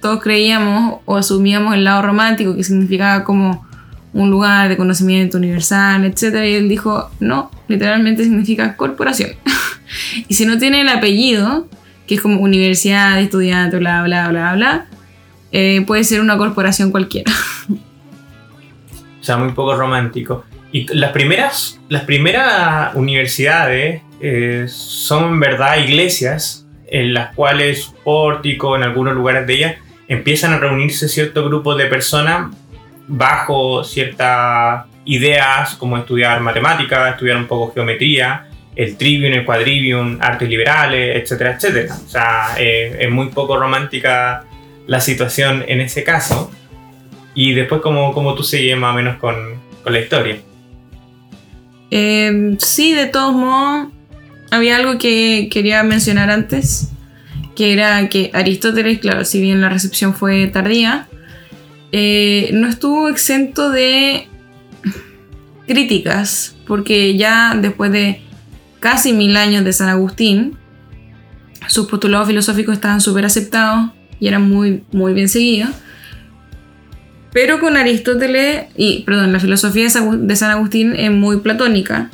todos 0.00 0.22
creíamos 0.22 1.00
o 1.04 1.16
asumíamos 1.16 1.74
el 1.74 1.84
lado 1.84 2.02
romántico 2.02 2.54
que 2.56 2.64
significaba 2.64 3.24
como 3.24 3.65
un 4.16 4.30
lugar 4.30 4.68
de 4.68 4.76
conocimiento 4.76 5.36
universal, 5.36 6.04
etc. 6.04 6.36
Y 6.46 6.54
él 6.54 6.68
dijo, 6.68 7.10
no, 7.20 7.50
literalmente 7.68 8.24
significa 8.24 8.76
corporación. 8.76 9.32
y 10.28 10.34
si 10.34 10.46
no 10.46 10.58
tiene 10.58 10.80
el 10.80 10.88
apellido, 10.88 11.68
que 12.06 12.14
es 12.14 12.20
como 12.20 12.40
universidad, 12.40 13.20
estudiante, 13.20 13.76
bla, 13.76 14.02
bla, 14.02 14.28
bla, 14.28 14.54
bla, 14.54 14.86
eh, 15.52 15.82
puede 15.86 16.02
ser 16.04 16.22
una 16.22 16.38
corporación 16.38 16.90
cualquiera. 16.90 17.30
o 19.20 19.24
sea, 19.24 19.36
muy 19.36 19.52
poco 19.52 19.76
romántico. 19.76 20.44
Y 20.72 20.92
las 20.94 21.12
primeras, 21.12 21.78
las 21.88 22.04
primeras 22.04 22.94
universidades 22.94 24.02
eh, 24.20 24.64
son 24.68 25.34
en 25.34 25.40
verdad 25.40 25.76
iglesias 25.78 26.66
en 26.88 27.12
las 27.12 27.34
cuales 27.34 27.92
pórtico, 28.02 28.76
en 28.76 28.82
algunos 28.82 29.14
lugares 29.14 29.46
de 29.46 29.54
ellas, 29.54 29.74
empiezan 30.08 30.52
a 30.52 30.58
reunirse 30.58 31.08
cierto 31.08 31.44
grupo 31.44 31.74
de 31.74 31.86
personas 31.86 32.54
bajo 33.08 33.84
ciertas 33.84 34.84
ideas 35.04 35.74
como 35.76 35.96
estudiar 35.96 36.40
matemáticas, 36.40 37.12
estudiar 37.12 37.36
un 37.36 37.46
poco 37.46 37.72
geometría, 37.72 38.48
el 38.74 38.96
trivium, 38.96 39.32
el 39.32 39.44
quadrivium, 39.44 40.18
artes 40.20 40.48
liberales, 40.48 41.22
etcétera, 41.22 41.54
etcétera. 41.54 41.94
O 41.94 42.08
sea, 42.08 42.56
eh, 42.58 42.96
es 43.00 43.10
muy 43.10 43.28
poco 43.28 43.56
romántica 43.56 44.44
la 44.86 45.00
situación 45.00 45.64
en 45.66 45.80
ese 45.80 46.04
caso. 46.04 46.50
Y 47.34 47.52
después, 47.52 47.80
como, 47.80 48.12
como 48.12 48.34
tú 48.34 48.42
sigues 48.42 48.76
más 48.76 48.92
o 48.92 48.96
menos 48.96 49.16
con, 49.18 49.36
con 49.82 49.92
la 49.92 50.00
historia. 50.00 50.38
Eh, 51.90 52.56
sí, 52.58 52.92
de 52.92 53.06
todos 53.06 53.34
modos, 53.34 53.88
había 54.50 54.76
algo 54.76 54.98
que 54.98 55.48
quería 55.50 55.82
mencionar 55.82 56.30
antes, 56.30 56.90
que 57.54 57.72
era 57.72 58.08
que 58.08 58.30
Aristóteles, 58.34 58.98
claro, 58.98 59.24
si 59.24 59.40
bien 59.40 59.60
la 59.60 59.68
recepción 59.68 60.14
fue 60.14 60.46
tardía, 60.48 61.08
eh, 61.92 62.50
no 62.52 62.68
estuvo 62.68 63.08
exento 63.08 63.70
de 63.70 64.28
críticas, 65.66 66.56
porque 66.66 67.16
ya 67.16 67.54
después 67.60 67.92
de 67.92 68.20
casi 68.80 69.12
mil 69.12 69.36
años 69.36 69.64
de 69.64 69.72
San 69.72 69.88
Agustín, 69.88 70.56
sus 71.68 71.86
postulados 71.86 72.28
filosóficos 72.28 72.74
estaban 72.74 73.00
súper 73.00 73.24
aceptados 73.24 73.90
y 74.20 74.28
eran 74.28 74.48
muy, 74.48 74.84
muy 74.92 75.12
bien 75.12 75.28
seguidos. 75.28 75.70
Pero 77.32 77.60
con 77.60 77.76
Aristóteles, 77.76 78.66
y 78.76 79.02
perdón, 79.02 79.32
la 79.32 79.40
filosofía 79.40 79.84
de 79.84 80.36
San 80.36 80.50
Agustín 80.50 80.94
es 80.96 81.10
muy 81.10 81.38
platónica. 81.40 82.10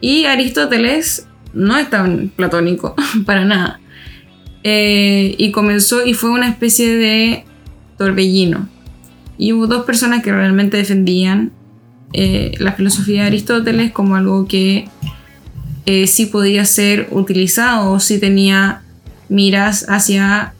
Y 0.00 0.24
Aristóteles 0.24 1.28
no 1.52 1.76
es 1.76 1.88
tan 1.88 2.30
platónico, 2.34 2.96
para 3.26 3.44
nada. 3.44 3.80
Eh, 4.64 5.34
y 5.38 5.52
comenzó 5.52 6.04
y 6.04 6.14
fue 6.14 6.30
una 6.30 6.48
especie 6.48 6.96
de 6.96 7.44
torbellino. 7.96 8.68
Y 9.40 9.54
hubo 9.54 9.66
dos 9.66 9.86
personas 9.86 10.22
que 10.22 10.30
realmente 10.30 10.76
defendían 10.76 11.50
eh, 12.12 12.52
la 12.58 12.72
filosofía 12.72 13.22
de 13.22 13.28
Aristóteles 13.28 13.90
como 13.90 14.16
algo 14.16 14.46
que 14.46 14.86
eh, 15.86 16.06
sí 16.06 16.26
podía 16.26 16.66
ser 16.66 17.08
utilizado 17.10 17.90
o 17.90 18.00
sí 18.00 18.20
tenía 18.20 18.82
miras 19.30 19.86
hacia 19.88 20.52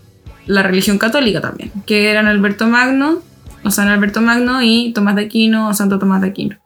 la 0.46 0.62
religión 0.62 0.96
católica 0.96 1.42
también, 1.42 1.70
que 1.84 2.10
eran 2.10 2.26
Alberto 2.26 2.66
Magno 2.68 3.20
o 3.62 3.70
San 3.70 3.88
Alberto 3.88 4.22
Magno 4.22 4.62
y 4.62 4.94
Tomás 4.94 5.14
de 5.14 5.26
Aquino 5.26 5.68
o 5.68 5.74
Santo 5.74 5.98
Tomás 5.98 6.22
de 6.22 6.28
Aquino. 6.28 6.56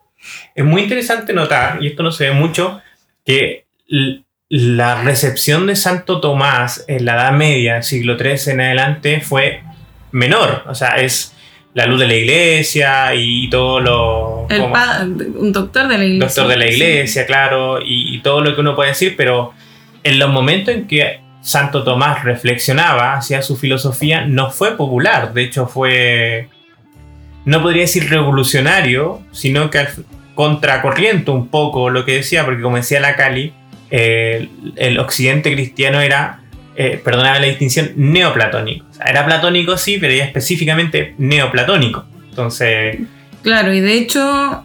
Es 0.55 0.65
muy 0.65 0.83
interesante 0.83 1.33
notar, 1.33 1.83
y 1.83 1.89
esto 1.89 2.05
no 2.05 2.13
se 2.13 2.29
ve 2.29 2.35
mucho, 2.35 2.81
que 3.27 3.67
la 4.49 5.03
recepción 5.03 5.67
de 5.67 5.75
Santo 5.75 6.21
Tomás 6.21 6.85
en 6.87 7.07
la 7.07 7.15
Edad 7.15 7.33
Media, 7.33 7.83
siglo 7.83 8.17
III 8.17 8.53
en 8.53 8.61
adelante, 8.61 9.21
fue 9.21 9.65
menor. 10.13 10.63
O 10.69 10.77
sea, 10.77 11.01
es 11.01 11.34
la 11.75 11.87
luz 11.87 12.01
de 12.01 12.07
la 12.07 12.15
iglesia 12.15 13.15
y 13.15 13.49
todo 13.51 13.81
lo... 13.81 14.47
un 14.47 15.53
doctor 15.53 15.89
de 15.89 15.99
la 15.99 16.05
iglesia. 16.05 16.27
Doctor 16.27 16.49
de 16.49 16.57
la 16.57 16.71
iglesia, 16.71 17.27
claro, 17.27 17.81
y, 17.81 18.15
y, 18.15 18.23
todo 18.23 18.41
lo 18.41 18.55
que 18.55 18.61
uno 18.61 18.75
puede 18.75 18.91
decir, 18.91 19.15
pero 19.17 19.53
en 20.03 20.19
los 20.19 20.31
momentos 20.31 20.75
en 20.75 20.87
que 20.87 21.21
Santo 21.43 21.85
Tomás 21.85 22.25
reflexionaba 22.25 23.15
hacia 23.15 23.43
su 23.43 23.57
filosofía, 23.57 24.25
no 24.25 24.51
fue 24.51 24.77
popular, 24.77 25.35
de 25.35 25.43
hecho 25.43 25.67
fue 25.67 26.49
no 27.45 27.63
podría 27.63 27.83
decir 27.83 28.09
revolucionario, 28.09 29.21
sino 29.33 29.71
que 29.71 29.87
contracorriente 30.35 31.31
un 31.31 31.49
poco 31.49 31.91
lo 31.91 32.05
que 32.05 32.17
decía, 32.17 32.45
porque 32.45 32.63
como 32.63 32.77
decía 32.77 33.01
la 33.01 33.17
Cali, 33.17 33.53
eh, 33.91 34.49
el 34.77 34.99
occidente 34.99 35.53
cristiano 35.53 36.01
era, 36.01 36.41
eh, 36.77 37.01
perdóname 37.03 37.41
la 37.41 37.47
distinción, 37.47 37.93
neoplatónico. 37.97 38.87
era 39.05 39.25
platónico 39.25 39.77
sí, 39.77 39.99
pero 40.01 40.15
ya 40.15 40.25
específicamente 40.25 41.15
neoplatónico. 41.19 42.05
Entonces... 42.31 42.99
Claro, 43.43 43.73
y 43.73 43.81
de 43.81 43.99
hecho 43.99 44.65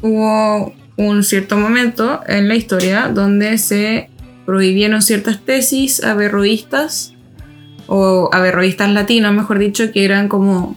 hubo 0.00 0.74
un 0.96 1.24
cierto 1.24 1.56
momento 1.56 2.20
en 2.26 2.48
la 2.48 2.54
historia 2.54 3.08
donde 3.08 3.58
se 3.58 4.08
prohibieron 4.46 5.02
ciertas 5.02 5.40
tesis 5.44 6.02
averroístas, 6.02 7.14
o 7.92 8.30
averroístas 8.32 8.88
latinos, 8.90 9.32
mejor 9.32 9.58
dicho, 9.58 9.90
que 9.90 10.04
eran 10.04 10.28
como 10.28 10.76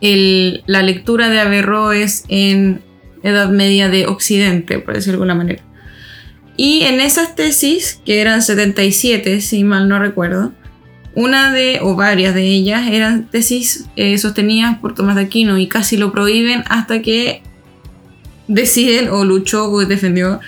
la 0.00 0.82
lectura 0.82 1.30
de 1.30 1.40
Averroes 1.40 2.24
en 2.28 2.82
Edad 3.22 3.48
Media 3.48 3.88
de 3.88 4.06
Occidente, 4.06 4.78
por 4.78 4.94
decirlo 4.94 5.12
de 5.12 5.22
alguna 5.22 5.34
manera. 5.34 5.62
Y 6.56 6.82
en 6.82 7.00
esas 7.00 7.34
tesis, 7.34 8.00
que 8.04 8.20
eran 8.20 8.42
77, 8.42 9.40
si 9.40 9.64
mal 9.64 9.88
no 9.88 9.98
recuerdo, 9.98 10.52
una 11.14 11.52
de, 11.52 11.80
o 11.82 11.96
varias 11.96 12.34
de 12.34 12.44
ellas, 12.44 12.88
eran 12.90 13.28
tesis 13.30 13.86
eh, 13.96 14.16
sostenidas 14.18 14.78
por 14.78 14.94
Tomás 14.94 15.16
de 15.16 15.22
Aquino 15.22 15.58
y 15.58 15.66
casi 15.66 15.96
lo 15.96 16.12
prohíben 16.12 16.62
hasta 16.68 17.02
que 17.02 17.42
deciden 18.48 19.08
o 19.08 19.24
luchó 19.24 19.70
o 19.70 19.84
defendió 19.84 20.40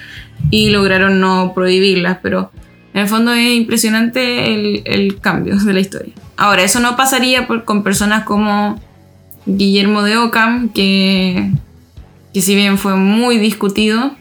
y 0.51 0.71
lograron 0.71 1.21
no 1.21 1.53
prohibirlas, 1.55 2.19
pero 2.23 2.53
en 2.95 3.03
el 3.03 3.09
fondo 3.09 3.33
es 3.33 3.55
impresionante 3.55 4.83
el, 4.85 5.21
cambio 5.21 5.57
de 5.57 5.73
la 5.73 5.81
historia. 5.81 6.15
Ahora, 6.37 6.63
eso 6.63 6.81
no 6.81 6.97
pasaría 6.97 7.47
con 7.47 7.83
personas 7.83 8.25
como 8.25 8.81
Guillermo 9.47 10.03
de 10.03 10.17
Ockham, 10.17 10.69
que, 10.69 11.51
que 12.33 12.41
si 12.41 12.55
bien 12.55 12.79
fue 12.79 12.95
muy 12.97 13.39
discutido 13.39 14.18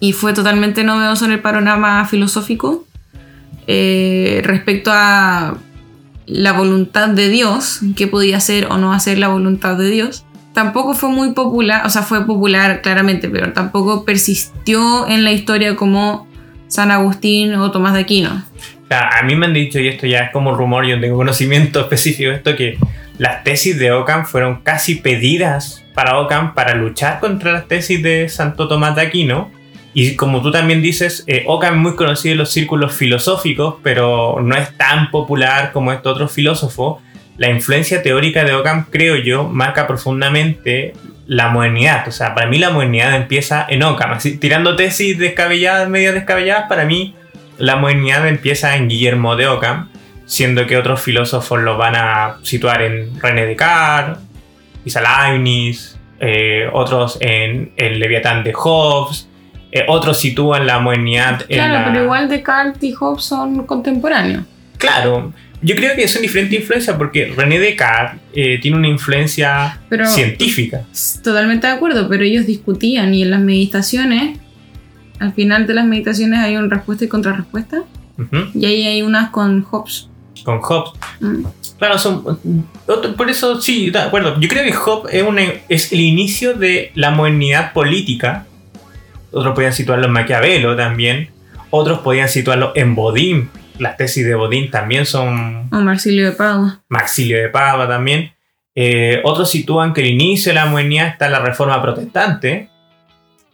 y 0.00 0.12
fue 0.12 0.32
totalmente 0.32 0.84
novedoso 0.84 1.24
en 1.24 1.32
el 1.32 1.40
panorama 1.40 2.04
filosófico 2.06 2.84
eh, 3.66 4.42
respecto 4.44 4.90
a 4.92 5.56
la 6.26 6.52
voluntad 6.52 7.08
de 7.08 7.28
Dios, 7.28 7.80
qué 7.96 8.06
podía 8.06 8.40
ser 8.40 8.66
o 8.66 8.78
no 8.78 8.92
hacer 8.92 9.18
la 9.18 9.28
voluntad 9.28 9.76
de 9.76 9.90
Dios. 9.90 10.24
Tampoco 10.52 10.94
fue 10.94 11.10
muy 11.10 11.32
popular, 11.32 11.86
o 11.86 11.90
sea, 11.90 12.02
fue 12.02 12.26
popular 12.26 12.80
claramente, 12.82 13.28
pero 13.28 13.52
tampoco 13.52 14.04
persistió 14.04 15.06
en 15.06 15.22
la 15.22 15.32
historia 15.32 15.76
como 15.76 16.26
San 16.68 16.90
Agustín 16.90 17.54
o 17.54 17.70
Tomás 17.70 17.94
de 17.94 18.00
Aquino. 18.00 18.42
A 18.88 19.22
mí 19.24 19.34
me 19.34 19.46
han 19.46 19.52
dicho, 19.52 19.78
y 19.80 19.88
esto 19.88 20.06
ya 20.06 20.20
es 20.20 20.30
como 20.30 20.54
rumor, 20.54 20.86
yo 20.86 20.98
tengo 21.00 21.16
conocimiento 21.16 21.80
específico 21.82 22.30
de 22.30 22.36
esto, 22.36 22.56
que 22.56 22.78
las 23.18 23.44
tesis 23.44 23.78
de 23.78 23.92
Ockham 23.92 24.26
fueron 24.26 24.62
casi 24.62 24.96
pedidas 24.96 25.84
para 25.94 26.18
Ockham 26.18 26.54
para 26.54 26.74
luchar 26.74 27.20
contra 27.20 27.52
las 27.52 27.68
tesis 27.68 28.02
de 28.02 28.28
Santo 28.28 28.68
Tomás 28.68 28.94
de 28.96 29.02
Aquino 29.02 29.50
Y 29.98 30.14
como 30.14 30.42
tú 30.42 30.50
también 30.50 30.82
dices, 30.82 31.24
eh, 31.26 31.44
Ockham 31.46 31.76
es 31.76 31.80
muy 31.80 31.96
conocido 31.96 32.32
en 32.32 32.38
los 32.40 32.50
círculos 32.50 32.94
filosóficos, 32.94 33.76
pero 33.82 34.40
no 34.42 34.54
es 34.54 34.76
tan 34.76 35.10
popular 35.10 35.72
como 35.72 35.90
este 35.90 36.06
otro 36.06 36.28
filósofo. 36.28 37.00
La 37.38 37.48
influencia 37.48 38.02
teórica 38.02 38.44
de 38.44 38.52
Ockham, 38.52 38.84
creo 38.90 39.16
yo, 39.16 39.44
marca 39.44 39.86
profundamente 39.86 40.92
la 41.26 41.48
modernidad. 41.48 42.06
O 42.08 42.10
sea, 42.10 42.34
para 42.34 42.46
mí 42.46 42.58
la 42.58 42.68
modernidad 42.68 43.16
empieza 43.16 43.64
en 43.70 43.82
Ockham. 43.84 44.12
Así, 44.12 44.36
tirando 44.36 44.76
tesis 44.76 45.16
descabelladas, 45.18 45.88
medio 45.88 46.12
descabelladas, 46.12 46.68
para 46.68 46.84
mí 46.84 47.14
la 47.56 47.76
modernidad 47.76 48.28
empieza 48.28 48.76
en 48.76 48.88
Guillermo 48.88 49.34
de 49.34 49.46
Ockham, 49.46 49.88
siendo 50.26 50.66
que 50.66 50.76
otros 50.76 51.00
filósofos 51.00 51.62
lo 51.62 51.78
van 51.78 51.96
a 51.96 52.36
situar 52.42 52.82
en 52.82 53.18
René 53.18 53.46
Descartes, 53.46 54.22
Isaac 54.84 55.06
Leibniz, 55.30 55.98
eh, 56.20 56.68
otros 56.70 57.16
en 57.22 57.72
el 57.78 57.98
Leviatán 57.98 58.44
de 58.44 58.52
Hobbes, 58.52 59.30
eh, 59.72 59.84
otros 59.88 60.18
sitúan 60.18 60.66
la 60.66 60.78
modernidad 60.78 61.42
en 61.48 61.58
Claro, 61.58 61.90
pero 61.92 62.04
igual 62.04 62.28
Descartes 62.28 62.82
y 62.82 62.92
Hobbes 62.92 63.24
son 63.24 63.66
contemporáneos. 63.66 64.44
Claro, 64.78 65.32
yo 65.62 65.74
creo 65.74 65.96
que 65.96 66.06
son 66.06 66.22
diferentes 66.22 66.60
influencias 66.60 66.96
porque 66.96 67.32
René 67.36 67.58
Descartes 67.58 68.20
eh, 68.34 68.58
tiene 68.60 68.76
una 68.76 68.88
influencia 68.88 69.80
científica. 70.04 70.82
Totalmente 71.22 71.66
de 71.66 71.72
acuerdo, 71.72 72.08
pero 72.08 72.24
ellos 72.24 72.46
discutían 72.46 73.14
y 73.14 73.22
en 73.22 73.30
las 73.30 73.40
meditaciones, 73.40 74.38
al 75.18 75.32
final 75.32 75.66
de 75.66 75.74
las 75.74 75.86
meditaciones 75.86 76.40
hay 76.40 76.56
una 76.56 76.74
respuesta 76.74 77.04
y 77.04 77.08
contrarrespuesta. 77.08 77.82
Y 78.54 78.64
ahí 78.64 78.86
hay 78.86 79.02
unas 79.02 79.30
con 79.30 79.62
Hobbes. 79.62 80.08
Con 80.44 80.60
Hobbes. 80.60 80.92
Mm. 81.20 81.44
Claro, 81.78 81.98
son, 81.98 82.38
por 83.16 83.28
eso 83.28 83.60
sí, 83.60 83.90
de 83.90 83.98
acuerdo. 83.98 84.40
Yo 84.40 84.48
creo 84.48 84.64
que 84.64 84.72
Hobbes 84.72 85.12
es, 85.12 85.60
es 85.68 85.92
el 85.92 86.00
inicio 86.00 86.54
de 86.54 86.92
la 86.94 87.10
modernidad 87.10 87.72
política. 87.72 88.46
Otros 89.32 89.54
podían 89.54 89.72
situarlo 89.72 90.06
en 90.06 90.12
Maquiavelo 90.12 90.76
también. 90.76 91.30
Otros 91.70 92.00
podían 92.00 92.28
situarlo 92.28 92.72
en 92.74 92.94
Bodin 92.94 93.50
las 93.78 93.96
tesis 93.96 94.24
de 94.24 94.34
Bodín 94.34 94.70
también 94.70 95.06
son... 95.06 95.68
O 95.72 95.80
Marsilio 95.80 96.26
de 96.26 96.32
Pava. 96.32 96.82
Marsilio 96.88 97.38
de 97.38 97.48
Pava 97.48 97.86
también. 97.86 98.32
Eh, 98.74 99.20
otros 99.24 99.50
sitúan 99.50 99.92
que 99.92 100.02
el 100.02 100.08
inicio 100.08 100.50
de 100.50 100.54
la 100.56 100.66
modernidad 100.66 101.08
está 101.08 101.26
en 101.26 101.32
la 101.32 101.40
reforma 101.40 101.80
protestante, 101.80 102.68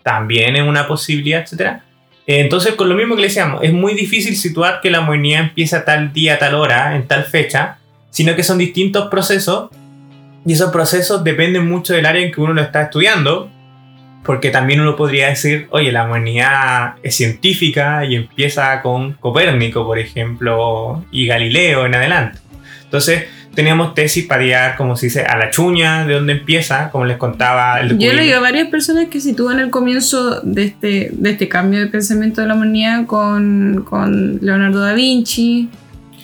también 0.03 0.57
es 0.57 0.63
una 0.63 0.89
posibilidad, 0.89 1.41
etc. 1.41 1.81
Eh, 2.27 2.41
entonces, 2.41 2.75
con 2.75 2.89
lo 2.89 2.97
mismo 2.97 3.15
que 3.15 3.23
le 3.23 3.29
decíamos, 3.29 3.63
es 3.63 3.73
muy 3.73 3.95
difícil 3.95 4.37
situar 4.37 4.81
que 4.81 4.91
la 4.91 5.01
modernidad 5.01 5.43
empieza 5.43 5.85
tal 5.85 6.13
día, 6.13 6.39
tal 6.39 6.55
hora, 6.55 6.97
en 6.97 7.07
tal 7.07 7.25
fecha, 7.25 7.79
sino 8.11 8.35
que 8.35 8.43
son 8.43 8.59
distintos 8.59 9.09
procesos 9.09 9.71
y 10.45 10.55
esos 10.55 10.73
procesos 10.73 11.23
dependen 11.23 11.69
mucho 11.69 11.95
del 11.95 12.05
área 12.05 12.23
en 12.23 12.33
que 12.33 12.41
uno 12.41 12.53
lo 12.53 12.63
está 12.63 12.83
estudiando 12.83 13.51
porque 14.25 14.51
también 14.51 14.81
uno 14.81 14.97
podría 14.97 15.29
decir, 15.29 15.67
oye, 15.71 15.91
la 15.91 16.05
humanidad 16.05 16.95
es 17.03 17.17
científica 17.17 18.05
y 18.05 18.15
empieza 18.15 18.81
con 18.81 19.15
Copérnico, 19.15 19.85
por 19.85 19.99
ejemplo, 19.99 21.05
y 21.11 21.27
Galileo 21.27 21.87
en 21.87 21.95
adelante. 21.95 22.39
Entonces, 22.85 23.25
teníamos 23.55 23.95
tesis 23.95 24.27
para 24.27 24.43
llegar, 24.43 24.77
como 24.77 24.97
se 24.97 25.07
dice, 25.07 25.23
a 25.25 25.37
la 25.37 25.51
chuña, 25.51 26.07
de 26.07 26.15
dónde 26.15 26.35
empieza, 26.35 26.91
como 26.91 27.05
les 27.05 27.17
contaba 27.17 27.81
el 27.81 27.99
Yo 27.99 28.11
he 28.11 28.15
leído 28.15 28.39
a 28.39 28.41
varias 28.41 28.69
personas 28.69 29.09
que 29.09 29.21
sitúan 29.21 29.59
el 29.59 29.71
comienzo 29.71 30.41
de 30.43 30.65
este, 30.65 31.11
de 31.13 31.31
este 31.31 31.49
cambio 31.49 31.81
de 31.81 31.87
pensamiento 31.87 32.41
de 32.41 32.47
la 32.47 32.55
humanidad 32.55 33.07
con, 33.07 33.85
con 33.89 34.39
Leonardo 34.41 34.81
da 34.81 34.95
Vinci, 34.95 35.69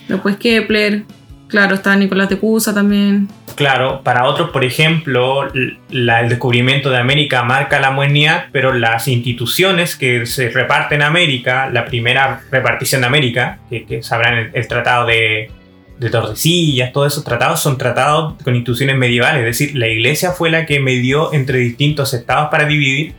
después 0.09 0.37
Kepler, 0.37 1.03
claro, 1.49 1.75
está 1.75 1.97
Nicolás 1.97 2.29
de 2.29 2.39
Cusa 2.39 2.73
también. 2.73 3.29
Claro, 3.59 4.03
para 4.05 4.25
otros, 4.27 4.51
por 4.51 4.65
ejemplo, 4.65 5.53
el 5.53 6.29
descubrimiento 6.29 6.91
de 6.91 6.99
América 6.99 7.43
marca 7.43 7.81
la 7.81 7.91
modernidad, 7.91 8.47
pero 8.53 8.73
las 8.73 9.09
instituciones 9.09 9.97
que 9.97 10.27
se 10.27 10.51
reparten 10.51 11.03
América, 11.03 11.69
la 11.69 11.85
primera 11.85 12.43
repartición 12.53 13.01
de 13.01 13.09
América, 13.09 13.59
que, 13.69 14.01
sabrán 14.03 14.51
el, 14.53 14.69
tratado 14.69 15.07
de, 15.07 15.51
de, 15.99 16.09
Tordesillas, 16.11 16.93
todos 16.93 17.13
esos 17.13 17.25
tratados 17.25 17.61
son 17.61 17.79
tratados 17.79 18.41
con 18.45 18.55
instituciones 18.55 18.97
medievales, 18.97 19.41
es 19.41 19.59
decir, 19.59 19.77
la 19.77 19.89
iglesia 19.89 20.31
fue 20.31 20.51
la 20.51 20.65
que 20.65 20.79
medió 20.79 21.33
entre 21.33 21.59
distintos 21.59 22.15
estados 22.15 22.51
para 22.51 22.65
dividir. 22.65 23.15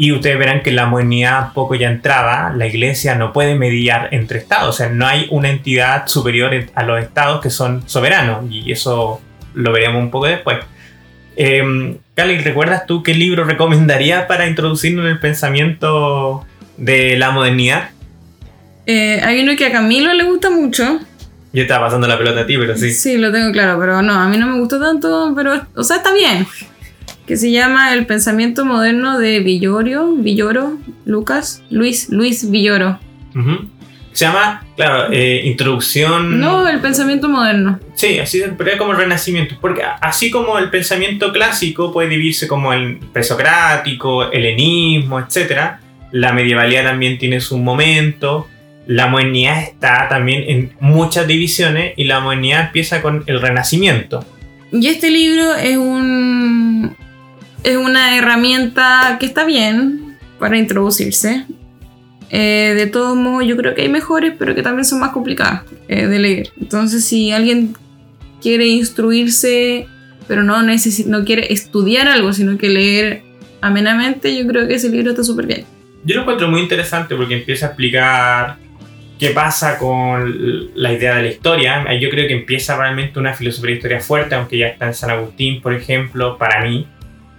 Y 0.00 0.12
ustedes 0.12 0.38
verán 0.38 0.62
que 0.62 0.72
la 0.72 0.86
modernidad 0.86 1.52
poco 1.52 1.74
ya 1.74 1.90
entrada, 1.90 2.54
la 2.56 2.66
iglesia 2.66 3.16
no 3.16 3.34
puede 3.34 3.54
mediar 3.54 4.08
entre 4.12 4.38
estados, 4.38 4.70
o 4.70 4.72
sea, 4.72 4.88
no 4.88 5.06
hay 5.06 5.26
una 5.28 5.50
entidad 5.50 6.06
superior 6.06 6.52
a 6.74 6.82
los 6.84 7.02
estados 7.02 7.42
que 7.42 7.50
son 7.50 7.86
soberanos, 7.86 8.50
y 8.50 8.72
eso 8.72 9.20
lo 9.52 9.72
veremos 9.72 10.02
un 10.02 10.10
poco 10.10 10.24
después. 10.24 10.56
Eh, 11.36 11.98
Cali, 12.14 12.38
¿recuerdas 12.38 12.86
tú 12.86 13.02
qué 13.02 13.12
libro 13.12 13.44
recomendarías 13.54 14.24
para 14.24 14.46
introducirnos 14.46 15.04
en 15.04 15.10
el 15.10 15.20
pensamiento 15.20 16.46
de 16.78 17.18
la 17.18 17.30
modernidad? 17.32 17.90
Eh, 18.86 19.20
hay 19.22 19.42
uno 19.42 19.54
que 19.54 19.66
a 19.66 19.70
Camilo 19.70 20.14
le 20.14 20.24
gusta 20.24 20.48
mucho. 20.48 20.98
Yo 21.52 21.60
estaba 21.60 21.88
pasando 21.88 22.08
la 22.08 22.16
pelota 22.16 22.40
a 22.40 22.46
ti, 22.46 22.56
pero 22.56 22.74
sí. 22.74 22.90
Sí, 22.90 23.18
lo 23.18 23.30
tengo 23.30 23.52
claro, 23.52 23.78
pero 23.78 24.00
no, 24.00 24.14
a 24.14 24.28
mí 24.28 24.38
no 24.38 24.46
me 24.46 24.58
gustó 24.60 24.80
tanto, 24.80 25.34
pero, 25.36 25.60
o 25.74 25.84
sea, 25.84 25.96
está 25.98 26.14
bien. 26.14 26.46
Que 27.26 27.36
se 27.36 27.50
llama 27.50 27.94
El 27.94 28.06
pensamiento 28.06 28.64
moderno 28.64 29.18
de 29.18 29.40
Villorio, 29.40 30.14
Villoro, 30.16 30.78
Lucas, 31.04 31.62
Luis, 31.70 32.08
Luis 32.10 32.50
Villoro. 32.50 32.98
Se 34.12 34.24
llama, 34.24 34.66
claro, 34.76 35.12
eh, 35.12 35.42
introducción. 35.44 36.40
No, 36.40 36.66
el 36.66 36.80
pensamiento 36.80 37.28
moderno. 37.28 37.78
Sí, 37.94 38.18
así 38.18 38.42
pero 38.58 38.72
es 38.72 38.76
como 38.76 38.92
el 38.92 38.98
renacimiento. 38.98 39.54
Porque 39.60 39.82
así 40.00 40.30
como 40.30 40.58
el 40.58 40.68
pensamiento 40.70 41.32
clásico 41.32 41.92
puede 41.92 42.08
dividirse 42.08 42.48
como 42.48 42.72
el 42.72 42.98
presocrático, 43.12 44.30
helenismo, 44.32 45.20
etc., 45.20 45.78
la 46.12 46.32
medievalidad 46.32 46.84
también 46.84 47.18
tiene 47.18 47.40
su 47.40 47.56
momento. 47.58 48.48
La 48.86 49.06
modernidad 49.06 49.62
está 49.62 50.08
también 50.08 50.42
en 50.48 50.72
muchas 50.80 51.26
divisiones 51.28 51.92
y 51.96 52.04
la 52.04 52.18
modernidad 52.18 52.66
empieza 52.66 53.00
con 53.02 53.22
el 53.26 53.40
renacimiento. 53.40 54.24
Y 54.72 54.88
este 54.88 55.10
libro 55.10 55.54
es 55.54 55.76
un. 55.76 56.96
Es 57.62 57.76
una 57.76 58.16
herramienta 58.16 59.16
que 59.20 59.26
está 59.26 59.44
bien 59.44 60.16
para 60.38 60.58
introducirse. 60.58 61.46
Eh, 62.30 62.74
de 62.76 62.86
todos 62.86 63.16
modos, 63.16 63.44
yo 63.46 63.56
creo 63.56 63.74
que 63.74 63.82
hay 63.82 63.88
mejores, 63.88 64.34
pero 64.38 64.54
que 64.54 64.62
también 64.62 64.84
son 64.84 65.00
más 65.00 65.10
complicadas 65.10 65.62
eh, 65.88 66.06
de 66.06 66.18
leer. 66.18 66.52
Entonces, 66.60 67.04
si 67.04 67.32
alguien 67.32 67.74
quiere 68.40 68.66
instruirse, 68.66 69.86
pero 70.28 70.44
no, 70.44 70.62
no 70.62 71.24
quiere 71.24 71.52
estudiar 71.52 72.08
algo, 72.08 72.32
sino 72.32 72.56
que 72.56 72.68
leer 72.68 73.22
amenamente, 73.60 74.36
yo 74.36 74.46
creo 74.46 74.66
que 74.68 74.74
ese 74.74 74.88
libro 74.88 75.10
está 75.10 75.24
súper 75.24 75.46
bien. 75.46 75.64
Yo 76.04 76.14
lo 76.14 76.22
encuentro 76.22 76.48
muy 76.48 76.60
interesante 76.60 77.14
porque 77.14 77.34
empieza 77.34 77.66
a 77.66 77.68
explicar 77.70 78.56
qué 79.18 79.30
pasa 79.30 79.76
con 79.76 80.70
la 80.74 80.92
idea 80.92 81.16
de 81.16 81.22
la 81.22 81.28
historia. 81.28 81.84
Yo 82.00 82.08
creo 82.08 82.26
que 82.26 82.34
empieza 82.34 82.76
realmente 82.78 83.18
una 83.18 83.34
filosofía 83.34 83.72
de 83.72 83.76
historia 83.76 84.00
fuerte, 84.00 84.34
aunque 84.34 84.56
ya 84.56 84.68
está 84.68 84.86
en 84.86 84.94
San 84.94 85.10
Agustín, 85.10 85.60
por 85.60 85.74
ejemplo, 85.74 86.38
para 86.38 86.64
mí. 86.64 86.86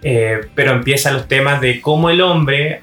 Eh, 0.04 0.42
pero 0.56 0.72
empieza 0.72 1.12
los 1.12 1.28
temas 1.28 1.62
de 1.62 1.80
cómo 1.80 2.10
el 2.10 2.22
hombre, 2.22 2.80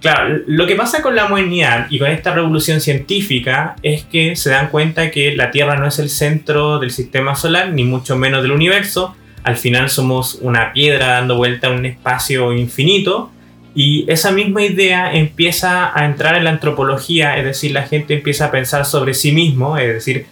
Claro, 0.00 0.40
lo 0.46 0.66
que 0.66 0.76
pasa 0.76 1.02
con 1.02 1.16
la 1.16 1.26
modernidad 1.26 1.86
y 1.90 1.98
con 1.98 2.08
esta 2.08 2.32
revolución 2.32 2.80
científica 2.80 3.74
es 3.82 4.04
que 4.04 4.36
se 4.36 4.50
dan 4.50 4.68
cuenta 4.68 5.10
que 5.10 5.34
la 5.34 5.50
Tierra 5.50 5.76
no 5.76 5.86
es 5.88 5.98
el 5.98 6.10
centro 6.10 6.78
del 6.78 6.90
sistema 6.90 7.34
solar, 7.34 7.72
ni 7.72 7.82
mucho 7.82 8.14
menos 8.14 8.42
del 8.42 8.52
universo. 8.52 9.16
Al 9.42 9.56
final 9.56 9.90
somos 9.90 10.38
una 10.42 10.72
piedra 10.72 11.08
dando 11.08 11.36
vuelta 11.36 11.68
a 11.68 11.70
un 11.70 11.86
espacio 11.86 12.52
infinito. 12.52 13.32
Y 13.74 14.04
esa 14.08 14.30
misma 14.30 14.62
idea 14.62 15.12
empieza 15.12 15.98
a 15.98 16.04
entrar 16.06 16.36
en 16.36 16.44
la 16.44 16.50
antropología, 16.50 17.36
es 17.38 17.44
decir, 17.44 17.72
la 17.72 17.82
gente 17.82 18.14
empieza 18.14 18.46
a 18.46 18.50
pensar 18.50 18.84
sobre 18.86 19.12
sí 19.12 19.32
mismo, 19.32 19.76
es 19.76 19.92
decir, 19.92 20.26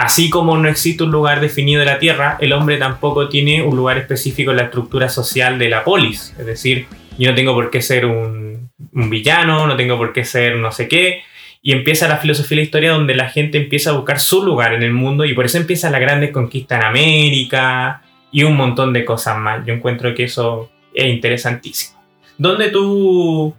así 0.00 0.30
como 0.30 0.56
no 0.56 0.66
existe 0.66 1.04
un 1.04 1.10
lugar 1.10 1.40
definido 1.40 1.80
de 1.80 1.86
la 1.86 1.98
Tierra, 1.98 2.38
el 2.40 2.54
hombre 2.54 2.78
tampoco 2.78 3.28
tiene 3.28 3.62
un 3.62 3.76
lugar 3.76 3.98
específico 3.98 4.50
en 4.50 4.56
la 4.56 4.62
estructura 4.64 5.10
social 5.10 5.58
de 5.58 5.68
la 5.68 5.84
polis, 5.84 6.34
es 6.38 6.46
decir, 6.46 6.86
yo 7.18 7.28
no 7.28 7.34
tengo 7.34 7.52
por 7.52 7.70
qué 7.70 7.82
ser 7.82 8.06
un, 8.06 8.70
villano, 8.92 9.66
no 9.66 9.76
tengo 9.76 9.98
por 9.98 10.14
qué 10.14 10.24
ser 10.24 10.56
no 10.56 10.72
sé 10.72 10.88
qué. 10.88 11.22
Y 11.60 11.72
empieza 11.72 12.08
la 12.08 12.16
filosofía 12.16 12.54
y 12.54 12.56
la 12.56 12.64
historia 12.64 12.92
donde 12.92 13.14
la 13.14 13.28
gente 13.28 13.58
empieza 13.58 13.90
a 13.90 13.92
buscar 13.92 14.18
su 14.20 14.42
lugar 14.42 14.72
en 14.72 14.82
el 14.82 14.94
mundo 14.94 15.26
y 15.26 15.34
por 15.34 15.44
eso 15.44 15.58
empieza 15.58 15.90
la 15.90 15.98
grande 15.98 16.32
conquista 16.32 16.76
en 16.76 16.84
América 16.84 18.02
y 18.32 18.44
un 18.44 18.56
montón 18.56 18.94
de 18.94 19.04
cosas 19.04 19.36
más. 19.36 19.66
Yo 19.66 19.74
encuentro 19.74 20.14
que 20.14 20.24
eso 20.24 20.70
es 20.94 21.12
interesantísimo. 21.12 22.02
Donde 22.38 22.70
tú... 22.70 23.54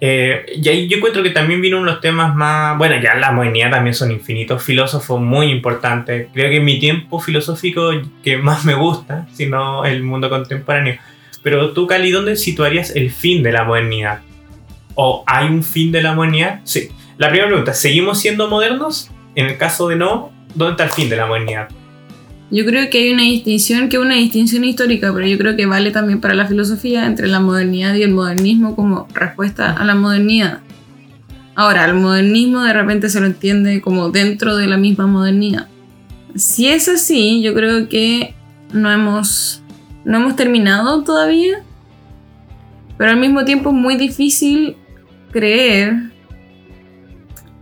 Eh, 0.00 0.44
y 0.56 0.68
ahí 0.68 0.88
yo 0.88 0.98
encuentro 0.98 1.22
que 1.22 1.30
también 1.30 1.60
vino 1.60 1.80
unos 1.80 2.00
temas 2.00 2.34
más... 2.34 2.76
Bueno, 2.76 3.00
ya 3.00 3.14
la 3.14 3.32
modernidad 3.32 3.70
también 3.70 3.94
son 3.94 4.10
infinitos 4.12 4.62
filósofos 4.62 5.20
muy 5.20 5.50
importantes. 5.50 6.28
Creo 6.32 6.50
que 6.50 6.60
mi 6.60 6.78
tiempo 6.78 7.18
filosófico 7.18 7.90
que 8.22 8.36
más 8.36 8.64
me 8.64 8.74
gusta, 8.74 9.26
sino 9.32 9.84
el 9.84 10.02
mundo 10.02 10.28
contemporáneo 10.28 10.98
pero 11.46 11.70
tú, 11.70 11.86
Cali, 11.86 12.10
¿dónde 12.10 12.34
situarías 12.34 12.90
el 12.96 13.12
fin 13.12 13.40
de 13.44 13.52
la 13.52 13.62
modernidad? 13.62 14.18
¿O 14.96 15.22
hay 15.28 15.46
un 15.46 15.62
fin 15.62 15.92
de 15.92 16.02
la 16.02 16.12
modernidad? 16.12 16.58
Sí. 16.64 16.88
La 17.18 17.28
primera 17.28 17.46
pregunta, 17.46 17.72
¿seguimos 17.72 18.18
siendo 18.18 18.48
modernos? 18.48 19.12
En 19.36 19.46
el 19.46 19.56
caso 19.56 19.86
de 19.86 19.94
no, 19.94 20.32
¿dónde 20.56 20.72
está 20.72 20.82
el 20.82 20.90
fin 20.90 21.08
de 21.08 21.14
la 21.14 21.26
modernidad? 21.26 21.68
Yo 22.50 22.64
creo 22.64 22.88
que 22.90 22.98
hay 22.98 23.12
una 23.12 23.24
distinción, 23.24 23.88
que 23.88 23.96
es 23.96 24.02
una 24.02 24.14
distinción 24.14 24.64
histórica, 24.64 25.12
pero 25.12 25.26
yo 25.26 25.36
creo 25.36 25.56
que 25.56 25.66
vale 25.66 25.90
también 25.90 26.20
para 26.20 26.34
la 26.34 26.46
filosofía 26.46 27.06
entre 27.06 27.26
la 27.26 27.40
modernidad 27.40 27.94
y 27.94 28.02
el 28.02 28.12
modernismo 28.12 28.76
como 28.76 29.08
respuesta 29.12 29.72
a 29.72 29.84
la 29.84 29.96
modernidad. 29.96 30.60
Ahora, 31.56 31.86
el 31.86 31.94
modernismo 31.94 32.62
de 32.62 32.72
repente 32.72 33.08
se 33.08 33.18
lo 33.18 33.26
entiende 33.26 33.80
como 33.80 34.10
dentro 34.10 34.56
de 34.56 34.68
la 34.68 34.76
misma 34.76 35.06
modernidad. 35.08 35.66
Si 36.36 36.68
es 36.68 36.88
así, 36.88 37.42
yo 37.42 37.52
creo 37.54 37.88
que 37.88 38.34
no 38.72 38.92
hemos, 38.92 39.62
no 40.04 40.18
hemos 40.18 40.36
terminado 40.36 41.02
todavía, 41.02 41.62
pero 42.96 43.10
al 43.10 43.16
mismo 43.16 43.44
tiempo 43.44 43.70
es 43.70 43.76
muy 43.76 43.96
difícil 43.96 44.76
creer 45.32 46.12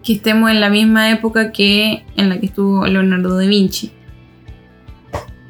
que 0.03 0.13
estemos 0.13 0.51
en 0.51 0.61
la 0.61 0.69
misma 0.69 1.11
época 1.11 1.53
que 1.53 2.05
en 2.17 2.29
la 2.29 2.39
que 2.39 2.47
estuvo 2.47 2.87
Leonardo 2.87 3.39
da 3.39 3.47
Vinci. 3.47 3.91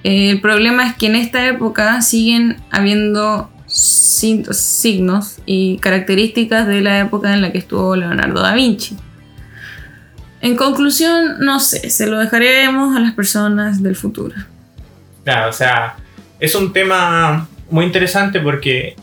El 0.04 0.40
problema 0.42 0.86
es 0.86 0.94
que 0.94 1.06
en 1.06 1.16
esta 1.16 1.46
época 1.46 2.02
siguen 2.02 2.58
habiendo 2.70 3.50
signos 3.66 5.38
y 5.46 5.78
características 5.78 6.66
de 6.66 6.82
la 6.82 7.00
época 7.00 7.32
en 7.32 7.40
la 7.40 7.50
que 7.50 7.58
estuvo 7.58 7.96
Leonardo 7.96 8.42
da 8.42 8.54
Vinci. 8.54 8.96
En 10.42 10.56
conclusión, 10.56 11.38
no 11.40 11.58
sé, 11.58 11.88
se 11.88 12.06
lo 12.06 12.18
dejaremos 12.18 12.94
a 12.94 13.00
las 13.00 13.14
personas 13.14 13.82
del 13.82 13.96
futuro. 13.96 14.34
Claro, 15.24 15.48
o 15.48 15.52
sea, 15.54 15.96
es 16.38 16.54
un 16.54 16.74
tema 16.74 17.48
muy 17.70 17.86
interesante 17.86 18.40
porque 18.40 18.96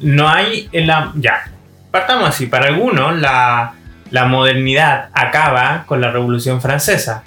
no 0.00 0.28
hay 0.30 0.66
en 0.72 0.86
la... 0.86 1.12
Ya, 1.16 1.50
partamos 1.90 2.30
así, 2.30 2.46
para 2.46 2.68
algunos 2.68 3.20
la, 3.20 3.74
la 4.10 4.24
modernidad 4.24 5.10
acaba 5.12 5.84
con 5.86 6.00
la 6.00 6.10
Revolución 6.10 6.62
Francesa. 6.62 7.22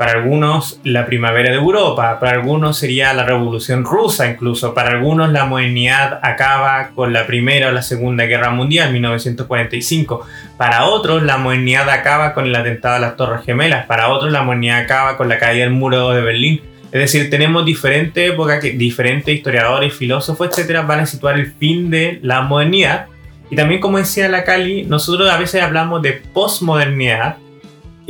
Para 0.00 0.12
algunos 0.12 0.80
la 0.82 1.04
primavera 1.04 1.50
de 1.50 1.58
Europa, 1.58 2.18
para 2.18 2.32
algunos 2.32 2.78
sería 2.78 3.12
la 3.12 3.26
Revolución 3.26 3.84
Rusa 3.84 4.30
incluso, 4.30 4.72
para 4.72 4.92
algunos 4.92 5.30
la 5.30 5.44
modernidad 5.44 6.20
acaba 6.22 6.92
con 6.94 7.12
la 7.12 7.26
Primera 7.26 7.68
o 7.68 7.70
la 7.70 7.82
Segunda 7.82 8.24
Guerra 8.24 8.48
Mundial, 8.48 8.94
1945, 8.94 10.26
para 10.56 10.86
otros 10.86 11.22
la 11.22 11.36
modernidad 11.36 11.90
acaba 11.90 12.32
con 12.32 12.46
el 12.46 12.56
atentado 12.56 12.94
a 12.94 12.98
las 12.98 13.16
Torres 13.16 13.44
Gemelas, 13.44 13.84
para 13.84 14.08
otros 14.08 14.32
la 14.32 14.42
modernidad 14.42 14.78
acaba 14.78 15.18
con 15.18 15.28
la 15.28 15.38
caída 15.38 15.64
del 15.64 15.74
muro 15.74 16.12
de 16.12 16.22
Berlín. 16.22 16.62
Es 16.92 17.00
decir, 17.02 17.28
tenemos 17.28 17.66
diferentes 17.66 18.30
épocas 18.32 18.58
que 18.58 18.70
diferentes 18.70 19.34
historiadores, 19.34 19.92
filósofos, 19.92 20.48
etcétera, 20.48 20.80
van 20.80 21.00
a 21.00 21.06
situar 21.06 21.38
el 21.38 21.52
fin 21.52 21.90
de 21.90 22.20
la 22.22 22.40
modernidad 22.40 23.08
y 23.50 23.56
también, 23.56 23.82
como 23.82 23.98
decía 23.98 24.30
la 24.30 24.44
Cali, 24.44 24.84
nosotros 24.84 25.28
a 25.28 25.36
veces 25.36 25.62
hablamos 25.62 26.00
de 26.00 26.12
posmodernidad 26.14 27.36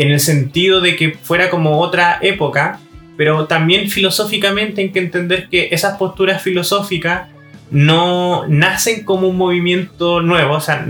en 0.00 0.10
el 0.10 0.18
sentido 0.18 0.80
de 0.80 0.96
que 0.96 1.10
fuera 1.10 1.50
como 1.50 1.78
otra 1.78 2.18
época, 2.22 2.80
pero 3.18 3.46
también 3.46 3.90
filosóficamente 3.90 4.80
hay 4.80 4.92
que 4.92 4.98
entender 4.98 5.48
que 5.50 5.68
esas 5.72 5.98
posturas 5.98 6.40
filosóficas 6.40 7.28
no 7.70 8.46
nacen 8.48 9.04
como 9.04 9.28
un 9.28 9.36
movimiento 9.36 10.22
nuevo. 10.22 10.54
O 10.54 10.60
sea, 10.60 10.86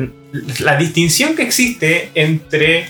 la 0.60 0.76
distinción 0.76 1.34
que 1.34 1.42
existe 1.42 2.10
entre 2.14 2.86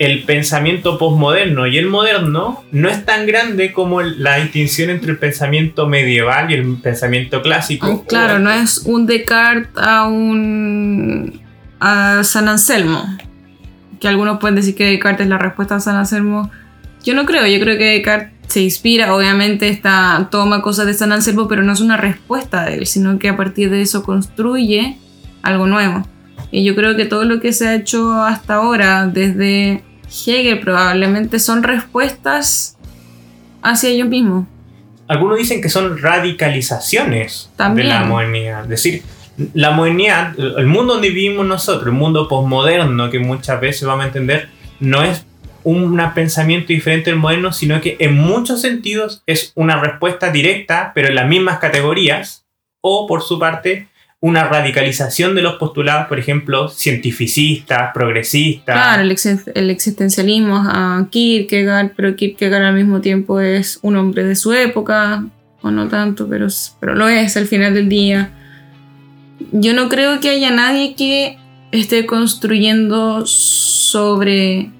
el 0.00 0.24
pensamiento 0.24 0.98
postmoderno 0.98 1.68
y 1.68 1.78
el 1.78 1.86
moderno 1.86 2.64
no 2.72 2.88
es 2.88 3.04
tan 3.04 3.26
grande 3.26 3.72
como 3.72 4.02
la 4.02 4.38
distinción 4.38 4.90
entre 4.90 5.12
el 5.12 5.18
pensamiento 5.18 5.86
medieval 5.86 6.50
y 6.50 6.54
el 6.54 6.78
pensamiento 6.78 7.42
clásico. 7.42 8.04
Claro, 8.08 8.40
no 8.40 8.50
es 8.50 8.78
un 8.86 9.06
Descartes 9.06 9.70
a 9.76 10.08
un 10.08 11.40
San 11.80 12.48
Anselmo. 12.48 13.04
Que 14.00 14.08
algunos 14.08 14.40
pueden 14.40 14.56
decir 14.56 14.74
que 14.74 14.86
Descartes 14.86 15.24
es 15.24 15.30
la 15.30 15.38
respuesta 15.38 15.76
a 15.76 15.80
San 15.80 15.96
Anselmo. 15.96 16.50
Yo 17.04 17.14
no 17.14 17.26
creo, 17.26 17.46
yo 17.46 17.60
creo 17.60 17.78
que 17.78 17.84
Descartes 17.84 18.32
se 18.50 18.60
inspira, 18.60 19.14
obviamente 19.14 19.68
está, 19.68 20.28
toma 20.30 20.60
cosas 20.60 20.86
de 20.86 20.94
San 20.94 21.12
Anselmo, 21.12 21.46
pero 21.46 21.62
no 21.62 21.72
es 21.72 21.80
una 21.80 21.96
respuesta 21.96 22.64
de 22.64 22.74
él, 22.74 22.86
sino 22.86 23.16
que 23.20 23.28
a 23.28 23.36
partir 23.36 23.70
de 23.70 23.80
eso 23.80 24.02
construye 24.02 24.98
algo 25.42 25.68
nuevo. 25.68 26.04
Y 26.50 26.64
yo 26.64 26.74
creo 26.74 26.96
que 26.96 27.04
todo 27.04 27.24
lo 27.24 27.40
que 27.40 27.52
se 27.52 27.68
ha 27.68 27.76
hecho 27.76 28.22
hasta 28.22 28.54
ahora, 28.54 29.06
desde 29.06 29.84
Hegel 30.26 30.58
probablemente 30.58 31.38
son 31.38 31.62
respuestas 31.62 32.76
hacia 33.62 33.90
ellos 33.90 34.08
mismos. 34.08 34.46
Algunos 35.06 35.38
dicen 35.38 35.62
que 35.62 35.68
son 35.68 35.98
radicalizaciones 35.98 37.50
de 37.56 37.84
la 37.84 38.04
modernidad. 38.04 38.64
Es 38.64 38.68
decir, 38.68 39.02
la 39.54 39.70
modernidad, 39.70 40.38
el 40.38 40.66
mundo 40.66 40.94
donde 40.94 41.10
vivimos 41.10 41.46
nosotros, 41.46 41.86
el 41.86 41.92
mundo 41.92 42.28
posmoderno 42.28 43.10
que 43.10 43.18
muchas 43.18 43.60
veces 43.60 43.86
vamos 43.86 44.04
a 44.04 44.08
entender, 44.08 44.48
no 44.80 45.02
es 45.02 45.24
un 45.62 46.00
pensamiento 46.14 46.68
diferente 46.68 47.10
del 47.10 47.18
moderno, 47.18 47.52
sino 47.52 47.80
que 47.80 47.96
en 48.00 48.14
muchos 48.14 48.60
sentidos 48.60 49.22
es 49.26 49.52
una 49.54 49.80
respuesta 49.80 50.30
directa, 50.30 50.92
pero 50.94 51.08
en 51.08 51.14
las 51.14 51.28
mismas 51.28 51.58
categorías, 51.58 52.46
o 52.80 53.06
por 53.06 53.22
su 53.22 53.38
parte, 53.38 53.88
una 54.20 54.44
radicalización 54.44 55.34
de 55.34 55.42
los 55.42 55.54
postulados, 55.54 56.06
por 56.06 56.18
ejemplo, 56.18 56.68
cientificistas, 56.68 57.90
progresistas. 57.94 58.74
Claro, 58.74 59.02
el, 59.02 59.70
existencialismo 59.70 60.56
a 60.56 61.06
Kierkegaard, 61.10 61.92
pero 61.96 62.14
Kierkegaard 62.16 62.64
al 62.64 62.74
mismo 62.74 63.00
tiempo 63.00 63.40
es 63.40 63.78
un 63.82 63.96
hombre 63.96 64.24
de 64.24 64.36
su 64.36 64.52
época, 64.52 65.24
o 65.62 65.70
no 65.70 65.88
tanto, 65.88 66.28
pero, 66.28 66.48
pero 66.80 66.94
lo 66.94 67.08
es 67.08 67.36
al 67.36 67.46
final 67.46 67.74
del 67.74 67.88
día. 67.88 68.30
Yo 69.52 69.74
no 69.74 69.88
creo 69.88 70.20
que 70.20 70.30
haya 70.30 70.50
nadie 70.50 70.94
que 70.94 71.38
esté 71.72 72.06
construyendo 72.06 73.26
sobre. 73.26 74.70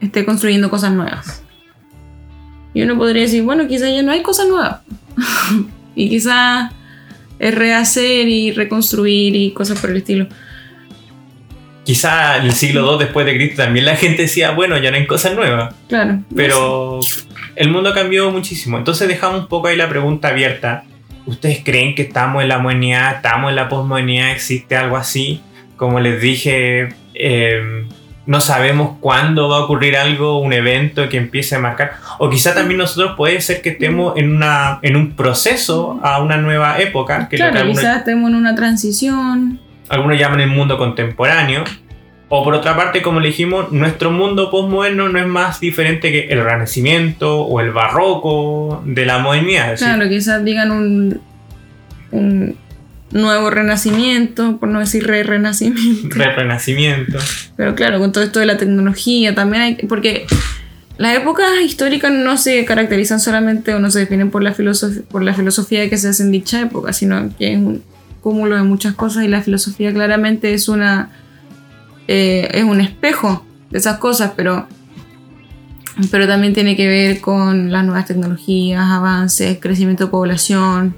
esté 0.00 0.24
construyendo 0.24 0.70
cosas 0.70 0.92
nuevas. 0.92 1.42
Y 2.74 2.82
uno 2.82 2.98
podría 2.98 3.22
decir, 3.22 3.42
bueno, 3.42 3.68
quizás 3.68 3.90
ya 3.92 4.02
no 4.02 4.12
hay 4.12 4.22
cosas 4.22 4.48
nuevas. 4.48 4.80
y 5.94 6.08
quizás 6.08 6.72
es 7.38 7.54
rehacer 7.54 8.28
y 8.28 8.52
reconstruir 8.52 9.36
y 9.36 9.52
cosas 9.52 9.78
por 9.80 9.90
el 9.90 9.98
estilo. 9.98 10.26
Quizá 11.84 12.38
en 12.38 12.46
el 12.46 12.52
siglo 12.52 12.92
II 12.92 13.04
después 13.04 13.26
de 13.26 13.34
Cristo 13.34 13.62
también 13.62 13.84
la 13.84 13.96
gente 13.96 14.22
decía, 14.22 14.52
bueno, 14.52 14.78
ya 14.78 14.90
no 14.90 14.96
hay 14.96 15.06
cosas 15.06 15.34
nuevas. 15.34 15.74
Claro. 15.88 16.22
Pero 16.34 17.00
el 17.56 17.70
mundo 17.70 17.92
cambió 17.92 18.30
muchísimo. 18.30 18.78
Entonces 18.78 19.06
dejamos 19.06 19.42
un 19.42 19.46
poco 19.48 19.68
ahí 19.68 19.76
la 19.76 19.88
pregunta 19.88 20.28
abierta. 20.28 20.84
¿Ustedes 21.26 21.62
creen 21.64 21.94
que 21.94 22.02
estamos 22.02 22.42
en 22.42 22.48
la 22.48 22.58
modernidad, 22.58 23.16
estamos 23.16 23.50
en 23.50 23.56
la 23.56 23.68
posmodernidad, 23.68 24.30
existe 24.30 24.76
algo 24.76 24.96
así? 24.96 25.40
Como 25.76 26.00
les 26.00 26.20
dije, 26.20 26.94
eh, 27.14 27.86
no 28.26 28.40
sabemos 28.40 28.96
cuándo 29.00 29.48
va 29.48 29.58
a 29.58 29.60
ocurrir 29.64 29.96
algo, 29.96 30.38
un 30.38 30.52
evento 30.52 31.08
que 31.08 31.16
empiece 31.16 31.56
a 31.56 31.58
marcar. 31.58 31.92
O 32.18 32.30
quizá 32.30 32.54
también 32.54 32.78
nosotros 32.78 33.14
puede 33.16 33.40
ser 33.40 33.60
que 33.60 33.70
estemos 33.70 34.16
en, 34.16 34.34
una, 34.34 34.78
en 34.82 34.96
un 34.96 35.12
proceso 35.12 36.00
a 36.02 36.22
una 36.22 36.36
nueva 36.36 36.78
época. 36.78 37.28
Que 37.28 37.36
claro, 37.36 37.66
quizás 37.66 37.98
estemos 37.98 38.30
en 38.30 38.36
una 38.36 38.54
transición. 38.54 39.60
Algunos 39.88 40.18
llaman 40.18 40.40
el 40.40 40.48
mundo 40.48 40.78
contemporáneo. 40.78 41.64
O 42.36 42.42
por 42.42 42.54
otra 42.54 42.74
parte, 42.74 43.00
como 43.00 43.20
le 43.20 43.28
dijimos, 43.28 43.70
nuestro 43.70 44.10
mundo 44.10 44.50
postmoderno 44.50 45.08
no 45.08 45.20
es 45.20 45.26
más 45.26 45.60
diferente 45.60 46.10
que 46.10 46.26
el 46.32 46.42
renacimiento 46.42 47.42
o 47.42 47.60
el 47.60 47.70
barroco 47.70 48.82
de 48.84 49.06
la 49.06 49.20
modernidad. 49.20 49.78
Claro, 49.78 50.08
quizás 50.08 50.44
digan 50.44 50.72
un, 50.72 51.20
un 52.10 52.56
nuevo 53.12 53.50
renacimiento, 53.50 54.56
por 54.56 54.68
no 54.68 54.80
decir 54.80 55.06
re-renacimiento. 55.06 56.08
Re-renacimiento. 56.10 57.18
Pero 57.56 57.76
claro, 57.76 58.00
con 58.00 58.10
todo 58.10 58.24
esto 58.24 58.40
de 58.40 58.46
la 58.46 58.56
tecnología 58.56 59.32
también 59.36 59.62
hay... 59.62 59.74
Porque 59.86 60.26
las 60.98 61.16
épocas 61.16 61.46
históricas 61.64 62.10
no 62.10 62.36
se 62.36 62.64
caracterizan 62.64 63.20
solamente 63.20 63.74
o 63.74 63.78
no 63.78 63.92
se 63.92 64.00
definen 64.00 64.32
por 64.32 64.42
la, 64.42 64.56
por 65.08 65.22
la 65.22 65.34
filosofía 65.34 65.88
que 65.88 65.96
se 65.98 66.08
hace 66.08 66.24
en 66.24 66.32
dicha 66.32 66.62
época, 66.62 66.92
sino 66.92 67.30
que 67.38 67.52
es 67.52 67.58
un 67.58 67.84
cúmulo 68.20 68.56
de 68.56 68.62
muchas 68.64 68.94
cosas 68.94 69.22
y 69.22 69.28
la 69.28 69.40
filosofía 69.40 69.92
claramente 69.92 70.52
es 70.52 70.68
una... 70.68 71.12
Eh, 72.08 72.48
es 72.52 72.64
un 72.64 72.80
espejo 72.80 73.44
de 73.70 73.78
esas 73.78 73.98
cosas, 73.98 74.32
pero 74.36 74.68
pero 76.10 76.26
también 76.26 76.54
tiene 76.54 76.76
que 76.76 76.88
ver 76.88 77.20
con 77.20 77.70
las 77.70 77.84
nuevas 77.84 78.06
tecnologías, 78.06 78.84
avances, 78.84 79.58
crecimiento 79.60 80.06
de 80.06 80.10
población, 80.10 80.96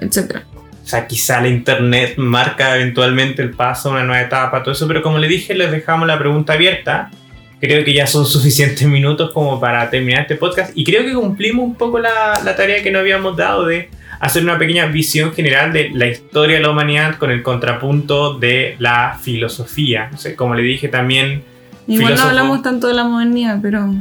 etc. 0.00 0.42
O 0.84 0.86
sea, 0.88 1.06
quizá 1.06 1.40
la 1.40 1.48
internet 1.48 2.14
marca 2.16 2.76
eventualmente 2.76 3.42
el 3.42 3.50
paso 3.50 3.88
a 3.88 3.92
una 3.92 4.04
nueva 4.04 4.22
etapa, 4.22 4.62
todo 4.62 4.72
eso, 4.72 4.86
pero 4.86 5.02
como 5.02 5.18
le 5.18 5.28
dije, 5.28 5.54
les 5.54 5.70
dejamos 5.70 6.06
la 6.06 6.18
pregunta 6.18 6.52
abierta. 6.52 7.10
Creo 7.58 7.84
que 7.84 7.94
ya 7.94 8.06
son 8.06 8.26
suficientes 8.26 8.86
minutos 8.86 9.32
como 9.32 9.58
para 9.58 9.88
terminar 9.88 10.22
este 10.22 10.36
podcast 10.36 10.72
y 10.74 10.84
creo 10.84 11.02
que 11.04 11.14
cumplimos 11.14 11.64
un 11.64 11.74
poco 11.74 11.98
la, 11.98 12.40
la 12.44 12.54
tarea 12.54 12.82
que 12.82 12.90
nos 12.90 13.00
habíamos 13.00 13.36
dado 13.36 13.66
de 13.66 13.88
hacer 14.20 14.42
una 14.42 14.58
pequeña 14.58 14.86
visión 14.86 15.32
general 15.32 15.72
de 15.72 15.90
la 15.90 16.06
historia 16.06 16.56
de 16.56 16.62
la 16.62 16.70
humanidad 16.70 17.16
con 17.16 17.30
el 17.30 17.42
contrapunto 17.42 18.38
de 18.38 18.76
la 18.78 19.18
filosofía. 19.20 20.10
O 20.14 20.16
sea, 20.16 20.34
como 20.36 20.54
le 20.54 20.62
dije 20.62 20.88
también... 20.88 21.42
Igual 21.86 22.16
no 22.16 22.22
hablamos 22.22 22.62
tanto 22.62 22.88
de 22.88 22.94
la 22.94 23.04
modernidad, 23.04 23.58
pero... 23.62 23.94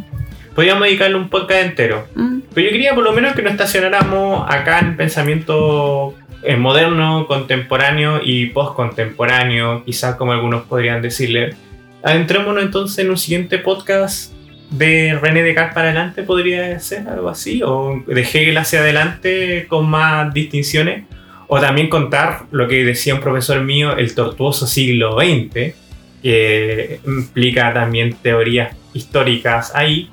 Podríamos 0.56 0.84
dedicarle 0.84 1.18
un 1.18 1.30
podcast 1.30 1.66
entero. 1.66 2.08
Mm. 2.16 2.40
Pero 2.54 2.68
yo 2.68 2.72
quería 2.72 2.96
por 2.96 3.04
lo 3.04 3.12
menos 3.12 3.34
que 3.34 3.42
nos 3.42 3.52
estacionáramos 3.52 4.46
acá 4.50 4.80
en 4.80 4.96
pensamiento 4.96 6.16
en 6.44 6.62
moderno, 6.62 7.26
contemporáneo 7.28 8.22
y 8.24 8.48
postcontemporáneo, 8.48 9.84
quizás 9.84 10.16
como 10.16 10.32
algunos 10.32 10.64
podrían 10.64 11.02
decirle. 11.02 11.56
Adentrémonos 12.04 12.64
entonces 12.64 13.00
en 13.00 13.10
un 13.10 13.18
siguiente 13.18 13.58
podcast 13.58 14.35
de 14.70 15.18
René 15.22 15.44
Descartes 15.44 15.74
para 15.74 15.90
adelante 15.90 16.24
podría 16.24 16.80
ser 16.80 17.08
algo 17.08 17.30
así, 17.30 17.62
o 17.64 18.04
de 18.06 18.22
Hegel 18.22 18.58
hacia 18.58 18.80
adelante 18.80 19.66
con 19.68 19.90
más 19.90 20.34
distinciones, 20.34 21.06
o 21.48 21.60
también 21.60 21.90
contar 21.90 22.46
lo 22.52 22.68
que 22.68 22.84
decía 22.84 23.16
un 23.16 23.22
profesor 23.22 23.62
mío, 23.62 23.98
el 23.98 24.14
tortuoso 24.16 24.68
siglo 24.68 25.18
XX, 25.20 25.76
que 26.22 27.00
implica 27.06 27.74
también 27.74 28.16
teorías 28.22 28.76
históricas 28.94 29.72
ahí, 29.76 30.10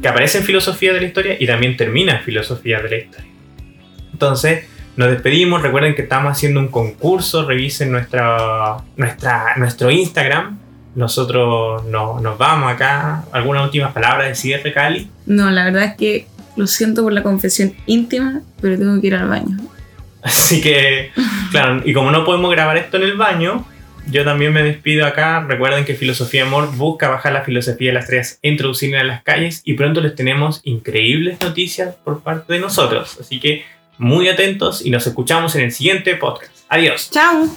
que 0.00 0.08
aparece 0.08 0.38
en 0.38 0.44
filosofía 0.44 0.92
de 0.92 1.00
la 1.00 1.06
historia 1.06 1.36
y 1.38 1.46
también 1.46 1.76
termina 1.76 2.16
en 2.16 2.22
filosofía 2.22 2.80
de 2.80 2.88
la 2.88 2.96
historia. 2.96 3.30
Entonces, 4.12 4.64
nos 4.96 5.10
despedimos, 5.10 5.62
recuerden 5.62 5.94
que 5.94 6.02
estamos 6.02 6.32
haciendo 6.32 6.60
un 6.60 6.68
concurso, 6.68 7.46
revisen 7.46 7.90
nuestra, 7.90 8.78
nuestra, 8.96 9.54
nuestro 9.56 9.90
Instagram, 9.90 10.58
nosotros 10.94 11.84
no, 11.84 12.20
nos 12.20 12.38
vamos 12.38 12.72
acá. 12.72 13.24
¿Alguna 13.32 13.62
última 13.62 13.92
palabra 13.92 14.26
de 14.26 14.34
cierre, 14.34 14.72
Cali? 14.72 15.08
No, 15.26 15.50
la 15.50 15.64
verdad 15.64 15.84
es 15.84 15.94
que 15.96 16.26
lo 16.56 16.66
siento 16.66 17.02
por 17.02 17.12
la 17.12 17.22
confesión 17.22 17.74
íntima, 17.86 18.42
pero 18.60 18.78
tengo 18.78 19.00
que 19.00 19.06
ir 19.06 19.14
al 19.14 19.28
baño. 19.28 19.56
Así 20.22 20.60
que, 20.60 21.10
claro, 21.50 21.82
y 21.84 21.92
como 21.92 22.10
no 22.10 22.24
podemos 22.24 22.50
grabar 22.50 22.76
esto 22.76 22.96
en 22.96 23.02
el 23.04 23.16
baño, 23.16 23.66
yo 24.10 24.24
también 24.24 24.52
me 24.52 24.62
despido 24.62 25.06
acá. 25.06 25.44
Recuerden 25.48 25.84
que 25.84 25.94
Filosofía 25.94 26.44
Amor 26.44 26.74
busca 26.76 27.08
bajar 27.08 27.32
la 27.32 27.42
filosofía 27.42 27.90
de 27.90 27.94
las 27.94 28.06
tres, 28.06 28.38
introducirla 28.42 29.00
en 29.00 29.08
las 29.08 29.22
calles 29.22 29.62
y 29.64 29.74
pronto 29.74 30.00
les 30.00 30.14
tenemos 30.14 30.60
increíbles 30.64 31.40
noticias 31.40 31.94
por 32.04 32.22
parte 32.22 32.52
de 32.54 32.60
nosotros. 32.60 33.16
Así 33.20 33.40
que 33.40 33.64
muy 33.98 34.28
atentos 34.28 34.84
y 34.84 34.90
nos 34.90 35.06
escuchamos 35.06 35.54
en 35.54 35.62
el 35.62 35.72
siguiente 35.72 36.16
podcast. 36.16 36.52
Adiós. 36.68 37.10
Chao. 37.10 37.48